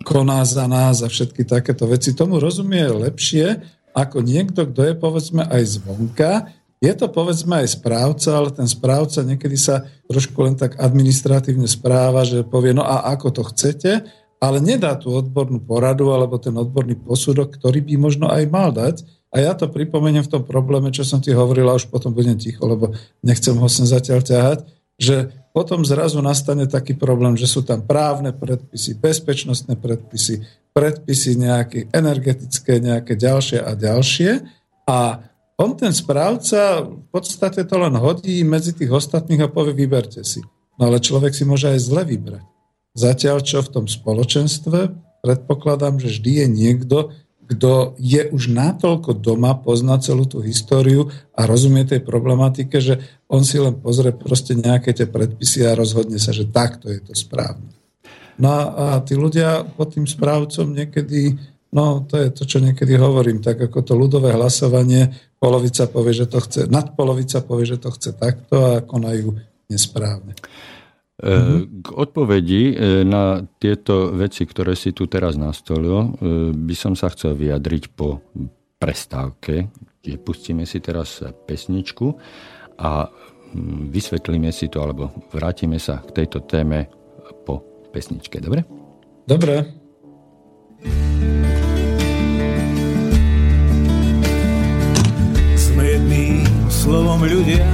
koná 0.06 0.46
za 0.46 0.70
nás 0.70 1.02
a 1.02 1.10
všetky 1.10 1.44
takéto 1.44 1.90
veci. 1.90 2.14
Tomu 2.14 2.38
rozumie 2.38 2.86
lepšie, 2.86 3.60
ako 3.98 4.22
niekto, 4.22 4.70
kto 4.70 4.82
je 4.86 4.94
povedzme 4.96 5.44
aj 5.50 5.82
zvonka, 5.82 6.32
je 6.80 6.94
to 6.96 7.12
povedzme 7.12 7.60
aj 7.60 7.76
správca, 7.76 8.40
ale 8.40 8.56
ten 8.56 8.64
správca 8.64 9.20
niekedy 9.20 9.60
sa 9.60 9.84
trošku 10.08 10.40
len 10.40 10.56
tak 10.56 10.80
administratívne 10.80 11.68
správa, 11.68 12.24
že 12.24 12.48
povie, 12.48 12.72
no 12.72 12.88
a 12.88 13.04
ako 13.12 13.28
to 13.36 13.44
chcete, 13.52 14.08
ale 14.40 14.64
nedá 14.64 14.96
tú 14.96 15.12
odbornú 15.12 15.60
poradu 15.60 16.16
alebo 16.16 16.40
ten 16.40 16.56
odborný 16.56 16.96
posudok, 16.96 17.60
ktorý 17.60 17.84
by 17.84 17.94
možno 18.00 18.32
aj 18.32 18.44
mal 18.48 18.72
dať. 18.72 19.04
A 19.30 19.44
ja 19.44 19.52
to 19.54 19.68
pripomeniem 19.68 20.24
v 20.24 20.32
tom 20.32 20.44
probléme, 20.48 20.90
čo 20.96 21.04
som 21.04 21.20
ti 21.20 21.36
hovoril, 21.36 21.68
a 21.68 21.76
už 21.76 21.92
potom 21.92 22.16
budem 22.16 22.40
ticho, 22.40 22.64
lebo 22.64 22.96
nechcem 23.22 23.54
ho 23.60 23.68
sem 23.68 23.84
zatiaľ 23.86 24.24
ťahať, 24.24 24.60
že 24.96 25.36
potom 25.50 25.82
zrazu 25.82 26.22
nastane 26.22 26.70
taký 26.70 26.94
problém, 26.94 27.34
že 27.34 27.50
sú 27.50 27.66
tam 27.66 27.82
právne 27.82 28.30
predpisy, 28.32 29.02
bezpečnostné 29.02 29.76
predpisy, 29.82 30.46
predpisy 30.72 31.32
nejaké 31.42 31.80
energetické, 31.90 32.78
nejaké 32.78 33.18
ďalšie 33.18 33.60
a 33.60 33.74
ďalšie. 33.74 34.32
A 34.86 35.26
on, 35.60 35.76
ten 35.76 35.92
správca, 35.92 36.88
v 36.88 37.04
podstate 37.12 37.66
to 37.68 37.76
len 37.82 37.98
hodí 38.00 38.40
medzi 38.48 38.72
tých 38.72 38.94
ostatných 38.94 39.44
a 39.44 39.52
povie, 39.52 39.76
vyberte 39.76 40.24
si. 40.24 40.40
No 40.80 40.88
ale 40.88 41.04
človek 41.04 41.36
si 41.36 41.44
môže 41.44 41.68
aj 41.68 41.80
zle 41.84 42.08
vybrať. 42.08 42.46
Zatiaľ, 42.96 43.44
čo 43.44 43.60
v 43.60 43.72
tom 43.76 43.86
spoločenstve, 43.86 44.80
predpokladám, 45.20 46.00
že 46.00 46.16
vždy 46.16 46.32
je 46.32 46.48
niekto, 46.48 46.98
kto 47.50 47.98
je 47.98 48.30
už 48.30 48.54
natoľko 48.54 49.18
doma, 49.18 49.58
pozná 49.58 49.98
celú 49.98 50.30
tú 50.30 50.38
históriu 50.46 51.10
a 51.34 51.50
rozumie 51.50 51.82
tej 51.82 52.06
problematike, 52.06 52.78
že 52.78 53.02
on 53.26 53.42
si 53.42 53.58
len 53.58 53.74
pozrie 53.74 54.14
proste 54.14 54.54
nejaké 54.54 54.94
tie 54.94 55.10
predpisy 55.10 55.66
a 55.66 55.74
rozhodne 55.74 56.22
sa, 56.22 56.30
že 56.30 56.46
takto 56.46 56.94
je 56.94 57.02
to 57.02 57.18
správne. 57.18 57.74
No 58.38 58.54
a 58.54 59.02
tí 59.02 59.18
ľudia 59.18 59.66
pod 59.66 59.98
tým 59.98 60.06
správcom 60.06 60.72
niekedy, 60.72 61.36
no 61.74 62.06
to 62.06 62.22
je 62.22 62.30
to, 62.32 62.46
čo 62.46 62.62
niekedy 62.62 62.96
hovorím, 62.96 63.42
tak 63.42 63.58
ako 63.66 63.82
to 63.82 63.94
ľudové 63.98 64.32
hlasovanie, 64.38 65.10
polovica 65.42 65.90
povie, 65.90 66.14
že 66.14 66.30
to 66.30 66.40
chce, 66.46 66.70
nadpolovica 66.70 67.42
povie, 67.42 67.66
že 67.66 67.82
to 67.82 67.90
chce 67.92 68.14
takto 68.14 68.56
a 68.78 68.86
konajú 68.86 69.36
nesprávne. 69.68 70.38
Mhm. 71.20 71.84
K 71.84 71.88
odpovedi 71.92 72.72
e, 72.72 73.04
na 73.04 73.44
tieto 73.60 74.16
veci, 74.16 74.48
ktoré 74.48 74.72
si 74.80 74.96
tu 74.96 75.04
teraz 75.12 75.36
nastolil, 75.36 75.96
e, 76.00 76.08
by 76.56 76.76
som 76.76 76.96
sa 76.96 77.12
chcel 77.12 77.36
vyjadriť 77.36 77.92
po 77.92 78.24
prestávke. 78.80 79.68
Čiže 80.00 80.18
pustíme 80.24 80.64
si 80.64 80.80
teraz 80.80 81.20
pesničku 81.20 82.16
a 82.80 83.12
mm, 83.12 83.92
vysvetlíme 83.92 84.48
si 84.56 84.72
to, 84.72 84.80
alebo 84.80 85.12
vrátime 85.36 85.76
sa 85.76 86.00
k 86.00 86.24
tejto 86.24 86.48
téme 86.48 86.88
po 87.44 87.60
pesničke. 87.92 88.40
Dobre? 88.40 88.64
Dobre. 89.28 89.68
Sme 95.60 95.84
jedným 95.84 96.48
slovom 96.72 97.28
ľudia 97.28 97.68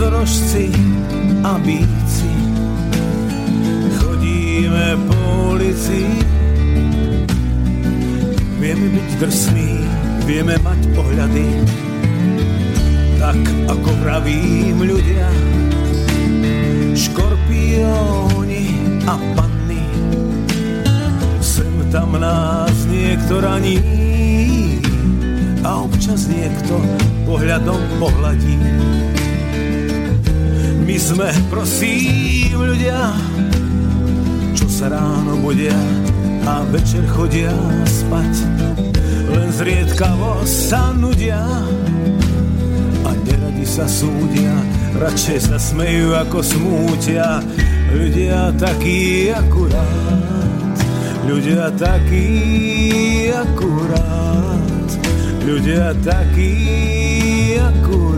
dorožci 0.00 0.72
a 1.44 1.60
bíci. 1.60 2.32
Chodíme 4.00 4.96
po 4.96 5.16
ulici, 5.52 6.08
vieme 8.56 8.86
byť 8.96 9.08
drsní, 9.20 9.72
vieme 10.24 10.56
mať 10.64 10.80
pohľady, 10.96 11.48
tak 13.20 13.40
ako 13.68 13.90
pravím 14.00 14.88
ľudia, 14.88 15.28
škorpióni 16.96 18.64
a 19.04 19.20
panny. 19.36 19.84
Sem 21.44 21.76
tam 21.92 22.16
nás 22.16 22.88
niekto 22.88 23.44
raní 23.44 23.76
a 25.60 25.84
občas 25.84 26.24
niekto 26.24 26.80
pohľadom 27.28 28.00
pohľadí. 28.00 29.19
My 30.90 30.98
sme, 30.98 31.30
prosím, 31.54 32.66
ľudia, 32.66 33.14
čo 34.58 34.66
sa 34.66 34.90
ráno 34.90 35.38
budia 35.38 35.78
a 36.42 36.66
večer 36.66 37.06
chodia 37.14 37.54
spať. 37.86 38.34
Len 39.30 39.54
zriedkavo 39.54 40.42
sa 40.42 40.90
nudia 40.90 41.46
a 43.06 43.10
neradi 43.22 43.62
sa 43.62 43.86
súdia, 43.86 44.50
radšej 44.98 45.54
sa 45.54 45.62
smejú 45.62 46.10
ako 46.26 46.42
smútia. 46.42 47.38
Ľudia 47.94 48.50
takí 48.58 49.30
akurát, 49.30 50.74
ľudia 51.22 51.70
takí 51.78 52.26
akurát, 53.30 54.90
ľudia 55.46 55.94
takí 56.02 56.50
akurát. 57.62 58.09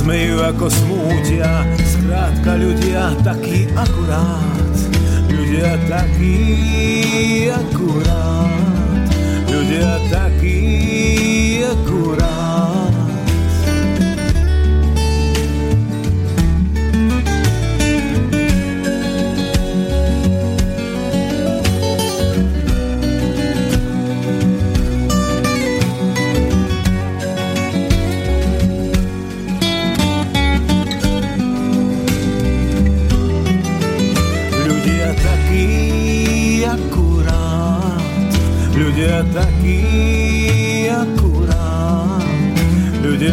Radšej 0.00 0.72
sa 0.72 0.79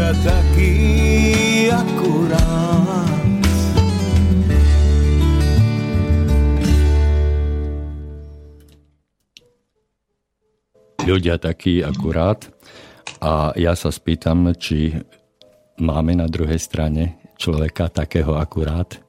ľudia 0.07 0.23
takí 0.23 0.71
akurát. 1.67 3.27
Ľudia 11.03 11.35
takí 11.35 11.83
akurát. 11.83 12.47
A 13.19 13.51
ja 13.59 13.75
sa 13.75 13.91
spýtam, 13.91 14.55
či 14.55 14.95
máme 15.75 16.15
na 16.15 16.31
druhej 16.31 16.59
strane 16.63 17.19
človeka 17.35 17.91
takého 17.91 18.39
akurát, 18.39 19.03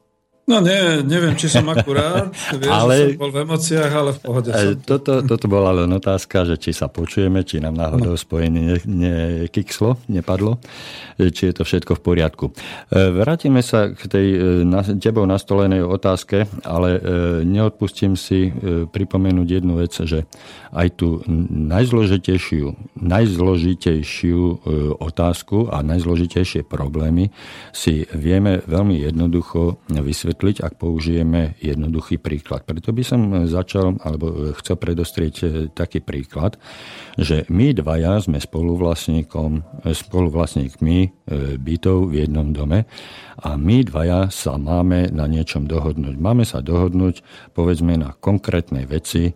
No 0.49 0.65
nie, 0.65 1.05
neviem, 1.05 1.37
či 1.37 1.53
som 1.53 1.69
akurát, 1.69 2.33
vieš, 2.57 2.73
ale, 2.73 2.95
že 2.97 3.05
som 3.13 3.21
bol 3.21 3.33
v 3.37 3.39
emóciách, 3.45 3.93
ale 3.93 4.11
v 4.17 4.21
pohode 4.25 4.49
som. 4.49 4.81
Toto, 4.81 5.13
toto 5.21 5.45
bola 5.45 5.85
len 5.85 5.93
otázka, 5.93 6.49
že 6.49 6.57
či 6.57 6.73
sa 6.73 6.89
počujeme, 6.89 7.45
či 7.45 7.61
nám 7.61 7.77
náhodou 7.77 8.17
no. 8.17 8.21
spojenie 8.21 8.81
nekikslo, 8.89 10.01
ne, 10.09 10.25
nepadlo, 10.25 10.57
či 11.21 11.53
je 11.53 11.55
to 11.55 11.69
všetko 11.69 12.01
v 12.01 12.03
poriadku. 12.03 12.45
E, 12.49 12.53
vrátime 13.13 13.61
sa 13.61 13.93
k 13.93 14.01
tej 14.09 14.27
e, 14.33 14.39
na, 14.65 14.81
tebou 14.81 15.29
nastolenej 15.29 15.85
otázke, 15.85 16.49
ale 16.65 16.97
e, 16.97 17.01
neodpustím 17.45 18.17
si 18.17 18.49
pripomenúť 18.89 19.49
jednu 19.61 19.85
vec, 19.85 19.93
že 19.93 20.25
aj 20.73 20.89
tú 20.97 21.21
najzložitejšiu, 21.53 22.97
najzložitejšiu 22.97 24.41
otázku 24.97 25.69
a 25.69 25.85
najzložitejšie 25.85 26.65
problémy 26.65 27.29
si 27.73 28.09
vieme 28.17 28.65
veľmi 28.65 28.97
jednoducho 28.97 29.81
vysvetliť 29.93 30.38
vysvetliť, 30.39 30.63
ak 30.63 30.75
použijeme 30.79 31.59
jednoduchý 31.59 32.23
príklad. 32.23 32.63
Preto 32.63 32.95
by 32.95 33.03
som 33.03 33.21
začal, 33.51 33.99
alebo 34.07 34.55
chcel 34.63 34.79
predostrieť 34.79 35.35
e, 35.43 35.47
taký 35.67 35.99
príklad, 35.99 36.55
že 37.19 37.43
my 37.51 37.75
dvaja 37.75 38.23
sme 38.23 38.39
spoluvlastníkom, 38.39 39.83
spoluvlastníkmi 39.91 41.27
bytov 41.59 42.15
v 42.15 42.25
jednom 42.25 42.55
dome 42.55 42.87
a 43.39 43.55
my 43.55 43.87
dvaja 43.87 44.31
sa 44.35 44.59
máme 44.59 45.15
na 45.15 45.31
niečom 45.31 45.71
dohodnúť. 45.71 46.15
Máme 46.19 46.43
sa 46.43 46.59
dohodnúť, 46.59 47.23
povedzme, 47.55 47.95
na 47.95 48.15
konkrétnej 48.19 48.87
veci. 48.87 49.31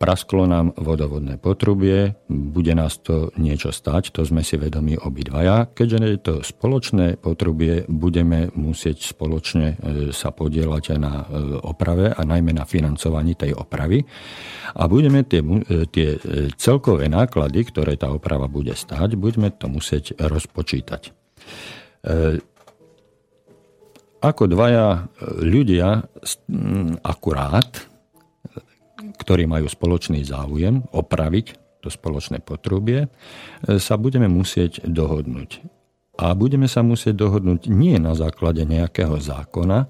Prasklo 0.00 0.48
nám 0.48 0.72
vodovodné 0.76 1.36
potrubie, 1.36 2.16
bude 2.28 2.72
nás 2.72 2.96
to 3.04 3.28
niečo 3.36 3.72
stať, 3.72 4.12
to 4.16 4.24
sme 4.24 4.40
si 4.40 4.56
vedomi 4.56 4.96
obidvaja. 4.96 5.68
Keďže 5.68 5.98
je 6.00 6.20
to 6.20 6.34
spoločné 6.40 7.20
potrubie, 7.20 7.84
budeme 7.88 8.48
musieť 8.56 9.12
spoločne 9.12 9.76
sa 10.10 10.30
podielať 10.34 10.96
aj 10.96 10.98
na 10.98 11.12
e, 11.22 11.24
oprave 11.64 12.12
a 12.12 12.20
najmä 12.22 12.54
na 12.54 12.68
financovaní 12.68 13.34
tej 13.34 13.56
opravy. 13.56 14.04
A 14.76 14.86
budeme 14.86 15.24
tie, 15.24 15.40
e, 15.42 15.86
tie 15.90 16.08
e, 16.14 16.18
celkové 16.54 17.08
náklady, 17.10 17.66
ktoré 17.66 17.96
tá 17.96 18.12
oprava 18.12 18.46
bude 18.46 18.76
stáť, 18.76 19.16
budeme 19.16 19.50
to 19.54 19.66
musieť 19.70 20.18
rozpočítať. 20.18 21.16
Ako 24.24 24.42
dvaja 24.48 25.04
ľudia 25.44 26.00
akurát, 27.04 27.68
ktorí 29.20 29.44
majú 29.44 29.68
spoločný 29.68 30.24
záujem 30.24 30.80
opraviť 30.96 31.46
to 31.84 31.92
spoločné 31.92 32.40
potrubie, 32.40 33.12
sa 33.60 34.00
budeme 34.00 34.32
musieť 34.32 34.80
dohodnúť 34.88 35.80
a 36.20 36.36
budeme 36.36 36.68
sa 36.68 36.84
musieť 36.84 37.16
dohodnúť 37.16 37.72
nie 37.72 37.96
na 37.96 38.12
základe 38.12 38.60
nejakého 38.68 39.16
zákona, 39.16 39.88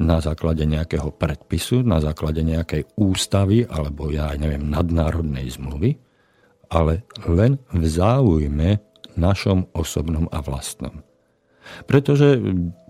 na 0.00 0.18
základe 0.18 0.66
nejakého 0.66 1.14
predpisu, 1.14 1.86
na 1.86 2.02
základe 2.02 2.42
nejakej 2.42 2.88
ústavy 2.98 3.64
alebo 3.68 4.10
ja 4.10 4.32
neviem, 4.34 4.66
nadnárodnej 4.66 5.48
zmluvy, 5.52 5.98
ale 6.72 7.04
len 7.28 7.60
v 7.70 7.84
záujme 7.84 8.80
našom 9.14 9.68
osobnom 9.76 10.26
a 10.32 10.40
vlastnom. 10.40 11.04
Pretože 11.84 12.40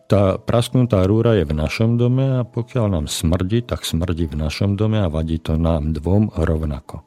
tá 0.07 0.37
prasknutá 0.37 1.09
rúra 1.09 1.41
je 1.41 1.49
v 1.49 1.57
našom 1.57 1.97
dome 1.97 2.41
a 2.41 2.45
pokiaľ 2.45 2.87
nám 3.01 3.07
smrdí, 3.09 3.65
tak 3.65 3.89
smrdí 3.89 4.29
v 4.29 4.39
našom 4.39 4.77
dome 4.77 5.01
a 5.01 5.09
vadí 5.09 5.41
to 5.41 5.57
nám 5.57 5.97
dvom 5.97 6.37
rovnako. 6.37 7.01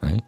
Hej. 0.00 0.24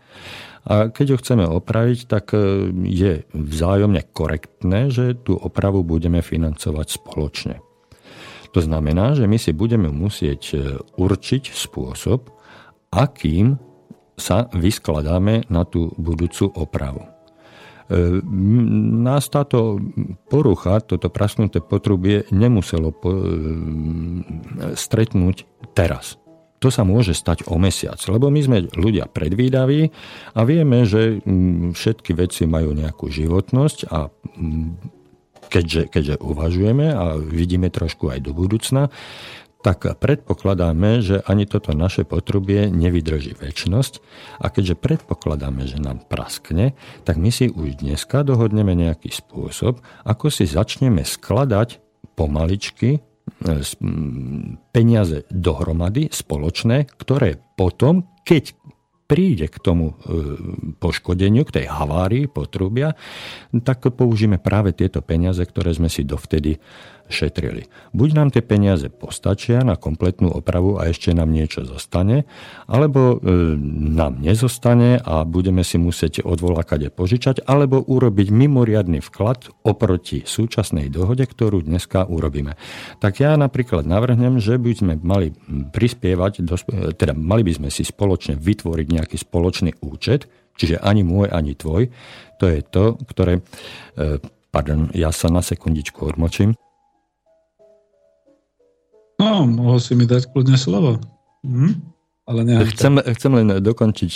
A 0.68 0.92
keď 0.92 1.16
ho 1.16 1.20
chceme 1.24 1.44
opraviť, 1.48 1.98
tak 2.04 2.36
e, 2.36 2.68
je 2.84 3.24
vzájomne 3.32 4.04
korektné, 4.12 4.92
že 4.92 5.16
tú 5.16 5.32
opravu 5.32 5.80
budeme 5.80 6.20
financovať 6.20 7.00
spoločne. 7.00 7.64
To 8.50 8.60
znamená, 8.60 9.14
že 9.14 9.30
my 9.30 9.38
si 9.38 9.54
budeme 9.54 9.88
musieť 9.94 10.42
e, 10.52 10.56
určiť 10.98 11.54
spôsob, 11.54 12.34
akým 12.90 13.58
sa 14.18 14.50
vyskladáme 14.50 15.46
na 15.48 15.62
tú 15.62 15.94
budúcu 15.94 16.50
opravu. 16.52 17.06
E, 17.06 17.10
nás 19.06 19.30
táto 19.30 19.78
porucha, 20.26 20.82
toto 20.82 21.06
prasnuté 21.10 21.62
potrubie 21.62 22.26
nemuselo 22.34 22.90
po, 22.90 23.10
e, 23.14 23.22
stretnúť 24.74 25.46
teraz. 25.72 26.18
To 26.60 26.68
sa 26.68 26.84
môže 26.84 27.16
stať 27.16 27.48
o 27.48 27.56
mesiac, 27.56 27.96
lebo 28.04 28.28
my 28.28 28.40
sme 28.44 28.58
ľudia 28.76 29.08
predvídaví 29.08 29.88
a 30.36 30.40
vieme, 30.44 30.84
že 30.84 31.24
všetky 31.72 32.12
veci 32.12 32.44
majú 32.44 32.76
nejakú 32.76 33.08
životnosť 33.08 33.88
a 33.88 34.12
keďže, 35.50 35.90
keďže 35.90 36.14
uvažujeme 36.22 36.86
a 36.94 37.18
vidíme 37.18 37.68
trošku 37.68 38.08
aj 38.14 38.22
do 38.22 38.32
budúcna, 38.32 38.88
tak 39.60 39.84
predpokladáme, 39.84 41.04
že 41.04 41.20
ani 41.28 41.44
toto 41.44 41.76
naše 41.76 42.08
potrubie 42.08 42.72
nevydrží 42.72 43.36
väčšnosť 43.36 43.92
a 44.40 44.48
keďže 44.48 44.80
predpokladáme, 44.80 45.68
že 45.68 45.76
nám 45.76 46.00
praskne, 46.08 46.72
tak 47.04 47.20
my 47.20 47.28
si 47.28 47.52
už 47.52 47.84
dneska 47.84 48.24
dohodneme 48.24 48.72
nejaký 48.72 49.12
spôsob, 49.12 49.84
ako 50.08 50.32
si 50.32 50.48
začneme 50.48 51.04
skladať 51.04 51.76
pomaličky 52.16 52.96
e, 52.96 53.00
peniaze 54.72 55.28
dohromady 55.28 56.08
spoločné, 56.08 56.88
ktoré 56.96 57.36
potom, 57.60 58.08
keď 58.24 58.56
príde 59.10 59.50
k 59.50 59.58
tomu 59.58 59.90
e, 59.90 59.94
poškodeniu, 60.78 61.42
k 61.42 61.58
tej 61.58 61.66
havárii 61.66 62.30
potrubia, 62.30 62.94
tak 63.66 63.90
použijeme 63.90 64.38
práve 64.38 64.70
tieto 64.70 65.02
peniaze, 65.02 65.42
ktoré 65.42 65.74
sme 65.74 65.90
si 65.90 66.06
dovtedy 66.06 66.62
šetrili. 67.10 67.66
Buď 67.92 68.08
nám 68.16 68.28
tie 68.30 68.40
peniaze 68.40 68.88
postačia 68.88 69.66
na 69.66 69.74
kompletnú 69.74 70.30
opravu 70.30 70.78
a 70.78 70.88
ešte 70.88 71.10
nám 71.10 71.34
niečo 71.34 71.66
zostane, 71.66 72.24
alebo 72.70 73.18
e, 73.18 73.58
nám 73.98 74.22
nezostane 74.22 75.02
a 75.02 75.26
budeme 75.26 75.66
si 75.66 75.76
musieť 75.76 76.22
odvolakade 76.22 76.88
požičať, 76.94 77.44
alebo 77.44 77.82
urobiť 77.82 78.30
mimoriadný 78.30 79.02
vklad 79.02 79.50
oproti 79.66 80.22
súčasnej 80.24 80.88
dohode, 80.88 81.26
ktorú 81.26 81.66
dneska 81.66 82.06
urobíme. 82.06 82.54
Tak 83.02 83.20
ja 83.20 83.34
napríklad 83.34 83.84
navrhnem, 83.84 84.38
že 84.38 84.56
by 84.56 84.70
sme 84.72 84.94
mali 85.02 85.34
prispievať, 85.74 86.46
do, 86.46 86.56
teda 86.94 87.12
mali 87.12 87.42
by 87.42 87.52
sme 87.58 87.68
si 87.68 87.82
spoločne 87.82 88.38
vytvoriť 88.38 88.86
nejaký 88.86 89.16
spoločný 89.18 89.82
účet, 89.82 90.30
čiže 90.54 90.78
ani 90.78 91.02
môj, 91.02 91.28
ani 91.28 91.58
tvoj. 91.58 91.90
To 92.38 92.44
je 92.46 92.60
to, 92.62 92.96
ktoré... 93.10 93.42
E, 93.98 94.20
pardon, 94.50 94.90
ja 94.92 95.14
sa 95.14 95.30
na 95.30 95.40
sekundičku 95.40 96.04
odmočím. 96.04 96.58
No, 99.20 99.44
mohol 99.44 99.76
si 99.76 99.92
mi 99.92 100.08
dať 100.08 100.32
kľudne 100.32 100.56
slovo. 100.56 100.96
Hm? 101.44 101.90
Ale 102.30 102.46
chcem, 102.70 102.94
chcem 103.18 103.32
len 103.34 103.58
dokončiť, 103.58 104.10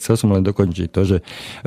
chcel 0.00 0.14
som 0.16 0.32
len 0.32 0.40
dokončiť 0.40 0.88
to, 0.88 1.02
že 1.04 1.16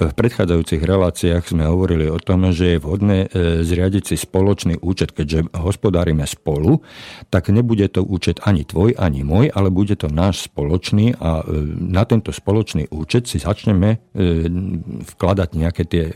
v 0.01 0.13
predchádzajúcich 0.17 0.81
reláciách 0.81 1.45
sme 1.45 1.69
hovorili 1.69 2.09
o 2.09 2.17
tom, 2.17 2.49
že 2.49 2.73
je 2.73 2.81
vhodné 2.81 3.29
e, 3.29 3.61
zriadiť 3.61 4.09
si 4.09 4.15
spoločný 4.17 4.81
účet, 4.81 5.13
keďže 5.13 5.53
hospodárime 5.53 6.25
spolu, 6.25 6.81
tak 7.29 7.53
nebude 7.53 7.85
to 7.93 8.01
účet 8.01 8.41
ani 8.41 8.65
tvoj, 8.65 8.97
ani 8.97 9.21
môj, 9.21 9.53
ale 9.53 9.69
bude 9.69 9.93
to 9.93 10.09
náš 10.09 10.49
spoločný 10.49 11.13
a 11.21 11.45
e, 11.45 11.69
na 11.77 12.01
tento 12.09 12.33
spoločný 12.33 12.89
účet 12.89 13.29
si 13.29 13.37
začneme 13.37 13.89
e, 13.93 13.97
vkladať 15.05 15.49
nejaké 15.53 15.83
tie 15.85 16.09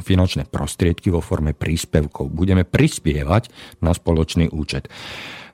finančné 0.00 0.48
prostriedky 0.48 1.12
vo 1.12 1.20
forme 1.20 1.52
príspevkov. 1.52 2.32
Budeme 2.32 2.64
prispievať 2.64 3.52
na 3.84 3.92
spoločný 3.92 4.48
účet. 4.56 4.88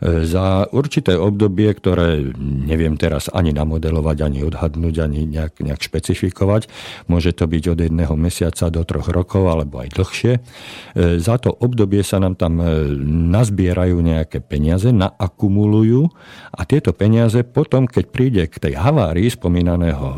Za 0.02 0.66
určité 0.74 1.14
obdobie, 1.14 1.70
ktoré 1.70 2.34
neviem 2.42 2.98
teraz 2.98 3.30
ani 3.30 3.54
namodelovať, 3.54 4.18
ani 4.26 4.42
odhadnúť, 4.42 4.94
ani 4.98 5.30
nejak, 5.30 5.62
nejak 5.62 5.78
špecifikovať, 5.78 6.66
môže 7.06 7.30
to 7.30 7.46
byť 7.46 7.64
od 7.70 7.78
jedného 7.86 8.14
mesiaca 8.18 8.66
do 8.68 8.82
troch 8.82 9.06
rokov 9.14 9.46
alebo 9.46 9.78
aj 9.78 9.94
dlhšie. 9.94 10.32
E, 10.36 10.40
za 11.22 11.38
to 11.38 11.54
obdobie 11.54 12.02
sa 12.02 12.18
nám 12.18 12.34
tam 12.34 12.58
e, 12.58 12.66
nazbierajú 13.30 14.02
nejaké 14.02 14.42
peniaze, 14.42 14.90
naakumulujú 14.90 16.10
a 16.50 16.60
tieto 16.66 16.90
peniaze 16.90 17.46
potom, 17.46 17.86
keď 17.86 18.04
príde 18.10 18.42
k 18.50 18.56
tej 18.58 18.74
havárii 18.74 19.30
spomínaného 19.30 20.06
e, 20.06 20.16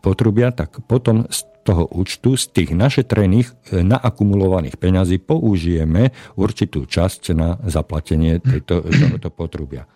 potrubia, 0.00 0.48
tak 0.50 0.80
potom 0.88 1.28
toho 1.66 1.90
účtu 1.90 2.38
z 2.38 2.46
tých 2.54 2.70
našetrených 2.78 3.50
e, 3.50 3.82
naakumulovaných 3.82 4.78
peňazí 4.78 5.18
použijeme 5.18 6.14
určitú 6.38 6.86
časť 6.86 7.34
na 7.34 7.58
zaplatenie 7.66 8.38
tejto, 8.38 8.86
tohoto 8.86 9.28
potrubia. 9.34 9.90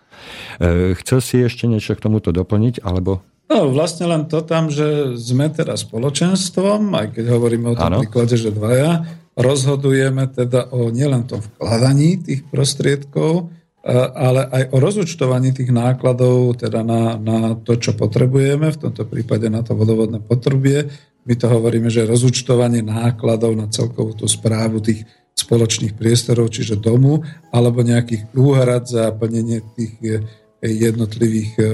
E, 0.59 0.91
chcel 0.99 1.19
si 1.23 1.39
ešte 1.39 1.71
niečo 1.71 1.95
k 1.95 2.03
tomuto 2.03 2.35
doplniť, 2.35 2.83
alebo 2.83 3.23
No, 3.51 3.67
vlastne 3.67 4.07
len 4.07 4.31
to 4.31 4.39
tam, 4.47 4.71
že 4.71 5.19
sme 5.19 5.51
teraz 5.51 5.83
spoločenstvom, 5.83 6.95
aj 6.95 7.19
keď 7.19 7.35
hovoríme 7.35 7.67
o 7.67 7.75
tom 7.75 7.91
ano. 7.91 7.99
príklade, 7.99 8.39
že 8.39 8.47
dvaja, 8.47 9.03
rozhodujeme 9.35 10.23
teda 10.31 10.71
o 10.71 10.87
nielen 10.87 11.27
tom 11.27 11.43
vkladaní 11.43 12.23
tých 12.23 12.47
prostriedkov, 12.47 13.51
e, 13.83 13.91
ale 13.91 14.47
aj 14.47 14.63
o 14.71 14.77
rozúčtovaní 14.79 15.51
tých 15.51 15.67
nákladov, 15.67 16.63
teda 16.63 16.79
na, 16.79 17.19
na 17.19 17.59
to, 17.59 17.75
čo 17.75 17.91
potrebujeme, 17.91 18.71
v 18.71 18.81
tomto 18.87 19.03
prípade 19.03 19.51
na 19.51 19.67
to 19.67 19.75
vodovodné 19.75 20.23
potrubie, 20.23 20.87
my 21.21 21.33
to 21.37 21.45
hovoríme, 21.45 21.89
že 21.93 22.09
rozúčtovanie 22.09 22.81
nákladov 22.81 23.53
na 23.53 23.69
celkovú 23.69 24.17
tú 24.17 24.25
správu 24.25 24.81
tých 24.81 25.05
spoločných 25.37 25.93
priestorov, 25.95 26.51
čiže 26.51 26.81
domu, 26.81 27.23
alebo 27.53 27.85
nejakých 27.85 28.33
úhrad 28.35 28.89
za 28.89 29.09
plnenie 29.13 29.63
tých 29.77 29.93
eh, 30.01 30.19
jednotlivých 30.61 31.51
eh, 31.61 31.67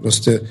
proste 0.00 0.32
eh, 0.40 0.46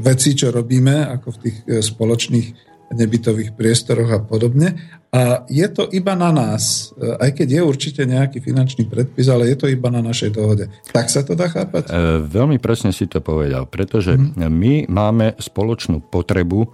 vecí, 0.00 0.34
čo 0.34 0.50
robíme, 0.50 1.06
ako 1.20 1.28
v 1.36 1.40
tých 1.48 1.56
spoločných 1.84 2.71
nebytových 2.92 3.56
priestoroch 3.56 4.10
a 4.12 4.20
podobne. 4.20 5.00
A 5.12 5.44
je 5.44 5.68
to 5.68 5.84
iba 5.92 6.16
na 6.16 6.32
nás, 6.32 6.92
aj 6.96 7.36
keď 7.36 7.60
je 7.60 7.62
určite 7.64 8.02
nejaký 8.08 8.40
finančný 8.40 8.88
predpis, 8.88 9.28
ale 9.28 9.52
je 9.52 9.56
to 9.60 9.66
iba 9.68 9.92
na 9.92 10.00
našej 10.00 10.32
dohode. 10.32 10.72
Tak 10.88 11.12
sa 11.12 11.20
to 11.20 11.36
dá 11.36 11.52
chápať? 11.52 11.92
E, 11.92 12.24
veľmi 12.24 12.56
presne 12.56 12.96
si 12.96 13.04
to 13.04 13.20
povedal, 13.20 13.68
pretože 13.68 14.16
mm. 14.16 14.48
my 14.48 14.88
máme 14.88 15.36
spoločnú 15.36 16.08
potrebu 16.08 16.64
e, 16.64 16.68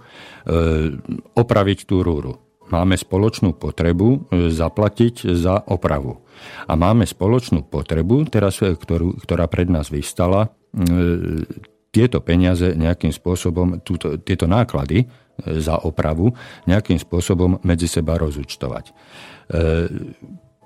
opraviť 1.35 1.79
tú 1.83 1.99
rúru. 1.99 2.39
Máme 2.69 2.95
spoločnú 2.95 3.57
potrebu 3.57 4.29
zaplatiť 4.29 5.33
za 5.33 5.57
opravu. 5.73 6.21
A 6.69 6.77
máme 6.77 7.03
spoločnú 7.03 7.65
potrebu, 7.65 8.29
teraz, 8.29 8.61
ktorú, 8.61 9.17
ktorá 9.25 9.49
pred 9.49 9.73
nás 9.73 9.89
vystala, 9.89 10.53
tieto 11.89 12.21
peniaze 12.21 12.77
nejakým 12.77 13.09
spôsobom, 13.09 13.81
túto, 13.81 14.21
tieto 14.21 14.45
náklady 14.45 15.09
za 15.45 15.79
opravu 15.81 16.33
nejakým 16.67 16.99
spôsobom 16.99 17.61
medzi 17.63 17.87
seba 17.87 18.19
rozúčtovať. 18.19 18.85
E, 18.89 18.93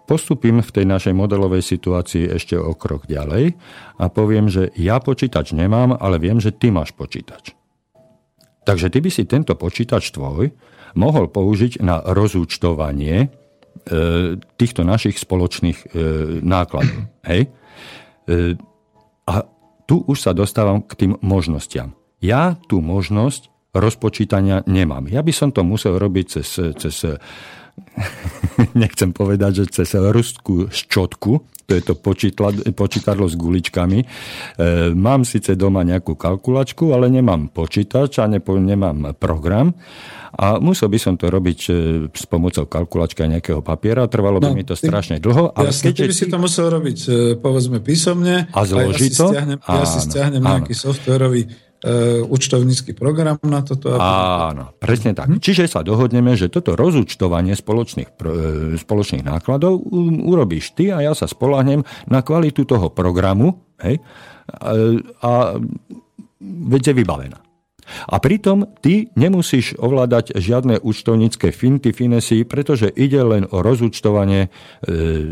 postupím 0.03 0.59
v 0.59 0.73
tej 0.73 0.85
našej 0.89 1.13
modelovej 1.15 1.63
situácii 1.63 2.33
ešte 2.33 2.59
o 2.59 2.75
krok 2.75 3.07
ďalej 3.07 3.55
a 4.01 4.05
poviem, 4.11 4.51
že 4.51 4.73
ja 4.75 4.99
počítač 4.99 5.55
nemám, 5.55 5.95
ale 5.95 6.19
viem, 6.19 6.41
že 6.41 6.51
ty 6.51 6.73
máš 6.73 6.91
počítač. 6.91 7.55
Takže 8.63 8.91
ty 8.91 8.99
by 9.03 9.09
si 9.11 9.23
tento 9.27 9.53
počítač 9.55 10.11
tvoj 10.15 10.51
mohol 10.95 11.25
použiť 11.27 11.83
na 11.83 11.99
rozúčtovanie 12.01 13.15
e, 13.23 13.27
týchto 14.39 14.81
našich 14.87 15.19
spoločných 15.19 15.77
e, 15.79 15.85
nákladov. 16.41 17.11
Hej? 17.29 17.51
A 19.23 19.35
tu 19.83 20.03
už 20.07 20.23
sa 20.23 20.31
dostávam 20.31 20.79
k 20.79 20.95
tým 20.95 21.13
možnostiam. 21.19 21.95
Ja 22.23 22.55
tú 22.71 22.79
možnosť 22.79 23.52
rozpočítania 23.73 24.61
nemám. 24.69 25.09
Ja 25.09 25.25
by 25.25 25.33
som 25.33 25.49
to 25.49 25.65
musel 25.65 25.97
robiť 25.97 26.25
cez, 26.39 26.49
cez 26.77 26.95
nechcem 28.81 29.09
povedať, 29.11 29.65
že 29.65 29.81
cez 29.81 29.97
rustku 29.97 30.69
ščotku, 30.69 31.31
to 31.63 31.71
je 31.79 31.83
to 31.83 31.95
počítadlo 32.75 33.25
s 33.25 33.35
guličkami. 33.39 33.99
E, 34.03 34.05
mám 34.91 35.23
síce 35.23 35.55
doma 35.55 35.87
nejakú 35.87 36.19
kalkulačku, 36.19 36.91
ale 36.91 37.07
nemám 37.07 37.47
počítač 37.49 38.19
a 38.19 38.27
nepo, 38.27 38.59
nemám 38.59 39.15
program. 39.15 39.71
A 40.33 40.59
musel 40.59 40.91
by 40.91 40.99
som 40.99 41.15
to 41.15 41.31
robiť 41.31 41.59
e, 41.69 41.71
s 42.11 42.25
pomocou 42.27 42.67
kalkulačka 42.67 43.23
nejakého 43.31 43.63
papiera. 43.63 44.11
Trvalo 44.11 44.43
by 44.43 44.51
no, 44.51 44.57
mi 44.59 44.67
to 44.67 44.75
strašne 44.75 45.23
dlho. 45.23 45.55
Ale 45.55 45.71
jasne, 45.71 45.95
keď 45.95 46.11
by 46.11 46.15
si 46.15 46.25
to 46.27 46.37
musel 46.37 46.67
robiť, 46.67 46.99
e, 47.07 47.11
povedzme, 47.39 47.79
písomne. 47.79 48.51
A 48.51 48.59
zložito? 48.67 49.31
Ja 49.31 49.39
si 49.39 49.39
stiahnem, 49.39 49.59
ja 49.63 49.85
si 49.87 49.99
stiahnem 50.03 50.41
nejaký 50.43 50.73
softwarový 51.83 52.31
účtovnícky 52.31 52.95
program 52.95 53.37
na 53.43 53.59
toto. 53.59 53.91
Áno, 53.99 54.71
presne 54.79 55.11
tak. 55.11 55.27
Hm? 55.27 55.39
Čiže 55.43 55.67
sa 55.67 55.81
dohodneme, 55.83 56.33
že 56.39 56.47
toto 56.47 56.79
rozúčtovanie 56.79 57.53
spoločných, 57.53 58.09
e, 58.09 58.79
spoločných 58.79 59.23
nákladov 59.27 59.83
urobíš 60.23 60.73
ty 60.73 60.95
a 60.95 61.03
ja 61.03 61.13
sa 61.13 61.27
spolahnem 61.27 61.83
na 62.07 62.19
kvalitu 62.23 62.63
toho 62.63 62.87
programu 62.87 63.59
hej, 63.83 63.99
a, 64.47 64.71
a 65.23 65.31
veď 66.43 66.81
je 66.91 66.95
vybavená. 67.03 67.39
A 68.07 68.15
pritom 68.23 68.63
ty 68.79 69.11
nemusíš 69.19 69.75
ovládať 69.75 70.39
žiadne 70.39 70.79
účtovnícke 70.79 71.51
finty, 71.51 71.91
finesy, 71.91 72.47
pretože 72.47 72.87
ide 72.87 73.19
len 73.19 73.43
o 73.51 73.59
rozúčtovanie 73.59 74.47
e, 74.47 74.49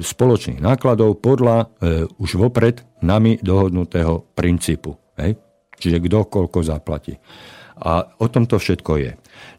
spoločných 0.03 0.59
nákladov 0.59 1.23
podľa 1.23 1.71
e, 1.79 2.05
už 2.19 2.35
vopred 2.35 2.83
nami 2.99 3.39
dohodnutého 3.39 4.35
princípu. 4.35 4.99
Hej? 5.15 5.39
Čiže 5.81 5.97
kto 6.05 6.29
koľko 6.29 6.61
zaplatí. 6.61 7.17
A 7.81 8.05
o 8.21 8.29
tom 8.29 8.45
to 8.45 8.61
všetko 8.61 8.93
je. 9.01 9.11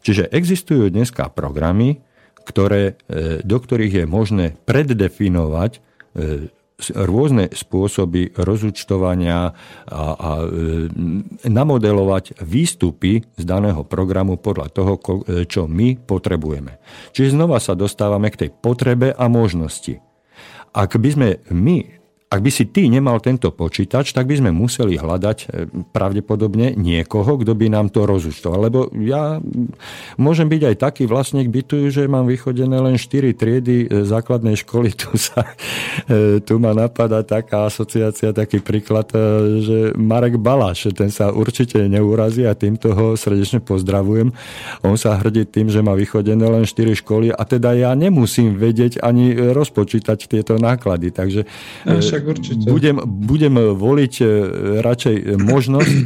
Čiže 0.07 0.31
existujú 0.31 0.87
dneska 0.87 1.27
programy, 1.27 1.99
ktoré, 2.47 2.95
e, 3.07 3.43
do 3.43 3.57
ktorých 3.59 4.03
je 4.03 4.05
možné 4.07 4.45
preddefinovať 4.63 5.71
e, 5.75 5.79
rôzne 6.83 7.47
spôsoby 7.51 8.35
rozúčtovania 8.35 9.51
a, 9.51 10.03
a 10.15 10.29
e, 10.43 10.47
namodelovať 11.47 12.43
výstupy 12.43 13.23
z 13.39 13.43
daného 13.43 13.87
programu 13.87 14.35
podľa 14.35 14.67
toho, 14.71 14.99
čo 15.47 15.67
my 15.67 15.95
potrebujeme. 16.03 16.79
Čiže 17.15 17.39
znova 17.39 17.63
sa 17.63 17.75
dostávame 17.75 18.27
k 18.31 18.47
tej 18.47 18.49
potrebe 18.51 19.15
a 19.15 19.25
možnosti. 19.31 19.99
Ak 20.75 20.99
by 20.99 21.09
sme 21.11 21.29
my 21.53 22.02
ak 22.33 22.41
by 22.41 22.49
si 22.49 22.65
ty 22.65 22.89
nemal 22.89 23.21
tento 23.21 23.53
počítač, 23.53 24.09
tak 24.09 24.25
by 24.25 24.41
sme 24.41 24.49
museli 24.49 24.97
hľadať 24.97 25.37
e, 25.37 25.47
pravdepodobne 25.93 26.73
niekoho, 26.73 27.37
kto 27.37 27.53
by 27.53 27.69
nám 27.69 27.93
to 27.93 28.09
rozúčtoval. 28.09 28.65
Lebo 28.65 28.89
ja 28.97 29.37
môžem 30.17 30.49
byť 30.49 30.61
aj 30.73 30.75
taký 30.81 31.03
vlastník 31.05 31.53
bytu, 31.53 31.93
že 31.93 32.09
mám 32.09 32.25
vychodené 32.25 32.73
len 32.81 32.97
4 32.97 33.37
triedy 33.37 33.85
e, 33.85 33.87
základnej 34.01 34.57
školy. 34.57 34.89
Tu, 35.03 35.19
sa, 35.19 35.51
e, 36.07 36.39
tu 36.39 36.57
ma 36.57 36.71
napadá 36.71 37.21
taká 37.27 37.67
asociácia, 37.67 38.31
taký 38.31 38.63
príklad, 38.63 39.11
že 39.59 39.91
Marek 39.99 40.39
Baláš, 40.39 40.95
ten 40.95 41.11
sa 41.11 41.27
určite 41.29 41.75
neurazí 41.91 42.47
a 42.47 42.55
týmto 42.55 42.95
ho 42.95 43.07
srdečne 43.19 43.59
pozdravujem. 43.59 44.31
On 44.87 44.95
sa 44.95 45.19
hrdí 45.19 45.43
tým, 45.43 45.67
že 45.67 45.83
má 45.83 45.91
vychodené 45.91 46.47
len 46.47 46.63
4 46.63 46.95
školy 47.03 47.35
a 47.35 47.41
teda 47.43 47.75
ja 47.75 47.91
nemusím 47.99 48.55
vedieť 48.55 49.03
ani 49.03 49.35
rozpočítať 49.35 50.31
tieto 50.31 50.55
náklady. 50.55 51.11
Takže 51.11 51.41
no, 51.83 51.99
však 52.23 52.31
určite. 52.39 52.65
Budem, 52.71 52.97
budem 53.03 53.55
voliť 53.75 54.13
e, 54.23 54.25
radšej 54.79 55.15
možnosť 55.43 55.91
e, 55.91 56.03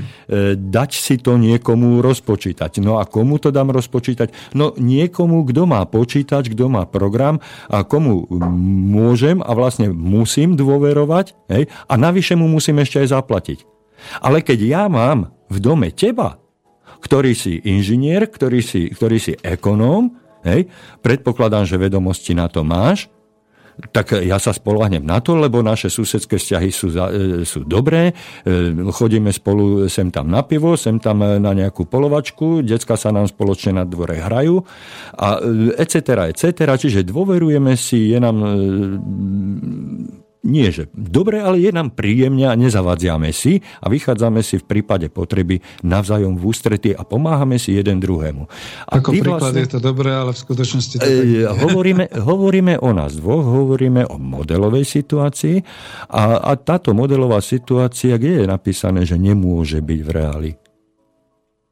dať 0.58 0.92
si 0.98 1.16
to 1.22 1.38
niekomu 1.38 2.02
rozpočítať. 2.02 2.82
No 2.82 2.98
a 2.98 3.06
komu 3.06 3.38
to 3.38 3.54
dám 3.54 3.70
rozpočítať? 3.70 4.58
No 4.58 4.74
niekomu, 4.74 5.46
kto 5.46 5.70
má 5.70 5.86
počítač, 5.86 6.50
kto 6.50 6.66
má 6.68 6.90
program 6.90 7.38
a 7.70 7.86
komu 7.86 8.26
môžem 8.90 9.40
a 9.46 9.54
vlastne 9.54 9.94
musím 9.94 10.58
dôverovať 10.58 11.38
hej, 11.54 11.70
a 11.86 11.94
navyše 11.96 12.34
mu 12.34 12.50
musím 12.50 12.82
ešte 12.82 13.06
aj 13.06 13.14
zaplatiť. 13.14 13.60
Ale 14.22 14.42
keď 14.42 14.60
ja 14.62 14.84
mám 14.90 15.30
v 15.48 15.58
dome 15.62 15.90
teba, 15.94 16.42
ktorý 16.98 17.38
si 17.38 17.62
inžinier, 17.62 18.26
ktorý 18.26 18.60
si, 18.66 18.90
ktorý 18.90 19.18
si 19.22 19.34
ekonóm, 19.38 20.18
hej, 20.42 20.66
predpokladám, 21.06 21.70
že 21.70 21.78
vedomosti 21.78 22.34
na 22.34 22.50
to 22.50 22.66
máš, 22.66 23.06
tak 23.94 24.18
ja 24.18 24.42
sa 24.42 24.52
spolahnem 24.54 25.06
na 25.06 25.22
to, 25.22 25.38
lebo 25.38 25.62
naše 25.62 25.90
susedské 25.94 26.42
vzťahy 26.42 26.70
sú, 26.74 26.88
e, 26.90 27.46
sú 27.46 27.62
dobré, 27.64 28.12
e, 28.42 28.74
chodíme 28.90 29.30
spolu 29.30 29.86
sem 29.86 30.10
tam 30.10 30.34
na 30.34 30.42
pivo, 30.42 30.74
sem 30.74 30.98
tam 30.98 31.22
na 31.22 31.52
nejakú 31.54 31.86
polovačku, 31.86 32.66
decka 32.66 32.98
sa 32.98 33.14
nám 33.14 33.30
spoločne 33.30 33.78
na 33.78 33.84
dvore 33.86 34.18
hrajú 34.18 34.62
a 35.18 35.40
etc. 35.78 36.30
etc. 36.34 36.76
Čiže 36.76 37.06
dôverujeme 37.06 37.78
si, 37.78 38.12
je 38.12 38.20
nám 38.20 38.38
nie 40.48 40.72
že 40.72 40.88
dobre, 40.96 41.44
ale 41.44 41.60
je 41.60 41.76
nám 41.76 41.92
príjemne 41.92 42.48
a 42.48 42.56
nezavadziame 42.56 43.36
si 43.36 43.60
a 43.84 43.92
vychádzame 43.92 44.40
si 44.40 44.56
v 44.58 44.66
prípade 44.66 45.12
potreby 45.12 45.60
navzájom 45.84 46.40
v 46.40 46.44
ústrety 46.48 46.96
a 46.96 47.04
pomáhame 47.04 47.60
si 47.60 47.76
jeden 47.76 48.00
druhému. 48.00 48.48
A 48.88 49.04
Ako 49.04 49.12
príklad 49.12 49.44
vlastne, 49.44 49.68
je 49.68 49.72
to 49.76 49.80
dobré, 49.84 50.16
ale 50.16 50.32
v 50.32 50.40
skutočnosti 50.40 50.96
to 50.98 51.04
e, 51.04 51.44
hovoríme, 51.44 52.08
hovoríme 52.32 52.80
o 52.80 52.90
nás 52.96 53.20
dvoch, 53.20 53.44
hovoríme 53.44 54.08
o 54.08 54.16
modelovej 54.16 54.88
situácii 54.88 55.60
a, 56.08 56.40
a 56.40 56.52
táto 56.56 56.96
modelová 56.96 57.44
situácia, 57.44 58.16
kde 58.16 58.42
je 58.42 58.46
napísané, 58.48 59.04
že 59.04 59.20
nemôže 59.20 59.84
byť 59.84 60.00
v 60.00 60.10
reáli? 60.10 60.52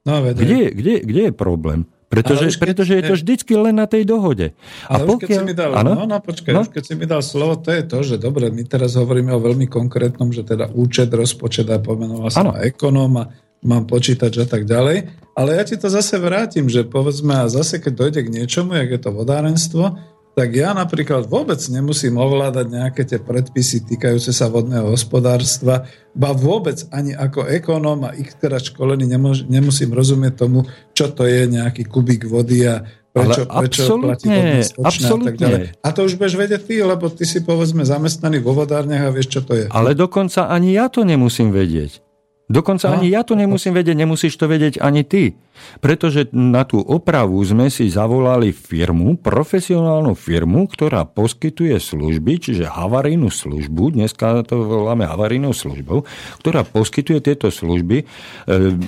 No, 0.05 0.21
kde, 0.21 0.69
kde, 0.69 0.93
kde 1.01 1.21
je 1.31 1.33
problém? 1.33 1.89
Pretože, 2.05 2.53
keď, 2.53 2.61
pretože 2.61 2.93
je 2.93 3.03
to 3.03 3.15
vždycky 3.17 3.53
len 3.57 3.75
na 3.75 3.89
tej 3.89 4.05
dohode. 4.05 4.53
A 4.85 5.01
ale 5.01 5.09
pokiaľ, 5.09 5.25
keď 5.25 5.37
si 5.41 5.49
mi 5.49 5.55
dal, 5.57 5.71
ano? 5.73 5.91
no, 5.97 6.03
no, 6.05 6.17
počkaj, 6.21 6.53
no? 6.53 6.63
keď 6.69 6.83
si 6.85 6.93
mi 6.93 7.05
dal 7.09 7.21
slovo, 7.25 7.57
to 7.57 7.73
je 7.73 7.83
to, 7.83 7.97
že 8.05 8.15
dobre, 8.21 8.53
my 8.53 8.63
teraz 8.63 8.93
hovoríme 8.93 9.33
o 9.33 9.41
veľmi 9.41 9.65
konkrétnom, 9.65 10.29
že 10.29 10.45
teda 10.45 10.69
účet, 10.71 11.09
rozpočet 11.09 11.65
a 11.73 11.81
pomenoval 11.81 12.29
sa 12.29 12.53
ekonóm 12.61 13.13
a 13.19 13.23
mám 13.65 13.89
počítač 13.89 14.37
a 14.37 14.47
tak 14.47 14.69
ďalej. 14.69 15.09
Ale 15.35 15.49
ja 15.57 15.63
ti 15.67 15.75
to 15.75 15.89
zase 15.89 16.15
vrátim, 16.21 16.69
že 16.69 16.85
povedzme, 16.85 17.43
a 17.43 17.51
zase 17.51 17.81
keď 17.81 17.93
dojde 18.07 18.21
k 18.23 18.33
niečomu, 18.33 18.77
jak 18.77 18.89
je 18.95 19.01
to 19.01 19.11
vodárenstvo, 19.11 19.97
tak 20.35 20.51
ja 20.51 20.75
napríklad 20.75 21.31
vôbec 21.31 21.57
nemusím 21.71 22.19
ovládať 22.19 22.67
nejaké 22.67 23.07
tie 23.07 23.23
predpisy 23.23 23.87
týkajúce 23.87 24.35
sa 24.35 24.51
vodného 24.51 24.91
hospodárstva, 24.91 25.87
ba 26.11 26.35
vôbec 26.35 26.83
ani 26.91 27.15
ako 27.15 27.47
ekonóm 27.47 28.03
a 28.03 28.11
ich 28.11 28.35
teraz 28.35 28.67
školený 28.67 29.07
nemusím 29.47 29.95
rozumieť 29.95 30.43
tomu, 30.43 30.67
čo 30.91 31.07
to 31.15 31.23
je 31.23 31.47
nejaký 31.47 31.87
kubík 31.87 32.27
vody 32.27 32.67
a 32.67 32.83
prečo, 33.15 33.41
Ale 33.47 33.61
prečo 33.71 33.95
platí 33.95 34.27
a 34.27 34.91
tak 34.91 35.35
ďalej. 35.39 35.79
A 35.79 35.87
to 35.95 36.03
už 36.03 36.19
budeš 36.19 36.35
vedieť 36.35 36.61
ty, 36.67 36.83
lebo 36.83 37.07
ty 37.07 37.23
si 37.23 37.39
povedzme 37.39 37.87
zamestnaný 37.87 38.43
vo 38.43 38.51
vodárniach 38.51 39.07
a 39.07 39.13
vieš, 39.15 39.39
čo 39.39 39.41
to 39.47 39.55
je. 39.55 39.65
Ale 39.71 39.95
dokonca 39.95 40.51
ani 40.51 40.75
ja 40.75 40.91
to 40.91 41.07
nemusím 41.07 41.55
vedieť. 41.55 42.03
Dokonca 42.51 42.91
no. 42.91 42.99
ani 42.99 43.07
ja 43.07 43.23
to 43.23 43.39
nemusím 43.39 43.71
vedieť, 43.71 43.95
nemusíš 43.95 44.35
to 44.35 44.51
vedieť 44.51 44.83
ani 44.83 45.07
ty. 45.07 45.39
Pretože 45.79 46.27
na 46.35 46.67
tú 46.67 46.81
opravu 46.83 47.39
sme 47.45 47.71
si 47.71 47.87
zavolali 47.87 48.51
firmu, 48.51 49.15
profesionálnu 49.19 50.17
firmu, 50.17 50.67
ktorá 50.67 51.07
poskytuje 51.07 51.77
služby, 51.79 52.41
čiže 52.41 52.65
havarijnú 52.67 53.31
službu, 53.31 53.95
dneska 53.95 54.43
to 54.43 54.65
voláme 54.65 55.07
havarijnou 55.07 55.55
službou, 55.55 56.03
ktorá 56.43 56.67
poskytuje 56.67 57.19
tieto 57.23 57.47
služby. 57.53 58.03
E, 58.03 58.05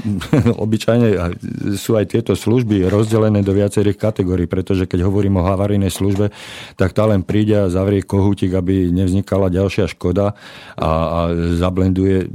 obyčajne 0.65 1.37
sú 1.79 1.95
aj 1.95 2.11
tieto 2.11 2.33
služby 2.35 2.89
rozdelené 2.91 3.45
do 3.45 3.55
viacerých 3.55 3.95
kategórií, 3.95 4.49
pretože 4.49 4.89
keď 4.89 5.07
hovorím 5.07 5.39
o 5.39 5.47
havarijnej 5.47 5.93
službe, 5.93 6.33
tak 6.75 6.91
tá 6.91 7.07
len 7.07 7.23
príde 7.23 7.55
a 7.55 7.71
zavrie 7.71 8.03
kohútik, 8.03 8.51
aby 8.51 8.89
nevznikala 8.91 9.53
ďalšia 9.53 9.87
škoda 9.87 10.33
a, 10.75 10.89
a 10.89 11.19
zablenduje 11.55 12.27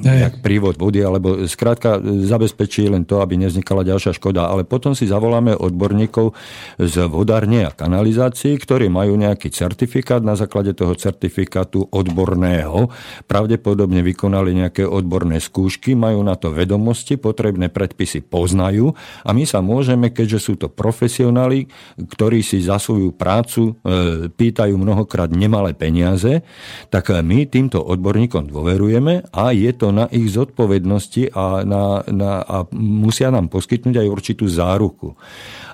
nejak 0.00 0.44
prívod 0.44 0.76
vody, 0.76 1.00
alebo 1.00 1.46
skrátka 1.46 2.02
zabezpečí 2.02 2.89
len 2.90 3.06
to, 3.06 3.22
aby 3.22 3.38
nevznikala 3.38 3.86
ďalšia 3.86 4.18
škoda. 4.18 4.50
Ale 4.50 4.66
potom 4.66 4.98
si 4.98 5.06
zavoláme 5.06 5.54
odborníkov 5.54 6.34
z 6.76 6.94
vodárne 7.06 7.64
a 7.64 7.70
kanalizácií, 7.70 8.58
ktorí 8.58 8.90
majú 8.90 9.14
nejaký 9.14 9.48
certifikát. 9.54 10.20
Na 10.20 10.34
základe 10.34 10.74
toho 10.74 10.98
certifikátu 10.98 11.86
odborného 11.88 12.90
pravdepodobne 13.30 14.02
vykonali 14.02 14.52
nejaké 14.52 14.82
odborné 14.84 15.38
skúšky, 15.38 15.94
majú 15.94 16.20
na 16.26 16.34
to 16.34 16.50
vedomosti, 16.50 17.14
potrebné 17.16 17.70
predpisy 17.70 18.26
poznajú 18.26 18.92
a 19.24 19.30
my 19.30 19.44
sa 19.46 19.62
môžeme, 19.62 20.10
keďže 20.10 20.38
sú 20.40 20.52
to 20.58 20.66
profesionáli, 20.66 21.70
ktorí 21.96 22.42
si 22.42 22.64
za 22.64 22.80
svoju 22.80 23.14
prácu 23.14 23.76
e, 23.80 24.32
pýtajú 24.32 24.74
mnohokrát 24.74 25.30
nemalé 25.30 25.76
peniaze, 25.76 26.42
tak 26.88 27.12
my 27.12 27.46
týmto 27.46 27.78
odborníkom 27.84 28.48
dôverujeme 28.48 29.28
a 29.30 29.52
je 29.54 29.70
to 29.76 29.92
na 29.92 30.08
ich 30.08 30.32
zodpovednosti 30.32 31.32
a, 31.36 31.62
na, 31.62 32.02
na, 32.08 32.40
a 32.40 32.64
musia 32.80 33.28
nám 33.28 33.52
poskytnúť 33.52 34.00
aj 34.00 34.08
určitú 34.08 34.48
záruku. 34.48 35.12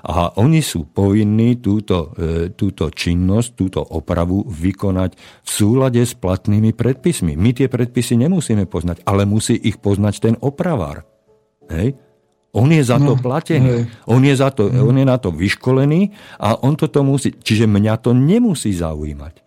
A 0.03 0.35
oni 0.37 0.59
sú 0.59 0.91
povinní 0.91 1.63
túto, 1.63 2.11
e, 2.19 2.51
túto 2.51 2.91
činnosť, 2.91 3.49
túto 3.55 3.79
opravu 3.79 4.43
vykonať 4.43 5.11
v 5.17 5.49
súlade 5.49 6.03
s 6.03 6.13
platnými 6.13 6.75
predpismi. 6.75 7.39
My 7.39 7.55
tie 7.55 7.71
predpisy 7.71 8.19
nemusíme 8.19 8.67
poznať, 8.67 9.07
ale 9.07 9.23
musí 9.23 9.55
ich 9.55 9.79
poznať 9.79 10.13
ten 10.19 10.35
opravár. 10.43 11.07
Hej? 11.71 11.95
On 12.57 12.67
je 12.67 12.83
za 12.83 12.97
to 12.97 13.13
no, 13.13 13.19
platený. 13.19 13.85
On 14.09 14.19
je, 14.23 14.33
za 14.33 14.49
to, 14.49 14.67
on 14.67 14.95
je 14.97 15.05
na 15.05 15.17
to 15.21 15.29
vyškolený 15.29 16.09
a 16.41 16.57
on 16.65 16.73
toto 16.73 17.05
musí. 17.05 17.31
Čiže 17.31 17.69
mňa 17.69 17.93
to 18.01 18.11
nemusí 18.17 18.73
zaujímať. 18.73 19.46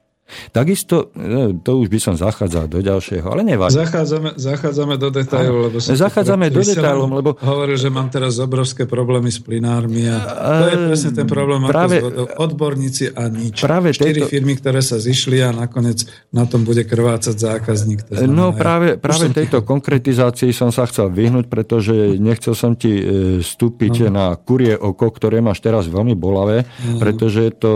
Takisto, 0.51 1.11
e, 1.15 1.57
to 1.61 1.81
už 1.81 1.89
by 1.89 1.99
som 1.99 2.15
zachádzal 2.19 2.67
do 2.67 2.81
ďalšieho, 2.81 3.27
ale 3.27 3.43
nevadí. 3.47 3.77
Zachádzame, 3.77 4.39
zachádzame 4.39 4.95
do 4.97 5.09
detailov, 5.11 5.61
lebo 5.71 5.77
som 5.79 5.95
Zachádzame 5.97 6.47
do 6.51 6.63
detailov, 6.63 7.09
lebo... 7.11 7.31
Hovoril, 7.41 7.77
že 7.77 7.89
mám 7.93 8.09
teraz 8.09 8.39
obrovské 8.41 8.87
problémy 8.87 9.29
s 9.29 9.39
plinármi 9.43 10.09
a 10.09 10.17
to 10.41 10.65
je 10.71 10.77
presne 10.91 11.11
ten 11.15 11.27
problém 11.27 11.63
práve, 11.67 12.01
ako 12.01 12.41
odborníci 12.41 13.13
a 13.15 13.29
nič. 13.29 13.61
Práve 13.61 13.95
Štyri 13.95 14.25
tejto... 14.25 14.33
firmy, 14.33 14.55
ktoré 14.57 14.81
sa 14.81 14.97
zišli 14.99 15.43
a 15.45 15.51
nakoniec 15.53 16.07
na 16.31 16.47
tom 16.47 16.63
bude 16.65 16.87
krvácať 16.87 17.37
zákazník. 17.37 18.07
To 18.07 18.13
znamená, 18.17 18.33
no 18.33 18.47
práve, 18.55 18.89
práve 18.97 19.31
tejto 19.31 19.63
konkretizácii 19.67 20.51
som 20.55 20.71
sa 20.71 20.87
chcel 20.87 21.11
vyhnúť, 21.11 21.47
pretože 21.47 22.17
nechcel 22.17 22.55
som 22.55 22.75
ti 22.75 23.01
e, 23.01 23.05
vstúpiť 23.43 24.09
no. 24.09 24.15
na 24.15 24.27
kurie 24.39 24.75
oko, 24.75 25.11
ktoré 25.11 25.43
máš 25.43 25.63
teraz 25.63 25.87
veľmi 25.87 26.15
bolavé, 26.15 26.65
no. 26.87 26.99
pretože 27.03 27.51
je 27.51 27.53
to 27.55 27.73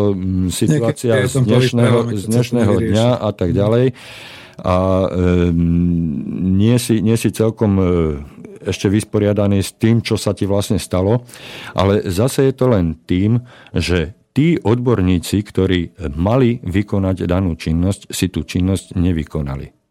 situácia 0.51 1.25
z 1.27 1.43
dnešného, 1.43 1.99
z 2.15 2.25
dnešného 2.31 2.44
dňa 2.53 3.09
a 3.23 3.31
tak 3.33 3.57
ďalej. 3.57 3.97
A 4.61 4.77
e, 4.77 5.09
nie, 6.45 6.77
si, 6.79 7.01
nie 7.01 7.17
si 7.17 7.33
celkom 7.33 7.73
e, 7.79 7.85
ešte 8.67 8.91
vysporiadaný 8.91 9.63
s 9.63 9.73
tým, 9.75 10.05
čo 10.05 10.19
sa 10.19 10.37
ti 10.37 10.45
vlastne 10.45 10.77
stalo, 10.79 11.25
ale 11.75 12.05
zase 12.07 12.51
je 12.51 12.55
to 12.55 12.67
len 12.71 12.99
tým, 13.09 13.43
že 13.75 14.15
tí 14.35 14.59
odborníci, 14.59 15.43
ktorí 15.47 15.81
mali 16.19 16.59
vykonať 16.63 17.17
danú 17.25 17.55
činnosť, 17.55 18.11
si 18.11 18.27
tú 18.29 18.43
činnosť 18.43 18.99
nevykonali. 18.99 19.85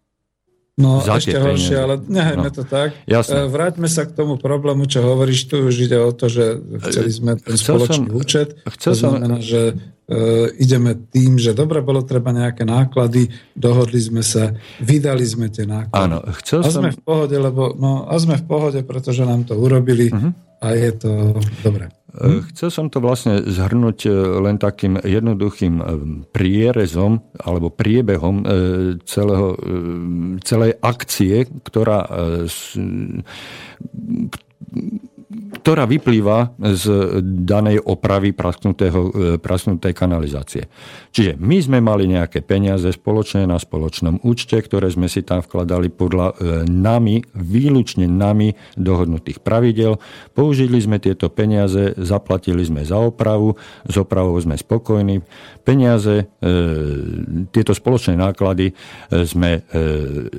No 0.74 1.06
Za 1.06 1.22
ešte 1.22 1.38
horšie, 1.38 1.78
ale 1.78 2.02
nehajme 2.02 2.50
no. 2.50 2.54
to 2.54 2.66
tak. 2.66 2.98
Jasne. 3.06 3.46
Vráťme 3.46 3.86
sa 3.86 4.10
k 4.10 4.18
tomu 4.18 4.42
problému, 4.42 4.90
čo 4.90 5.06
hovoríš. 5.06 5.46
Tu 5.46 5.62
už 5.62 5.86
ide 5.86 6.02
o 6.02 6.10
to, 6.10 6.26
že 6.34 6.58
chceli 6.90 7.14
sme 7.14 7.38
ten 7.38 7.54
chcel 7.54 7.78
spoločný 7.78 8.10
som, 8.10 8.18
účet. 8.18 8.58
Chcel 8.82 8.94
to 8.98 9.00
znamená, 9.06 9.38
som... 9.38 9.46
že 9.46 9.62
ideme 10.60 11.08
tým, 11.10 11.40
že 11.40 11.56
dobre, 11.56 11.80
bolo 11.80 12.04
treba 12.04 12.36
nejaké 12.36 12.68
náklady, 12.68 13.32
dohodli 13.56 14.04
sme 14.04 14.20
sa, 14.20 14.52
vydali 14.84 15.24
sme 15.24 15.48
tie 15.48 15.64
náklady. 15.64 15.96
Áno, 15.96 16.20
chcel 16.44 16.60
a 16.64 16.70
sme 16.70 16.92
v 16.92 17.02
pohode, 17.02 17.36
lebo, 17.40 17.72
no, 17.74 18.04
a 18.06 18.14
sme 18.20 18.36
v 18.36 18.46
pohode, 18.46 18.80
pretože 18.84 19.24
nám 19.24 19.48
to 19.48 19.56
urobili 19.56 20.12
uh-huh. 20.12 20.36
a 20.60 20.68
je 20.76 20.92
to 21.00 21.12
dobre. 21.64 21.88
Hm? 22.14 22.46
Chcel 22.54 22.70
som 22.70 22.86
to 22.94 23.02
vlastne 23.02 23.42
zhrnúť 23.42 24.06
e, 24.06 24.10
len 24.14 24.62
takým 24.62 25.02
jednoduchým 25.02 25.82
e, 25.82 25.84
prierezom 26.30 27.18
alebo 27.42 27.74
priebehom 27.74 28.46
celého, 29.02 29.58
celej 30.46 30.78
akcie, 30.78 31.50
ktorá 31.66 32.06
ktorá 35.64 35.88
vyplýva 35.88 36.60
z 36.60 36.84
danej 37.24 37.80
opravy 37.88 38.36
prasknutej 38.36 39.94
kanalizácie. 39.96 40.68
Čiže 41.16 41.40
my 41.40 41.58
sme 41.64 41.80
mali 41.80 42.04
nejaké 42.12 42.44
peniaze 42.44 42.92
spoločné 42.92 43.48
na 43.48 43.56
spoločnom 43.56 44.20
účte, 44.28 44.60
ktoré 44.60 44.92
sme 44.92 45.08
si 45.08 45.24
tam 45.24 45.40
vkladali 45.40 45.88
podľa 45.88 46.28
e, 46.28 46.68
nami, 46.68 47.24
výlučne 47.32 48.12
nami 48.12 48.52
dohodnutých 48.76 49.40
pravidel. 49.40 50.04
Použili 50.36 50.84
sme 50.84 51.00
tieto 51.00 51.32
peniaze, 51.32 51.96
zaplatili 51.96 52.68
sme 52.68 52.84
za 52.84 53.00
opravu, 53.00 53.56
s 53.88 53.96
opravou 53.96 54.36
sme 54.44 54.60
spokojní. 54.60 55.24
Peniaze, 55.64 56.28
e, 56.44 56.52
tieto 57.56 57.72
spoločné 57.72 58.20
náklady 58.20 58.68
e, 58.68 58.74
sme 59.24 59.64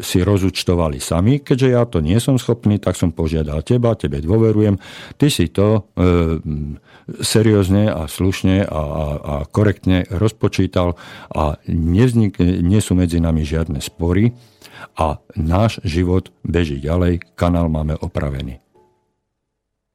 si 0.04 0.18
rozúčtovali 0.20 0.98
sami. 1.00 1.40
Keďže 1.40 1.68
ja 1.70 1.82
to 1.88 2.04
nie 2.04 2.18
som 2.20 2.36
schopný, 2.36 2.76
tak 2.76 2.98
som 2.98 3.14
požiadal 3.14 3.64
teba, 3.64 3.96
tebe 3.96 4.20
dôverujem. 4.20 4.76
Ty 5.14 5.26
si 5.30 5.46
to 5.50 5.86
seriózne 7.20 7.92
a 7.92 8.08
slušne 8.08 8.64
a, 8.64 8.68
a, 8.68 9.04
a 9.18 9.34
korektne 9.46 10.08
rozpočítal 10.08 10.96
a 11.30 11.60
nevznik, 11.68 12.40
nie 12.40 12.80
sú 12.80 12.96
medzi 12.96 13.20
nami 13.20 13.44
žiadne 13.44 13.78
spory 13.78 14.34
a 14.98 15.20
náš 15.36 15.78
život 15.84 16.32
beží 16.42 16.80
ďalej, 16.80 17.22
kanál 17.38 17.70
máme 17.70 17.94
opravený. 17.98 18.60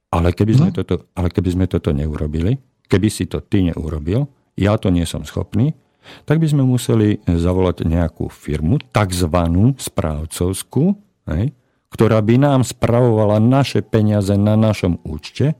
Ale 0.09 0.33
keby, 0.33 0.53
sme 0.57 0.69
no. 0.73 0.75
toto, 0.81 1.05
ale 1.13 1.29
keby 1.29 1.49
sme 1.53 1.65
toto 1.69 1.93
neurobili, 1.93 2.57
keby 2.89 3.07
si 3.13 3.29
to 3.29 3.45
ty 3.45 3.69
neurobil, 3.69 4.25
ja 4.57 4.73
to 4.81 4.89
nie 4.89 5.05
som 5.05 5.21
schopný, 5.21 5.77
tak 6.25 6.41
by 6.41 6.47
sme 6.49 6.65
museli 6.65 7.21
zavolať 7.27 7.85
nejakú 7.85 8.33
firmu, 8.33 8.81
takzvanú 8.89 9.77
správcovskú, 9.77 10.97
hej, 11.29 11.53
ktorá 11.89 12.21
by 12.21 12.35
nám 12.37 12.61
spravovala 12.65 13.41
naše 13.41 13.81
peniaze 13.81 14.37
na 14.37 14.53
našom 14.53 15.01
účte 15.03 15.57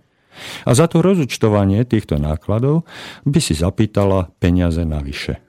a 0.64 0.72
za 0.72 0.88
to 0.88 1.04
rozúčtovanie 1.04 1.84
týchto 1.84 2.16
nákladov 2.16 2.88
by 3.28 3.40
si 3.44 3.58
zapýtala 3.58 4.32
peniaze 4.40 4.82
navyše. 4.88 5.42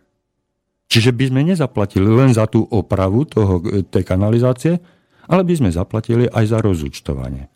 Čiže 0.91 1.15
by 1.15 1.25
sme 1.31 1.41
nezaplatili 1.47 2.11
len 2.11 2.35
za 2.35 2.51
tú 2.51 2.67
opravu 2.67 3.23
toho, 3.23 3.63
tej 3.87 4.03
kanalizácie, 4.03 4.83
ale 5.31 5.47
by 5.47 5.55
sme 5.55 5.71
zaplatili 5.71 6.27
aj 6.27 6.45
za 6.51 6.59
rozúčtovanie. 6.59 7.47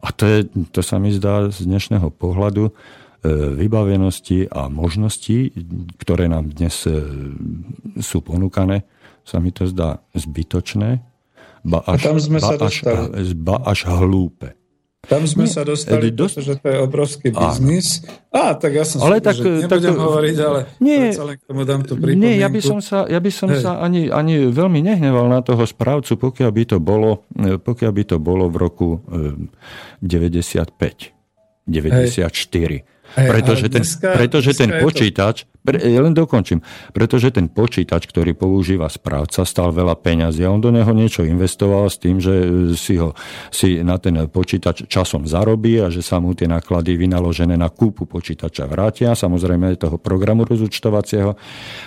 A 0.00 0.08
to, 0.12 0.24
je, 0.24 0.38
to 0.72 0.80
sa 0.80 0.96
mi 0.96 1.12
zdá 1.12 1.52
z 1.52 1.68
dnešného 1.68 2.08
pohľadu 2.08 2.68
e, 2.68 2.72
vybavenosti 3.60 4.48
a 4.48 4.72
možností, 4.72 5.52
ktoré 6.00 6.28
nám 6.28 6.48
dnes 6.52 6.88
e, 6.88 6.92
sú 8.00 8.24
ponúkané, 8.24 8.88
sa 9.24 9.40
mi 9.40 9.52
to 9.52 9.68
zdá 9.68 10.00
zbytočné, 10.16 11.04
ba 11.64 11.80
až, 11.88 12.00
tam 12.04 12.16
sme 12.20 12.38
ba, 12.38 12.48
sa 12.48 12.54
až, 12.60 12.76
ba 13.34 13.56
až 13.64 13.88
hlúpe. 13.88 14.52
Tam 15.04 15.22
sme 15.28 15.44
Nie, 15.44 15.52
sa 15.52 15.62
dostali, 15.68 16.08
dosť... 16.08 16.34
pretože 16.40 16.54
to 16.64 16.66
je 16.72 16.78
obrovský 16.80 17.28
biznis. 17.28 18.00
Á, 18.32 18.56
tak 18.56 18.72
ja 18.72 18.84
som 18.88 19.04
ale 19.04 19.20
si 19.20 19.28
tak, 19.28 19.36
že 19.36 19.68
nebudem 19.68 19.92
tak, 19.92 20.00
hovoriť, 20.00 20.36
ale 20.40 20.60
nie, 20.80 21.12
len 21.12 21.36
k 21.36 21.42
tomu 21.44 21.62
dám 21.68 21.84
tú 21.84 22.00
pripomienku. 22.00 22.24
Nie, 22.24 22.40
ja 22.40 22.48
by 22.48 22.60
som 22.64 22.78
sa, 22.80 23.04
ja 23.04 23.20
by 23.20 23.30
som 23.30 23.52
sa 23.52 23.84
ani, 23.84 24.08
ani 24.08 24.48
veľmi 24.48 24.80
nehneval 24.80 25.28
na 25.28 25.44
toho 25.44 25.60
správcu, 25.68 26.16
pokiaľ 26.16 26.50
by 26.50 26.64
to 26.64 26.76
bolo, 26.80 27.28
e, 27.36 27.60
pokiaľ 27.60 27.90
by 27.92 28.04
to 28.08 28.16
bolo 28.16 28.48
v 28.48 28.56
roku 28.56 28.88
95, 30.00 31.12
e, 31.12 31.68
94. 31.68 32.80
Hej, 32.80 32.93
pretože 33.12 33.68
ten, 33.68 33.84
dneska, 33.84 34.08
pretože 34.16 34.50
dneska 34.56 34.62
ten 34.64 34.70
počítač, 34.80 35.36
pre, 35.64 35.80
ja 35.80 36.00
len 36.04 36.12
dokončím, 36.12 36.60
pretože 36.92 37.32
ten 37.32 37.48
počítač, 37.48 38.04
ktorý 38.04 38.36
používa 38.36 38.84
správca, 38.92 39.48
stal 39.48 39.72
veľa 39.72 39.96
peňazí 39.96 40.44
a 40.44 40.52
on 40.52 40.60
do 40.60 40.68
neho 40.68 40.92
niečo 40.92 41.24
investoval 41.24 41.88
s 41.88 41.96
tým, 41.96 42.20
že 42.20 42.34
si 42.76 43.00
ho 43.00 43.16
si 43.48 43.80
na 43.80 43.96
ten 43.96 44.28
počítač 44.28 44.84
časom 44.86 45.24
zarobí 45.24 45.80
a 45.80 45.88
že 45.88 46.04
sa 46.04 46.20
mu 46.20 46.36
tie 46.36 46.44
náklady 46.44 47.00
vynaložené 47.00 47.56
na 47.56 47.72
kúpu 47.72 48.04
počítača 48.04 48.68
vrátia, 48.68 49.16
samozrejme 49.16 49.80
toho 49.80 49.96
programu 49.96 50.44
rozúčtovacieho. 50.44 51.32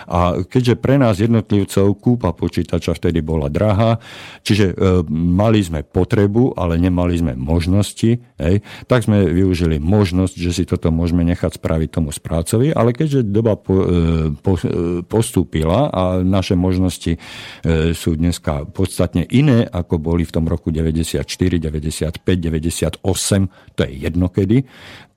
A 0.09 0.41
keďže 0.41 0.75
pre 0.81 0.97
nás 0.97 1.21
jednotlivcov 1.21 2.01
kúpa 2.01 2.33
počítača 2.33 2.97
vtedy 2.97 3.21
bola 3.21 3.47
drahá, 3.47 4.01
čiže 4.41 4.73
e, 4.73 5.05
mali 5.13 5.61
sme 5.61 5.85
potrebu, 5.85 6.57
ale 6.57 6.81
nemali 6.81 7.13
sme 7.13 7.33
možnosti, 7.37 8.19
hej, 8.41 8.55
tak 8.89 9.05
sme 9.05 9.29
využili 9.29 9.77
možnosť, 9.77 10.33
že 10.33 10.51
si 10.51 10.63
toto 10.65 10.89
môžeme 10.89 11.06
môžeme 11.07 11.23
nechať 11.23 11.55
spraviť 11.55 11.89
tomu 11.95 12.11
správcovi, 12.11 12.75
ale 12.75 12.91
keďže 12.91 13.23
doba 13.31 13.55
po, 13.55 13.79
e, 13.79 14.35
po, 14.43 14.59
e, 14.59 14.99
postúpila 15.07 15.87
a 15.87 16.19
naše 16.19 16.59
možnosti 16.59 17.15
e, 17.15 17.19
sú 17.95 18.19
dneska 18.19 18.67
podstatne 18.67 19.23
iné, 19.31 19.63
ako 19.63 20.03
boli 20.03 20.27
v 20.27 20.35
tom 20.35 20.51
roku 20.51 20.67
94, 20.67 21.23
95, 21.23 22.11
98, 22.19 22.99
to 23.71 23.79
je 23.87 23.91
jedno 23.95 24.27
kedy, 24.27 24.67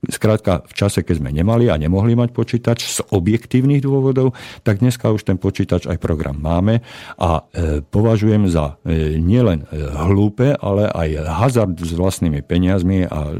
Skrátka, 0.01 0.65
v 0.65 0.73
čase, 0.73 1.05
keď 1.05 1.21
sme 1.21 1.29
nemali 1.29 1.69
a 1.69 1.77
nemohli 1.77 2.17
mať 2.17 2.33
počítač 2.33 2.89
z 2.89 3.05
objektívnych 3.13 3.85
dôvodov, 3.85 4.33
tak 4.65 4.81
dneska 4.81 5.13
už 5.13 5.29
ten 5.29 5.37
počítač 5.37 5.85
aj 5.85 6.01
program 6.01 6.41
máme 6.41 6.81
a 7.21 7.45
e, 7.53 7.85
považujem 7.85 8.49
za 8.49 8.81
e, 8.81 9.21
nielen 9.21 9.69
e, 9.69 9.77
hlúpe, 10.09 10.57
ale 10.57 10.89
aj 10.89 11.09
hazard 11.21 11.77
s 11.77 11.93
vlastnými 11.93 12.41
peniazmi 12.41 13.05
a 13.05 13.29
e, 13.29 13.35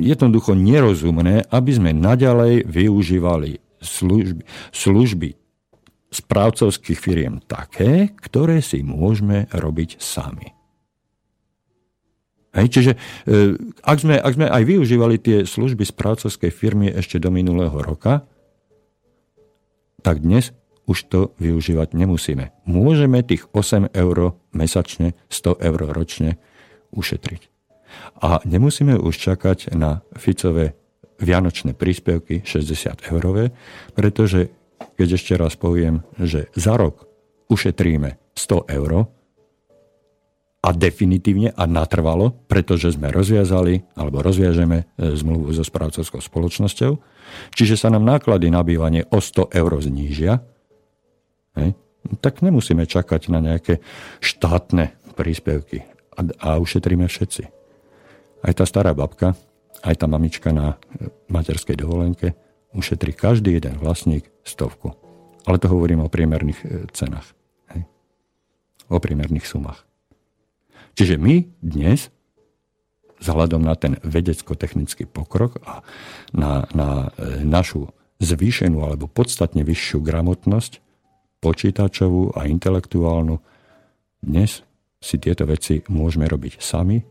jednoducho 0.00 0.56
nerozumné, 0.56 1.44
aby 1.52 1.70
sme 1.76 1.92
naďalej 1.92 2.64
využívali 2.64 3.60
služby, 3.84 4.40
služby 4.72 5.28
správcovských 6.16 6.96
firiem 6.96 7.44
také, 7.44 8.08
ktoré 8.24 8.64
si 8.64 8.80
môžeme 8.80 9.52
robiť 9.52 10.00
sami. 10.00 10.63
Hej, 12.54 12.66
čiže 12.70 12.92
e, 12.94 12.98
ak 13.82 13.98
sme, 13.98 14.14
ak 14.14 14.32
sme 14.38 14.46
aj 14.46 14.62
využívali 14.62 15.18
tie 15.18 15.42
služby 15.42 15.82
správcovskej 15.82 16.54
firmy 16.54 16.86
ešte 16.94 17.18
do 17.18 17.34
minulého 17.34 17.74
roka, 17.74 18.22
tak 20.06 20.22
dnes 20.22 20.54
už 20.86 20.98
to 21.10 21.20
využívať 21.42 21.96
nemusíme. 21.96 22.54
Môžeme 22.68 23.26
tých 23.26 23.50
8 23.50 23.90
eur 23.90 24.38
mesačne, 24.54 25.18
100 25.32 25.58
eur 25.58 25.80
ročne 25.90 26.38
ušetriť. 26.94 27.50
A 28.22 28.38
nemusíme 28.46 28.98
už 29.00 29.14
čakať 29.18 29.74
na 29.74 30.06
Ficové 30.14 30.78
vianočné 31.18 31.74
príspevky 31.74 32.42
60 32.46 33.10
eurové, 33.10 33.54
pretože 33.98 34.50
keď 34.94 35.08
ešte 35.18 35.34
raz 35.34 35.54
poviem, 35.58 36.02
že 36.20 36.50
za 36.54 36.78
rok 36.78 37.06
ušetríme 37.50 38.18
100 38.34 38.70
eur, 38.70 38.90
a 40.64 40.72
definitívne 40.72 41.52
a 41.52 41.68
natrvalo, 41.68 42.32
pretože 42.48 42.96
sme 42.96 43.12
rozviazali 43.12 43.84
alebo 43.92 44.24
rozviažeme 44.24 44.88
e, 44.96 45.12
zmluvu 45.12 45.52
so 45.52 45.60
správcovskou 45.60 46.24
spoločnosťou. 46.24 46.96
Čiže 47.52 47.76
sa 47.76 47.92
nám 47.92 48.08
náklady 48.08 48.48
na 48.48 48.64
bývanie 48.64 49.04
o 49.12 49.20
100 49.20 49.52
eur 49.52 49.72
znížia. 49.84 50.40
Hej. 51.60 51.76
Tak 52.24 52.40
nemusíme 52.40 52.88
čakať 52.88 53.28
na 53.28 53.44
nejaké 53.44 53.84
štátne 54.24 54.96
príspevky. 55.12 55.84
A, 56.16 56.20
a 56.40 56.48
ušetríme 56.56 57.04
všetci. 57.04 57.44
Aj 58.40 58.52
tá 58.56 58.64
stará 58.64 58.96
babka, 58.96 59.36
aj 59.84 60.00
tá 60.00 60.08
mamička 60.08 60.48
na 60.48 60.80
e, 60.96 61.12
materskej 61.28 61.76
dovolenke 61.76 62.32
ušetrí 62.72 63.12
každý 63.12 63.60
jeden 63.60 63.76
vlastník 63.76 64.32
stovku. 64.48 64.96
Ale 65.44 65.60
to 65.60 65.68
hovorím 65.68 66.08
o 66.08 66.12
priemerných 66.12 66.60
e, 66.64 66.66
cenách. 66.88 67.36
Hej. 67.76 67.84
O 68.88 68.96
priemerných 68.96 69.44
sumách. 69.44 69.84
Čiže 70.94 71.18
my 71.18 71.42
dnes, 71.58 72.10
vzhľadom 73.18 73.62
na 73.66 73.74
ten 73.74 73.98
vedecko-technický 74.02 75.10
pokrok 75.10 75.58
a 75.66 75.82
na, 76.30 76.66
na 76.74 77.10
e, 77.18 77.42
našu 77.42 77.90
zvýšenú 78.22 78.78
alebo 78.82 79.10
podstatne 79.10 79.66
vyššiu 79.66 79.98
gramotnosť, 80.02 80.78
počítačovú 81.42 82.32
a 82.38 82.46
intelektuálnu, 82.46 83.42
dnes 84.24 84.64
si 85.02 85.16
tieto 85.20 85.44
veci 85.44 85.84
môžeme 85.92 86.24
robiť 86.24 86.62
sami, 86.62 87.04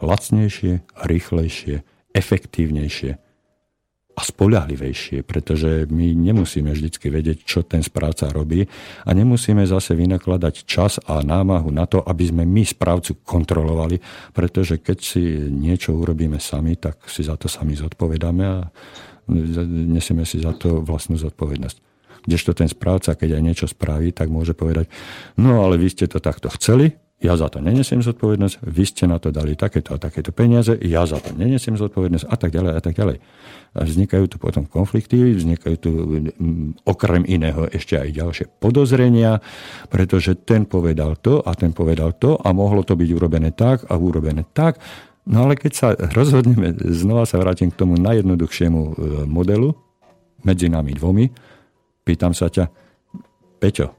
lacnejšie, 0.00 1.04
rýchlejšie, 1.04 1.84
efektívnejšie 2.14 3.23
a 4.14 4.22
spolahlivejšie, 4.22 5.26
pretože 5.26 5.90
my 5.90 6.14
nemusíme 6.14 6.70
vždy 6.70 6.90
vedieť, 7.10 7.38
čo 7.42 7.66
ten 7.66 7.82
správca 7.82 8.30
robí 8.30 8.62
a 9.02 9.10
nemusíme 9.10 9.66
zase 9.66 9.98
vynakladať 9.98 10.54
čas 10.62 11.02
a 11.02 11.18
námahu 11.18 11.74
na 11.74 11.84
to, 11.90 11.98
aby 11.98 12.30
sme 12.30 12.46
my 12.46 12.62
správcu 12.62 13.18
kontrolovali, 13.26 13.98
pretože 14.30 14.78
keď 14.78 14.98
si 15.02 15.22
niečo 15.50 15.98
urobíme 15.98 16.38
sami, 16.38 16.78
tak 16.78 17.02
si 17.10 17.26
za 17.26 17.34
to 17.34 17.50
sami 17.50 17.74
zodpovedáme 17.74 18.44
a 18.46 18.70
nesieme 19.90 20.22
si 20.22 20.38
za 20.38 20.54
to 20.54 20.80
vlastnú 20.80 21.18
zodpovednosť. 21.18 21.76
Kdežto 22.24 22.56
ten 22.56 22.70
správca, 22.72 23.12
keď 23.12 23.36
aj 23.36 23.42
niečo 23.42 23.66
spraví, 23.68 24.14
tak 24.16 24.32
môže 24.32 24.56
povedať, 24.56 24.88
no 25.36 25.60
ale 25.60 25.76
vy 25.76 25.92
ste 25.92 26.08
to 26.08 26.24
takto 26.24 26.48
chceli, 26.56 26.96
ja 27.24 27.40
za 27.40 27.48
to 27.48 27.64
nenesiem 27.64 28.04
zodpovednosť, 28.04 28.60
vy 28.68 28.84
ste 28.84 29.08
na 29.08 29.16
to 29.16 29.32
dali 29.32 29.56
takéto 29.56 29.96
a 29.96 29.98
takéto 29.98 30.28
peniaze, 30.36 30.76
ja 30.84 31.08
za 31.08 31.16
to 31.24 31.32
nenesiem 31.32 31.80
zodpovednosť 31.80 32.28
a 32.28 32.36
tak 32.36 32.52
ďalej 32.52 32.72
a 32.76 32.80
tak 32.84 32.94
ďalej. 33.00 33.16
A 33.74 33.80
vznikajú 33.80 34.24
tu 34.28 34.36
potom 34.36 34.68
konflikty, 34.68 35.32
vznikajú 35.32 35.76
tu 35.80 35.90
mm, 35.90 36.84
okrem 36.84 37.24
iného 37.24 37.64
ešte 37.72 37.96
aj 37.96 38.12
ďalšie 38.12 38.46
podozrenia, 38.60 39.40
pretože 39.88 40.36
ten 40.44 40.68
povedal 40.68 41.16
to 41.16 41.40
a 41.40 41.56
ten 41.56 41.72
povedal 41.72 42.12
to 42.20 42.36
a 42.36 42.52
mohlo 42.52 42.84
to 42.84 42.92
byť 42.92 43.08
urobené 43.16 43.56
tak 43.56 43.88
a 43.88 43.96
urobené 43.96 44.44
tak. 44.52 44.76
No 45.24 45.48
ale 45.48 45.56
keď 45.56 45.72
sa 45.72 45.88
rozhodneme, 45.96 46.76
znova 46.92 47.24
sa 47.24 47.40
vrátim 47.40 47.72
k 47.72 47.80
tomu 47.80 47.96
najjednoduchšiemu 47.96 48.80
e, 48.84 48.92
modelu 49.24 49.72
medzi 50.44 50.68
nami 50.68 50.92
dvomi, 50.92 51.32
pýtam 52.04 52.36
sa 52.36 52.52
ťa, 52.52 52.68
Peťo, 53.56 53.96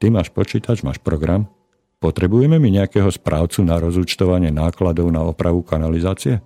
ty 0.00 0.08
máš 0.08 0.32
počítač, 0.32 0.80
máš 0.80 0.96
program, 1.04 1.52
Potrebujeme 1.96 2.60
my 2.60 2.68
nejakého 2.82 3.08
správcu 3.08 3.64
na 3.64 3.80
rozúčtovanie 3.80 4.52
nákladov 4.52 5.08
na 5.08 5.24
opravu 5.24 5.64
kanalizácie? 5.64 6.44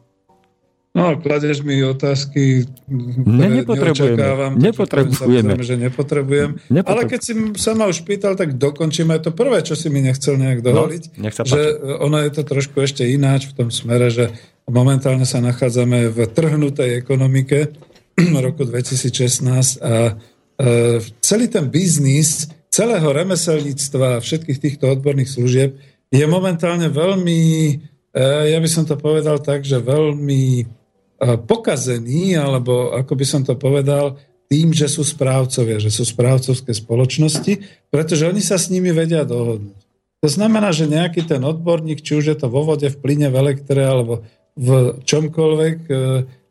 No, 0.90 1.14
kladeš 1.22 1.62
mi 1.62 1.78
otázky, 1.86 2.66
ne, 2.90 3.62
nepotrebujeme. 3.62 4.58
Nepotrebujeme. 4.58 5.54
že 5.62 5.78
nepotrebujem. 5.78 6.58
Nepotrebujem. 6.66 6.82
Ale 6.82 7.06
keď 7.06 7.20
si 7.22 7.32
sa 7.62 7.78
ma 7.78 7.86
už 7.86 8.02
pýtal, 8.02 8.34
tak 8.34 8.58
dokončíme 8.58 9.14
to 9.22 9.30
prvé, 9.30 9.62
čo 9.62 9.78
si 9.78 9.86
mi 9.86 10.02
nechcel 10.02 10.34
nejak 10.34 10.58
no, 10.58 10.66
dovoliť. 10.66 11.02
No, 11.14 11.22
nech 11.22 11.34
sa 11.38 11.46
že 11.46 11.78
ono 11.78 12.18
je 12.26 12.30
to 12.34 12.42
trošku 12.42 12.82
ešte 12.82 13.06
ináč 13.06 13.54
v 13.54 13.62
tom 13.62 13.68
smere, 13.70 14.10
že 14.10 14.34
momentálne 14.66 15.22
sa 15.22 15.38
nachádzame 15.38 16.10
v 16.10 16.18
trhnutej 16.26 16.98
ekonomike 17.06 17.70
roku 18.46 18.66
2016 18.66 19.78
a 19.86 20.18
e, 20.58 20.98
celý 21.22 21.46
ten 21.46 21.70
biznis 21.70 22.50
celého 22.70 23.10
remeselníctva 23.10 24.16
a 24.16 24.22
všetkých 24.22 24.62
týchto 24.62 24.94
odborných 24.94 25.28
služieb 25.28 25.70
je 26.10 26.24
momentálne 26.26 26.86
veľmi, 26.86 27.40
e, 28.14 28.22
ja 28.54 28.58
by 28.62 28.68
som 28.70 28.86
to 28.86 28.94
povedal 28.94 29.42
tak, 29.42 29.66
že 29.66 29.82
veľmi 29.82 30.62
e, 30.62 30.64
pokazený, 31.44 32.38
alebo 32.38 32.94
ako 32.94 33.12
by 33.18 33.26
som 33.26 33.42
to 33.42 33.58
povedal, 33.58 34.16
tým, 34.50 34.74
že 34.74 34.90
sú 34.90 35.06
správcovia, 35.06 35.78
že 35.78 35.94
sú 35.94 36.02
správcovské 36.02 36.74
spoločnosti, 36.74 37.86
pretože 37.90 38.26
oni 38.26 38.42
sa 38.42 38.58
s 38.58 38.70
nimi 38.70 38.90
vedia 38.90 39.22
dohodnúť. 39.22 39.78
To 40.20 40.28
znamená, 40.28 40.74
že 40.74 40.90
nejaký 40.90 41.26
ten 41.26 41.42
odborník, 41.42 42.02
či 42.02 42.18
už 42.18 42.24
je 42.34 42.36
to 42.38 42.50
vo 42.50 42.66
vode, 42.66 42.86
v 42.86 42.98
plyne, 42.98 43.30
v 43.30 43.38
elektre 43.38 43.82
alebo 43.82 44.26
v 44.58 44.98
čomkoľvek, 45.06 45.78
e, 45.90 45.94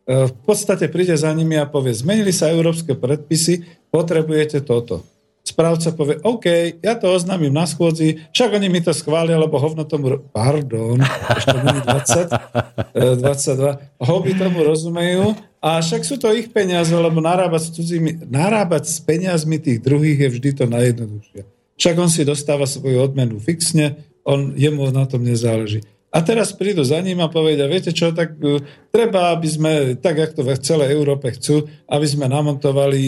v 0.09 0.33
podstate 0.43 0.91
príde 0.91 1.15
za 1.15 1.31
nimi 1.31 1.55
a 1.55 1.67
povie, 1.67 1.95
zmenili 1.95 2.31
sa 2.35 2.51
európske 2.51 2.95
predpisy, 2.95 3.87
potrebujete 3.91 4.63
toto 4.63 5.18
správca 5.49 5.89
povie, 5.89 6.21
OK, 6.21 6.45
ja 6.85 6.93
to 6.93 7.09
oznámim 7.09 7.49
na 7.49 7.65
schôdzi, 7.65 8.29
však 8.29 8.61
oni 8.61 8.69
mi 8.69 8.79
to 8.85 8.93
schvália, 8.93 9.41
lebo 9.41 9.57
hovno 9.57 9.81
tomu, 9.81 10.21
pardon, 10.29 11.01
ešte 11.33 11.57
není 11.57 11.81
20, 11.81 13.17
22, 13.17 14.05
hovy 14.05 14.31
tomu 14.37 14.61
rozumejú 14.61 15.33
a 15.57 15.81
však 15.81 16.01
sú 16.05 16.21
to 16.21 16.29
ich 16.31 16.53
peniaze, 16.53 16.93
lebo 16.93 17.17
narábať 17.17 17.61
s, 17.67 17.69
cudzími, 17.73 18.29
narábať 18.29 18.83
s 18.85 18.97
peniazmi 19.01 19.57
tých 19.57 19.81
druhých 19.81 20.29
je 20.29 20.29
vždy 20.37 20.49
to 20.53 20.63
najjednoduchšie. 20.69 21.41
Však 21.79 21.95
on 21.97 22.09
si 22.11 22.21
dostáva 22.27 22.69
svoju 22.69 23.01
odmenu 23.01 23.41
fixne, 23.41 23.97
on, 24.21 24.53
jemu 24.53 24.93
na 24.93 25.09
tom 25.09 25.25
nezáleží. 25.25 25.81
A 26.09 26.25
teraz 26.25 26.49
prídu 26.57 26.81
za 26.81 26.97
ním 27.05 27.21
a 27.21 27.29
povedia, 27.29 27.69
viete 27.69 27.93
čo, 27.93 28.09
tak 28.09 28.33
uh, 28.41 28.57
treba, 28.89 29.29
aby 29.29 29.45
sme, 29.45 29.71
tak 29.93 30.17
ako 30.17 30.33
to 30.33 30.41
v 30.41 30.51
celej 30.57 30.89
Európe 30.97 31.29
chcú, 31.37 31.69
aby 31.85 32.05
sme 32.09 32.25
namontovali 32.25 33.01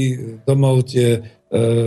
domov 0.45 0.85
tie 0.85 1.17
E, 1.17 1.40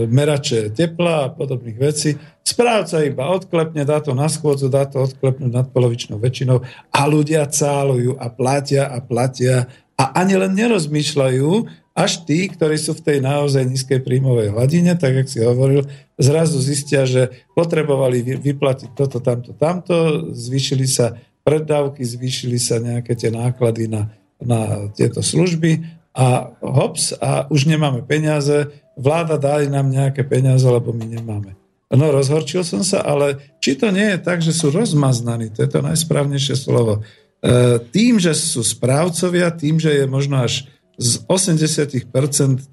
merače 0.07 0.69
tepla 0.69 1.25
a 1.25 1.31
podobných 1.33 1.77
vecí. 1.81 2.13
Správca 2.45 3.01
iba 3.01 3.33
odklepne, 3.33 3.81
dá 3.81 3.97
to 3.97 4.13
na 4.13 4.29
schôdzu, 4.29 4.69
dá 4.69 4.85
to 4.85 5.01
odklepnúť 5.01 5.49
nad 5.49 5.67
polovičnou 5.73 6.21
väčšinou 6.21 6.61
a 6.93 7.01
ľudia 7.09 7.49
cálujú 7.49 8.13
a 8.21 8.29
platia 8.29 8.85
a 8.85 9.01
platia 9.01 9.65
a 9.97 10.21
ani 10.21 10.37
len 10.37 10.53
nerozmýšľajú, 10.53 11.49
až 11.95 12.27
tí, 12.27 12.51
ktorí 12.51 12.75
sú 12.75 12.91
v 12.91 13.07
tej 13.07 13.17
naozaj 13.23 13.63
nízkej 13.63 14.03
príjmovej 14.03 14.51
hladine, 14.51 14.99
tak 14.99 15.15
jak 15.15 15.31
si 15.31 15.39
hovoril, 15.39 15.87
zrazu 16.19 16.59
zistia, 16.59 17.07
že 17.07 17.31
potrebovali 17.55 18.19
vyplatiť 18.35 18.91
toto, 18.91 19.23
tamto, 19.23 19.55
tamto, 19.55 20.27
zvýšili 20.35 20.85
sa 20.91 21.15
predávky, 21.47 22.03
zvýšili 22.03 22.59
sa 22.59 22.83
nejaké 22.83 23.15
tie 23.15 23.31
náklady 23.31 23.87
na, 23.87 24.11
na 24.43 24.91
tieto 24.91 25.23
služby 25.23 25.87
a 26.11 26.51
hops, 26.59 27.15
a 27.15 27.47
už 27.47 27.63
nemáme 27.71 28.03
peniaze, 28.03 28.67
vláda 28.95 29.35
dali 29.37 29.69
nám 29.69 29.91
nejaké 29.91 30.23
peniaze, 30.23 30.65
lebo 30.65 30.91
my 30.91 31.05
nemáme. 31.05 31.55
No, 31.93 32.11
rozhorčil 32.11 32.65
som 32.65 32.81
sa, 32.81 33.05
ale 33.05 33.55
či 33.61 33.77
to 33.77 33.93
nie 33.93 34.15
je 34.15 34.19
tak, 34.19 34.41
že 34.41 34.51
sú 34.51 34.73
rozmaznaní, 34.73 35.53
to 35.53 35.63
je 35.63 35.69
to 35.69 35.79
najsprávnejšie 35.85 36.57
slovo. 36.57 36.99
E, 36.99 37.79
tým, 37.93 38.19
že 38.19 38.33
sú 38.35 38.65
správcovia, 38.65 39.53
tým, 39.53 39.79
že 39.79 40.03
je 40.03 40.05
možno 40.09 40.43
až 40.43 40.67
z 40.97 41.23
80% 41.29 42.01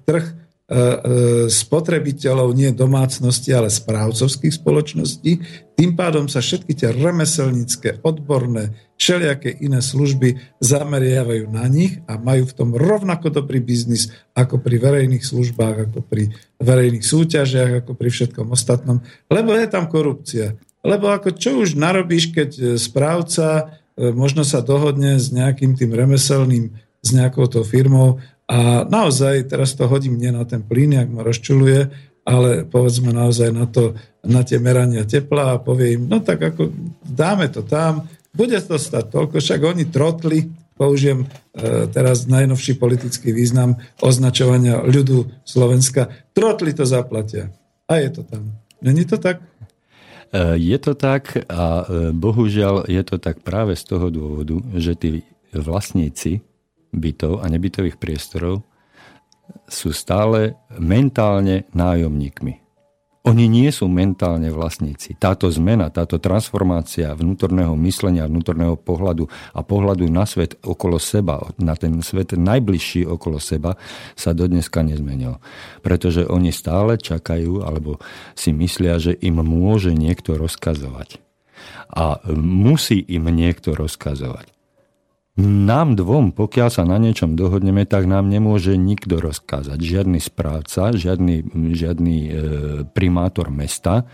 trh 0.03 0.25
E, 0.63 0.79
e, 0.79 0.97
spotrebiteľov, 1.51 2.55
nie 2.55 2.71
domácnosti, 2.71 3.51
ale 3.51 3.69
správcovských 3.69 4.63
spoločností. 4.63 5.31
Tým 5.75 5.91
pádom 5.91 6.31
sa 6.31 6.39
všetky 6.41 6.71
tie 6.71 6.89
remeselnícke, 6.95 7.99
odborné, 7.99 8.71
všelijaké 9.03 9.59
iné 9.59 9.83
služby 9.83 10.39
zameriavajú 10.63 11.51
na 11.51 11.67
nich 11.67 11.99
a 12.07 12.15
majú 12.15 12.47
v 12.47 12.55
tom 12.55 12.71
rovnako 12.71 13.35
dobrý 13.35 13.59
biznis 13.59 14.15
ako 14.31 14.63
pri 14.63 14.79
verejných 14.79 15.19
službách, 15.19 15.91
ako 15.91 15.99
pri 16.07 16.31
verejných 16.63 17.03
súťažiach, 17.03 17.83
ako 17.83 17.99
pri 17.99 18.07
všetkom 18.07 18.55
ostatnom, 18.55 19.03
lebo 19.27 19.51
je 19.51 19.67
tam 19.67 19.91
korupcia. 19.91 20.55
Lebo 20.79 21.11
ako 21.11 21.35
čo 21.35 21.59
už 21.59 21.75
narobíš, 21.75 22.31
keď 22.31 22.79
správca 22.79 23.75
e, 23.99 24.11
možno 24.15 24.47
sa 24.47 24.63
dohodne 24.63 25.19
s 25.19 25.35
nejakým 25.35 25.75
tým 25.75 25.91
remeselným, 25.91 26.71
s 27.03 27.09
nejakou 27.11 27.51
tou 27.51 27.67
firmou 27.67 28.23
a 28.47 28.87
naozaj, 28.87 29.51
teraz 29.51 29.75
to 29.75 29.83
hodím 29.91 30.15
nie 30.15 30.31
na 30.31 30.47
ten 30.47 30.63
plyn, 30.63 30.95
ak 30.95 31.11
ma 31.11 31.27
rozčuluje, 31.27 31.91
ale 32.23 32.63
povedzme 32.63 33.11
naozaj 33.11 33.51
na, 33.51 33.67
to, 33.67 33.99
na 34.23 34.47
tie 34.47 34.55
merania 34.63 35.03
tepla 35.03 35.55
a 35.55 35.59
povie 35.59 35.99
im, 35.99 36.07
no 36.07 36.23
tak 36.23 36.39
ako 36.39 36.71
dáme 37.03 37.51
to 37.51 37.67
tam, 37.67 38.07
bude 38.33 38.57
to 38.65 38.75
stať 38.81 39.13
toľko, 39.13 39.37
však 39.37 39.61
oni 39.61 39.85
trotli, 39.93 40.49
použijem 40.73 41.23
e, 41.23 41.27
teraz 41.93 42.25
najnovší 42.25 42.81
politický 42.81 43.29
význam 43.29 43.77
označovania 44.01 44.81
ľudu 44.81 45.45
Slovenska, 45.45 46.09
trotli 46.33 46.73
to 46.73 46.83
zaplatia. 46.83 47.53
A 47.85 48.01
je 48.01 48.09
to 48.09 48.21
tam. 48.25 48.57
Není 48.81 49.05
to 49.05 49.21
tak? 49.21 49.37
E, 50.33 50.57
je 50.57 50.77
to 50.81 50.97
tak 50.97 51.45
a 51.45 51.85
e, 51.85 52.09
bohužiaľ 52.09 52.89
je 52.89 53.03
to 53.05 53.21
tak 53.21 53.45
práve 53.45 53.77
z 53.77 53.83
toho 53.85 54.09
dôvodu, 54.09 54.57
že 54.73 54.97
tí 54.97 55.21
vlastníci 55.53 56.41
bytov 56.89 57.45
a 57.45 57.45
nebytových 57.45 58.01
priestorov 58.01 58.65
sú 59.69 59.93
stále 59.93 60.57
mentálne 60.81 61.69
nájomníkmi. 61.77 62.62
Oni 63.23 63.47
nie 63.47 63.71
sú 63.71 63.87
mentálne 63.87 64.51
vlastníci. 64.51 65.15
Táto 65.15 65.47
zmena, 65.47 65.87
táto 65.87 66.19
transformácia 66.19 67.15
vnútorného 67.15 67.71
myslenia, 67.79 68.27
vnútorného 68.27 68.75
pohľadu 68.75 69.31
a 69.55 69.63
pohľadu 69.63 70.11
na 70.11 70.27
svet 70.27 70.59
okolo 70.59 70.99
seba, 70.99 71.39
na 71.55 71.71
ten 71.79 72.03
svet 72.03 72.35
najbližší 72.35 73.07
okolo 73.07 73.39
seba, 73.39 73.79
sa 74.19 74.35
do 74.35 74.43
dneska 74.43 74.83
nezmenil. 74.83 75.39
Pretože 75.79 76.27
oni 76.27 76.51
stále 76.51 76.99
čakajú, 76.99 77.63
alebo 77.63 77.95
si 78.35 78.51
myslia, 78.51 78.99
že 78.99 79.15
im 79.15 79.39
môže 79.39 79.95
niekto 79.95 80.35
rozkazovať. 80.35 81.23
A 81.95 82.19
musí 82.35 82.99
im 83.07 83.31
niekto 83.31 83.71
rozkazovať. 83.71 84.52
Nám 85.41 85.97
dvom, 85.97 86.37
pokiaľ 86.37 86.69
sa 86.69 86.85
na 86.85 87.01
niečom 87.01 87.33
dohodneme, 87.33 87.89
tak 87.89 88.05
nám 88.05 88.29
nemôže 88.29 88.77
nikto 88.77 89.17
rozkázať. 89.17 89.81
Žiadny 89.81 90.21
správca, 90.21 90.93
žiadny, 90.93 91.49
žiadny 91.73 92.17
e, 92.21 92.29
primátor 92.93 93.49
mesta, 93.49 94.05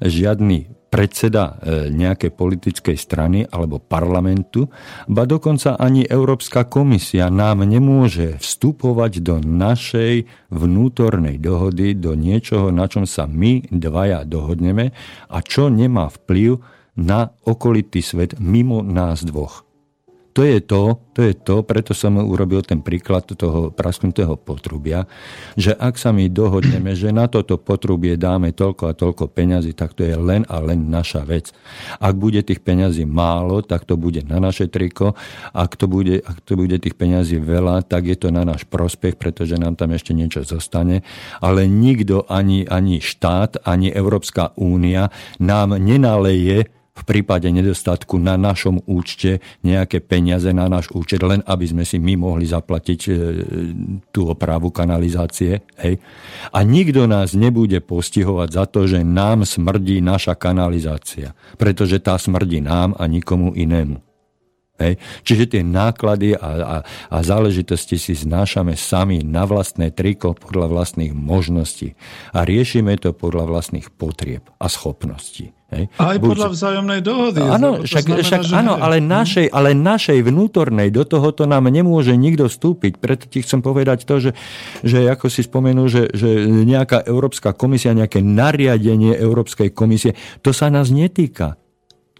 žiadny 0.00 0.88
predseda 0.88 1.60
e, 1.60 1.92
nejakej 1.92 2.32
politickej 2.32 2.96
strany 2.96 3.44
alebo 3.44 3.76
parlamentu, 3.76 4.72
ba 5.04 5.28
dokonca 5.28 5.76
ani 5.76 6.08
Európska 6.08 6.64
komisia 6.64 7.28
nám 7.28 7.60
nemôže 7.68 8.40
vstupovať 8.40 9.20
do 9.20 9.44
našej 9.44 10.48
vnútornej 10.48 11.44
dohody, 11.44 11.92
do 11.92 12.16
niečoho, 12.16 12.72
na 12.72 12.88
čom 12.88 13.04
sa 13.04 13.28
my 13.28 13.68
dvaja 13.68 14.24
dohodneme 14.24 14.96
a 15.28 15.38
čo 15.44 15.68
nemá 15.68 16.08
vplyv 16.08 16.56
na 16.96 17.36
okolitý 17.44 18.00
svet 18.00 18.40
mimo 18.40 18.80
nás 18.80 19.28
dvoch 19.28 19.73
to 20.34 20.42
je 20.42 20.58
to, 20.66 20.98
to 21.14 21.22
je 21.22 21.34
to, 21.38 21.62
preto 21.62 21.94
som 21.94 22.18
urobil 22.18 22.58
ten 22.66 22.82
príklad 22.82 23.22
toho 23.22 23.70
prasknutého 23.70 24.34
potrubia, 24.34 25.06
že 25.54 25.70
ak 25.70 25.94
sa 25.94 26.10
my 26.10 26.26
dohodneme, 26.26 26.90
že 26.98 27.14
na 27.14 27.30
toto 27.30 27.54
potrubie 27.54 28.18
dáme 28.18 28.50
toľko 28.50 28.90
a 28.90 28.98
toľko 28.98 29.30
peňazí, 29.30 29.78
tak 29.78 29.94
to 29.94 30.02
je 30.02 30.18
len 30.18 30.42
a 30.50 30.58
len 30.58 30.90
naša 30.90 31.22
vec. 31.22 31.54
Ak 32.02 32.18
bude 32.18 32.42
tých 32.42 32.66
peňazí 32.66 33.06
málo, 33.06 33.62
tak 33.62 33.86
to 33.86 33.94
bude 33.94 34.26
na 34.26 34.42
naše 34.42 34.66
triko. 34.66 35.14
Ak 35.54 35.78
to 35.78 35.86
bude, 35.86 36.18
ak 36.18 36.42
to 36.42 36.58
bude 36.58 36.74
tých 36.82 36.98
peňazí 36.98 37.38
veľa, 37.38 37.86
tak 37.86 38.10
je 38.10 38.18
to 38.18 38.34
na 38.34 38.42
náš 38.42 38.66
prospech, 38.66 39.14
pretože 39.14 39.54
nám 39.54 39.78
tam 39.78 39.94
ešte 39.94 40.18
niečo 40.18 40.42
zostane. 40.42 41.06
Ale 41.38 41.70
nikto, 41.70 42.26
ani, 42.26 42.66
ani 42.66 42.98
štát, 42.98 43.62
ani 43.62 43.94
Európska 43.94 44.50
únia 44.58 45.14
nám 45.38 45.78
nenaleje 45.78 46.74
v 46.94 47.02
prípade 47.02 47.50
nedostatku 47.50 48.22
na 48.22 48.38
našom 48.38 48.78
účte 48.86 49.42
nejaké 49.66 49.98
peniaze 49.98 50.46
na 50.54 50.70
náš 50.70 50.94
účet, 50.94 51.18
len 51.26 51.42
aby 51.42 51.66
sme 51.66 51.82
si 51.82 51.98
my 51.98 52.14
mohli 52.14 52.46
zaplatiť 52.46 53.00
e, 53.10 53.12
tú 54.14 54.30
opravu 54.30 54.70
kanalizácie. 54.70 55.66
Hej. 55.74 55.98
A 56.54 56.62
nikto 56.62 57.10
nás 57.10 57.34
nebude 57.34 57.82
postihovať 57.82 58.48
za 58.54 58.64
to, 58.70 58.86
že 58.86 59.02
nám 59.02 59.42
smrdí 59.42 59.98
naša 59.98 60.38
kanalizácia, 60.38 61.34
pretože 61.58 61.98
tá 61.98 62.14
smrdí 62.14 62.62
nám 62.62 62.94
a 62.94 63.10
nikomu 63.10 63.50
inému. 63.58 63.98
Hej. 64.74 64.98
Čiže 65.22 65.44
tie 65.54 65.62
náklady 65.62 66.34
a, 66.34 66.50
a, 66.58 66.76
a 67.10 67.16
záležitosti 67.22 67.94
si 67.94 68.14
znášame 68.18 68.74
sami 68.74 69.22
na 69.22 69.46
vlastné 69.46 69.94
triko 69.94 70.34
podľa 70.34 70.66
vlastných 70.66 71.14
možností 71.14 71.94
a 72.34 72.42
riešime 72.42 72.98
to 72.98 73.14
podľa 73.14 73.50
vlastných 73.50 73.94
potrieb 73.94 74.42
a 74.58 74.66
schopností. 74.66 75.54
Hej. 75.74 75.84
Aj 75.98 76.16
Buď, 76.22 76.28
podľa 76.30 76.48
vzájomnej 76.54 77.00
dohody. 77.02 77.42
Áno, 77.42 77.82
však, 77.82 78.04
znamená, 78.06 78.22
však 78.22 78.40
áno, 78.54 78.74
ale 78.78 78.96
našej, 79.02 79.46
ale 79.50 79.74
našej 79.74 80.18
vnútornej 80.22 80.94
do 80.94 81.02
tohoto 81.02 81.50
nám 81.50 81.66
nemôže 81.66 82.14
nikto 82.14 82.46
vstúpiť. 82.46 83.02
Preto 83.02 83.26
ti 83.26 83.42
chcem 83.42 83.58
povedať 83.58 84.06
to, 84.06 84.22
že, 84.22 84.30
že 84.86 85.10
ako 85.10 85.26
si 85.26 85.42
spomenul, 85.42 85.90
že, 85.90 86.14
že 86.14 86.46
nejaká 86.46 87.02
Európska 87.04 87.50
komisia, 87.52 87.90
nejaké 87.90 88.22
nariadenie 88.22 89.18
Európskej 89.18 89.74
komisie, 89.74 90.14
to 90.40 90.54
sa 90.54 90.70
nás 90.70 90.94
netýka. 90.94 91.58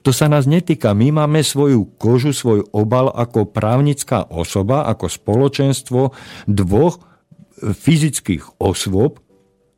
To 0.05 0.12
sa 0.12 0.28
nás 0.28 0.44
netýka. 0.44 0.92
My 0.92 1.24
máme 1.24 1.40
svoju 1.40 1.96
kožu, 1.96 2.36
svoj 2.36 2.68
obal 2.76 3.09
ako 3.09 3.48
právnická 3.48 4.28
osoba, 4.28 4.84
ako 4.84 5.09
spoločenstvo 5.09 6.12
dvoch 6.44 7.00
fyzických 7.64 8.61
osôb, 8.61 9.24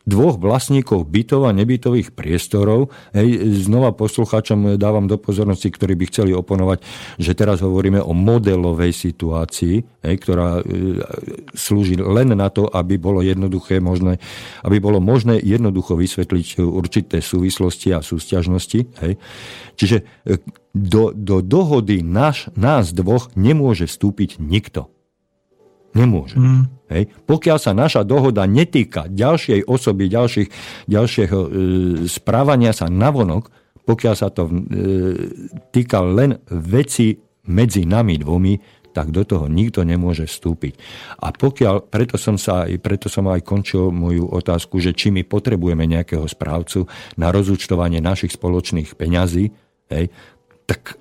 dvoch 0.06 0.38
vlastníkov 0.38 1.10
bytov 1.10 1.50
a 1.50 1.52
nebytových 1.52 2.14
priestorov. 2.14 2.94
Hej, 3.10 3.42
znova 3.66 3.90
poslucháčom 3.90 4.78
dávam 4.78 5.10
do 5.10 5.18
pozornosti, 5.18 5.66
ktorí 5.66 5.98
by 5.98 6.04
chceli 6.08 6.30
oponovať, 6.30 6.78
že 7.18 7.34
teraz 7.34 7.58
hovoríme 7.60 7.98
o 7.98 8.14
modelovej 8.14 8.94
situácii, 8.94 9.82
hej, 9.82 10.16
ktorá 10.22 10.62
e, 10.62 11.02
slúži 11.58 11.98
len 11.98 12.32
na 12.38 12.48
to, 12.54 12.70
aby 12.70 12.96
bolo 12.96 13.18
jednoduché 13.20 13.82
možné, 13.82 14.22
aby 14.62 14.78
bolo 14.78 15.02
možné 15.02 15.42
jednoducho 15.42 15.98
vysvetliť 15.98 16.62
určité 16.62 17.18
súvislosti 17.18 17.90
a 17.90 17.98
sústiažnosti. 17.98 18.86
Hej. 19.02 19.18
Čiže 19.74 20.06
e, 20.22 20.38
do, 20.70 21.10
do 21.10 21.42
dohody 21.42 22.06
náš, 22.06 22.46
nás 22.54 22.94
dvoch 22.94 23.34
nemôže 23.34 23.90
vstúpiť 23.90 24.38
nikto. 24.38 24.95
Nemôže. 25.96 26.36
Mm. 26.36 26.64
Hej. 26.92 27.10
Pokiaľ 27.26 27.58
sa 27.58 27.72
naša 27.74 28.06
dohoda 28.06 28.46
netýka 28.46 29.10
ďalšej 29.10 29.66
osoby, 29.66 30.06
ďalších, 30.06 30.48
ďalšieho 30.86 31.38
e, 31.40 31.48
správania 32.06 32.70
sa 32.70 32.86
navonok, 32.86 33.50
pokiaľ 33.82 34.14
sa 34.14 34.28
to 34.30 34.46
e, 34.46 34.52
týka 35.74 36.04
len 36.04 36.38
veci 36.52 37.16
medzi 37.50 37.82
nami 37.86 38.18
dvomi, 38.20 38.54
tak 38.96 39.12
do 39.12 39.28
toho 39.28 39.44
nikto 39.44 39.84
nemôže 39.84 40.24
vstúpiť. 40.24 40.74
A 41.20 41.28
pokiaľ, 41.28 41.92
preto 41.92 42.16
som 42.16 42.40
sa 42.40 42.64
preto 42.80 43.12
som 43.12 43.28
aj 43.28 43.44
končil 43.44 43.92
moju 43.92 44.24
otázku, 44.24 44.80
že 44.80 44.96
či 44.96 45.12
my 45.12 45.20
potrebujeme 45.20 45.84
nejakého 45.84 46.24
správcu 46.24 46.88
na 47.20 47.28
rozúčtovanie 47.28 48.00
našich 48.00 48.40
spoločných 48.40 48.96
peňazí, 48.96 49.52
hej, 49.92 50.08
tak 50.64 50.96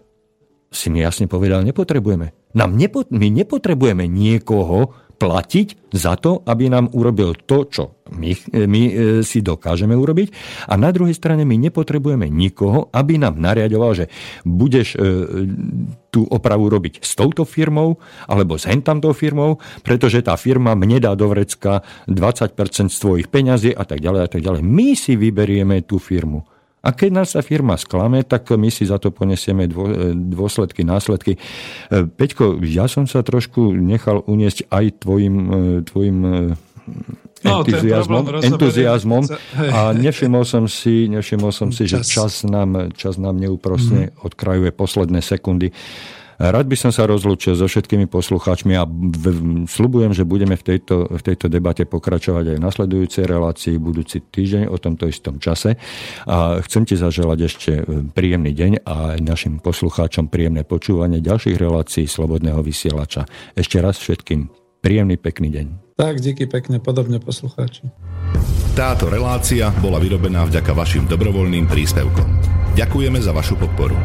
si 0.76 0.92
mi 0.92 1.00
jasne 1.00 1.32
povedal, 1.32 1.64
nepotrebujeme. 1.64 2.45
Nám 2.56 2.80
nepo, 2.80 3.04
my 3.12 3.28
nepotrebujeme 3.30 4.08
niekoho 4.08 4.96
platiť 5.16 5.96
za 5.96 6.20
to, 6.20 6.44
aby 6.44 6.68
nám 6.68 6.92
urobil 6.92 7.40
to, 7.48 7.64
čo 7.72 7.84
my, 8.12 8.36
my 8.68 8.82
e, 8.86 8.92
si 9.24 9.40
dokážeme 9.40 9.96
urobiť. 9.96 10.28
A 10.70 10.76
na 10.76 10.92
druhej 10.92 11.16
strane 11.16 11.48
my 11.48 11.56
nepotrebujeme 11.56 12.28
nikoho, 12.28 12.92
aby 12.92 13.16
nám 13.16 13.40
nariadoval, 13.40 13.92
že 13.96 14.06
budeš 14.44 14.94
e, 14.94 14.98
tú 16.12 16.28
opravu 16.28 16.68
robiť 16.68 17.00
s 17.00 17.16
touto 17.16 17.48
firmou 17.48 17.98
alebo 18.28 18.60
s 18.60 18.68
hentamtou 18.68 19.16
firmou, 19.16 19.58
pretože 19.82 20.20
tá 20.22 20.36
firma 20.36 20.76
mne 20.76 21.00
dá 21.00 21.16
do 21.16 21.32
vrecka 21.32 21.82
20% 22.12 22.92
z 22.92 22.98
tvojich 23.00 23.28
peňazí 23.32 23.72
a 23.72 23.88
tak 23.88 24.04
ďalej 24.04 24.22
a 24.22 24.30
tak 24.30 24.42
ďalej. 24.44 24.62
My 24.62 24.94
si 25.00 25.16
vyberieme 25.16 25.82
tú 25.88 25.98
firmu. 25.98 26.44
A 26.86 26.94
keď 26.94 27.10
nás 27.10 27.34
sa 27.34 27.42
firma 27.42 27.74
sklame, 27.82 28.22
tak 28.22 28.54
my 28.54 28.70
si 28.70 28.86
za 28.86 29.02
to 29.02 29.10
ponesieme 29.10 29.66
dôsledky, 30.14 30.86
následky. 30.86 31.34
E, 31.36 31.40
Peťko, 32.06 32.62
ja 32.62 32.86
som 32.86 33.10
sa 33.10 33.26
trošku 33.26 33.74
nechal 33.74 34.22
uniesť 34.30 34.70
aj 34.70 35.02
tvojim, 35.02 35.36
e, 35.36 35.60
tvojim 35.82 36.18
e, 36.22 36.30
no, 37.42 37.66
entuziasmom, 37.66 38.24
entuziasmom 38.46 39.24
a 39.58 39.98
nevšimol 39.98 40.46
som 40.46 40.70
si, 40.70 41.10
nevšimol 41.10 41.50
som 41.50 41.74
si 41.74 41.90
že 41.90 42.06
čas 42.06 42.46
nám, 42.46 42.94
čas 42.94 43.18
nám 43.18 43.42
neúprostne 43.42 44.14
mm. 44.14 44.22
odkrajuje 44.22 44.70
posledné 44.70 45.26
sekundy. 45.26 45.74
Rád 46.36 46.68
by 46.68 46.76
som 46.76 46.92
sa 46.92 47.08
rozlúčil 47.08 47.56
so 47.56 47.64
všetkými 47.64 48.12
poslucháčmi 48.12 48.76
a 48.76 48.84
slubujem, 49.70 50.12
že 50.12 50.28
budeme 50.28 50.60
v 50.60 50.64
tejto, 50.76 51.08
v 51.08 51.22
tejto 51.24 51.48
debate 51.48 51.88
pokračovať 51.88 52.56
aj 52.56 52.58
v 52.60 52.66
nasledujúcej 52.66 53.24
relácii 53.24 53.76
budúci 53.80 54.20
týždeň 54.20 54.68
o 54.68 54.76
tomto 54.76 55.08
istom 55.08 55.40
čase. 55.40 55.80
A 56.28 56.60
chcem 56.68 56.84
ti 56.84 57.00
zaželať 57.00 57.40
ešte 57.48 57.72
e, 57.80 57.84
príjemný 58.12 58.52
deň 58.52 58.72
a 58.84 59.16
našim 59.24 59.64
poslucháčom 59.64 60.28
príjemné 60.28 60.68
počúvanie 60.68 61.24
ďalších 61.24 61.56
relácií 61.56 62.04
Slobodného 62.04 62.60
vysielača. 62.60 63.24
Ešte 63.56 63.80
raz 63.80 63.96
všetkým 64.04 64.52
príjemný, 64.84 65.16
pekný 65.16 65.50
deň. 65.56 65.68
Tak, 65.96 66.20
díky 66.20 66.52
pekne, 66.52 66.84
podobne 66.84 67.24
poslucháči. 67.24 67.88
Táto 68.76 69.08
relácia 69.08 69.72
bola 69.80 70.04
vyrobená 70.04 70.44
vďaka 70.44 70.76
vašim 70.76 71.08
dobrovoľným 71.08 71.72
príspevkom. 71.72 72.28
Ďakujeme 72.76 73.24
za 73.24 73.32
vašu 73.32 73.56
podporu. 73.56 73.96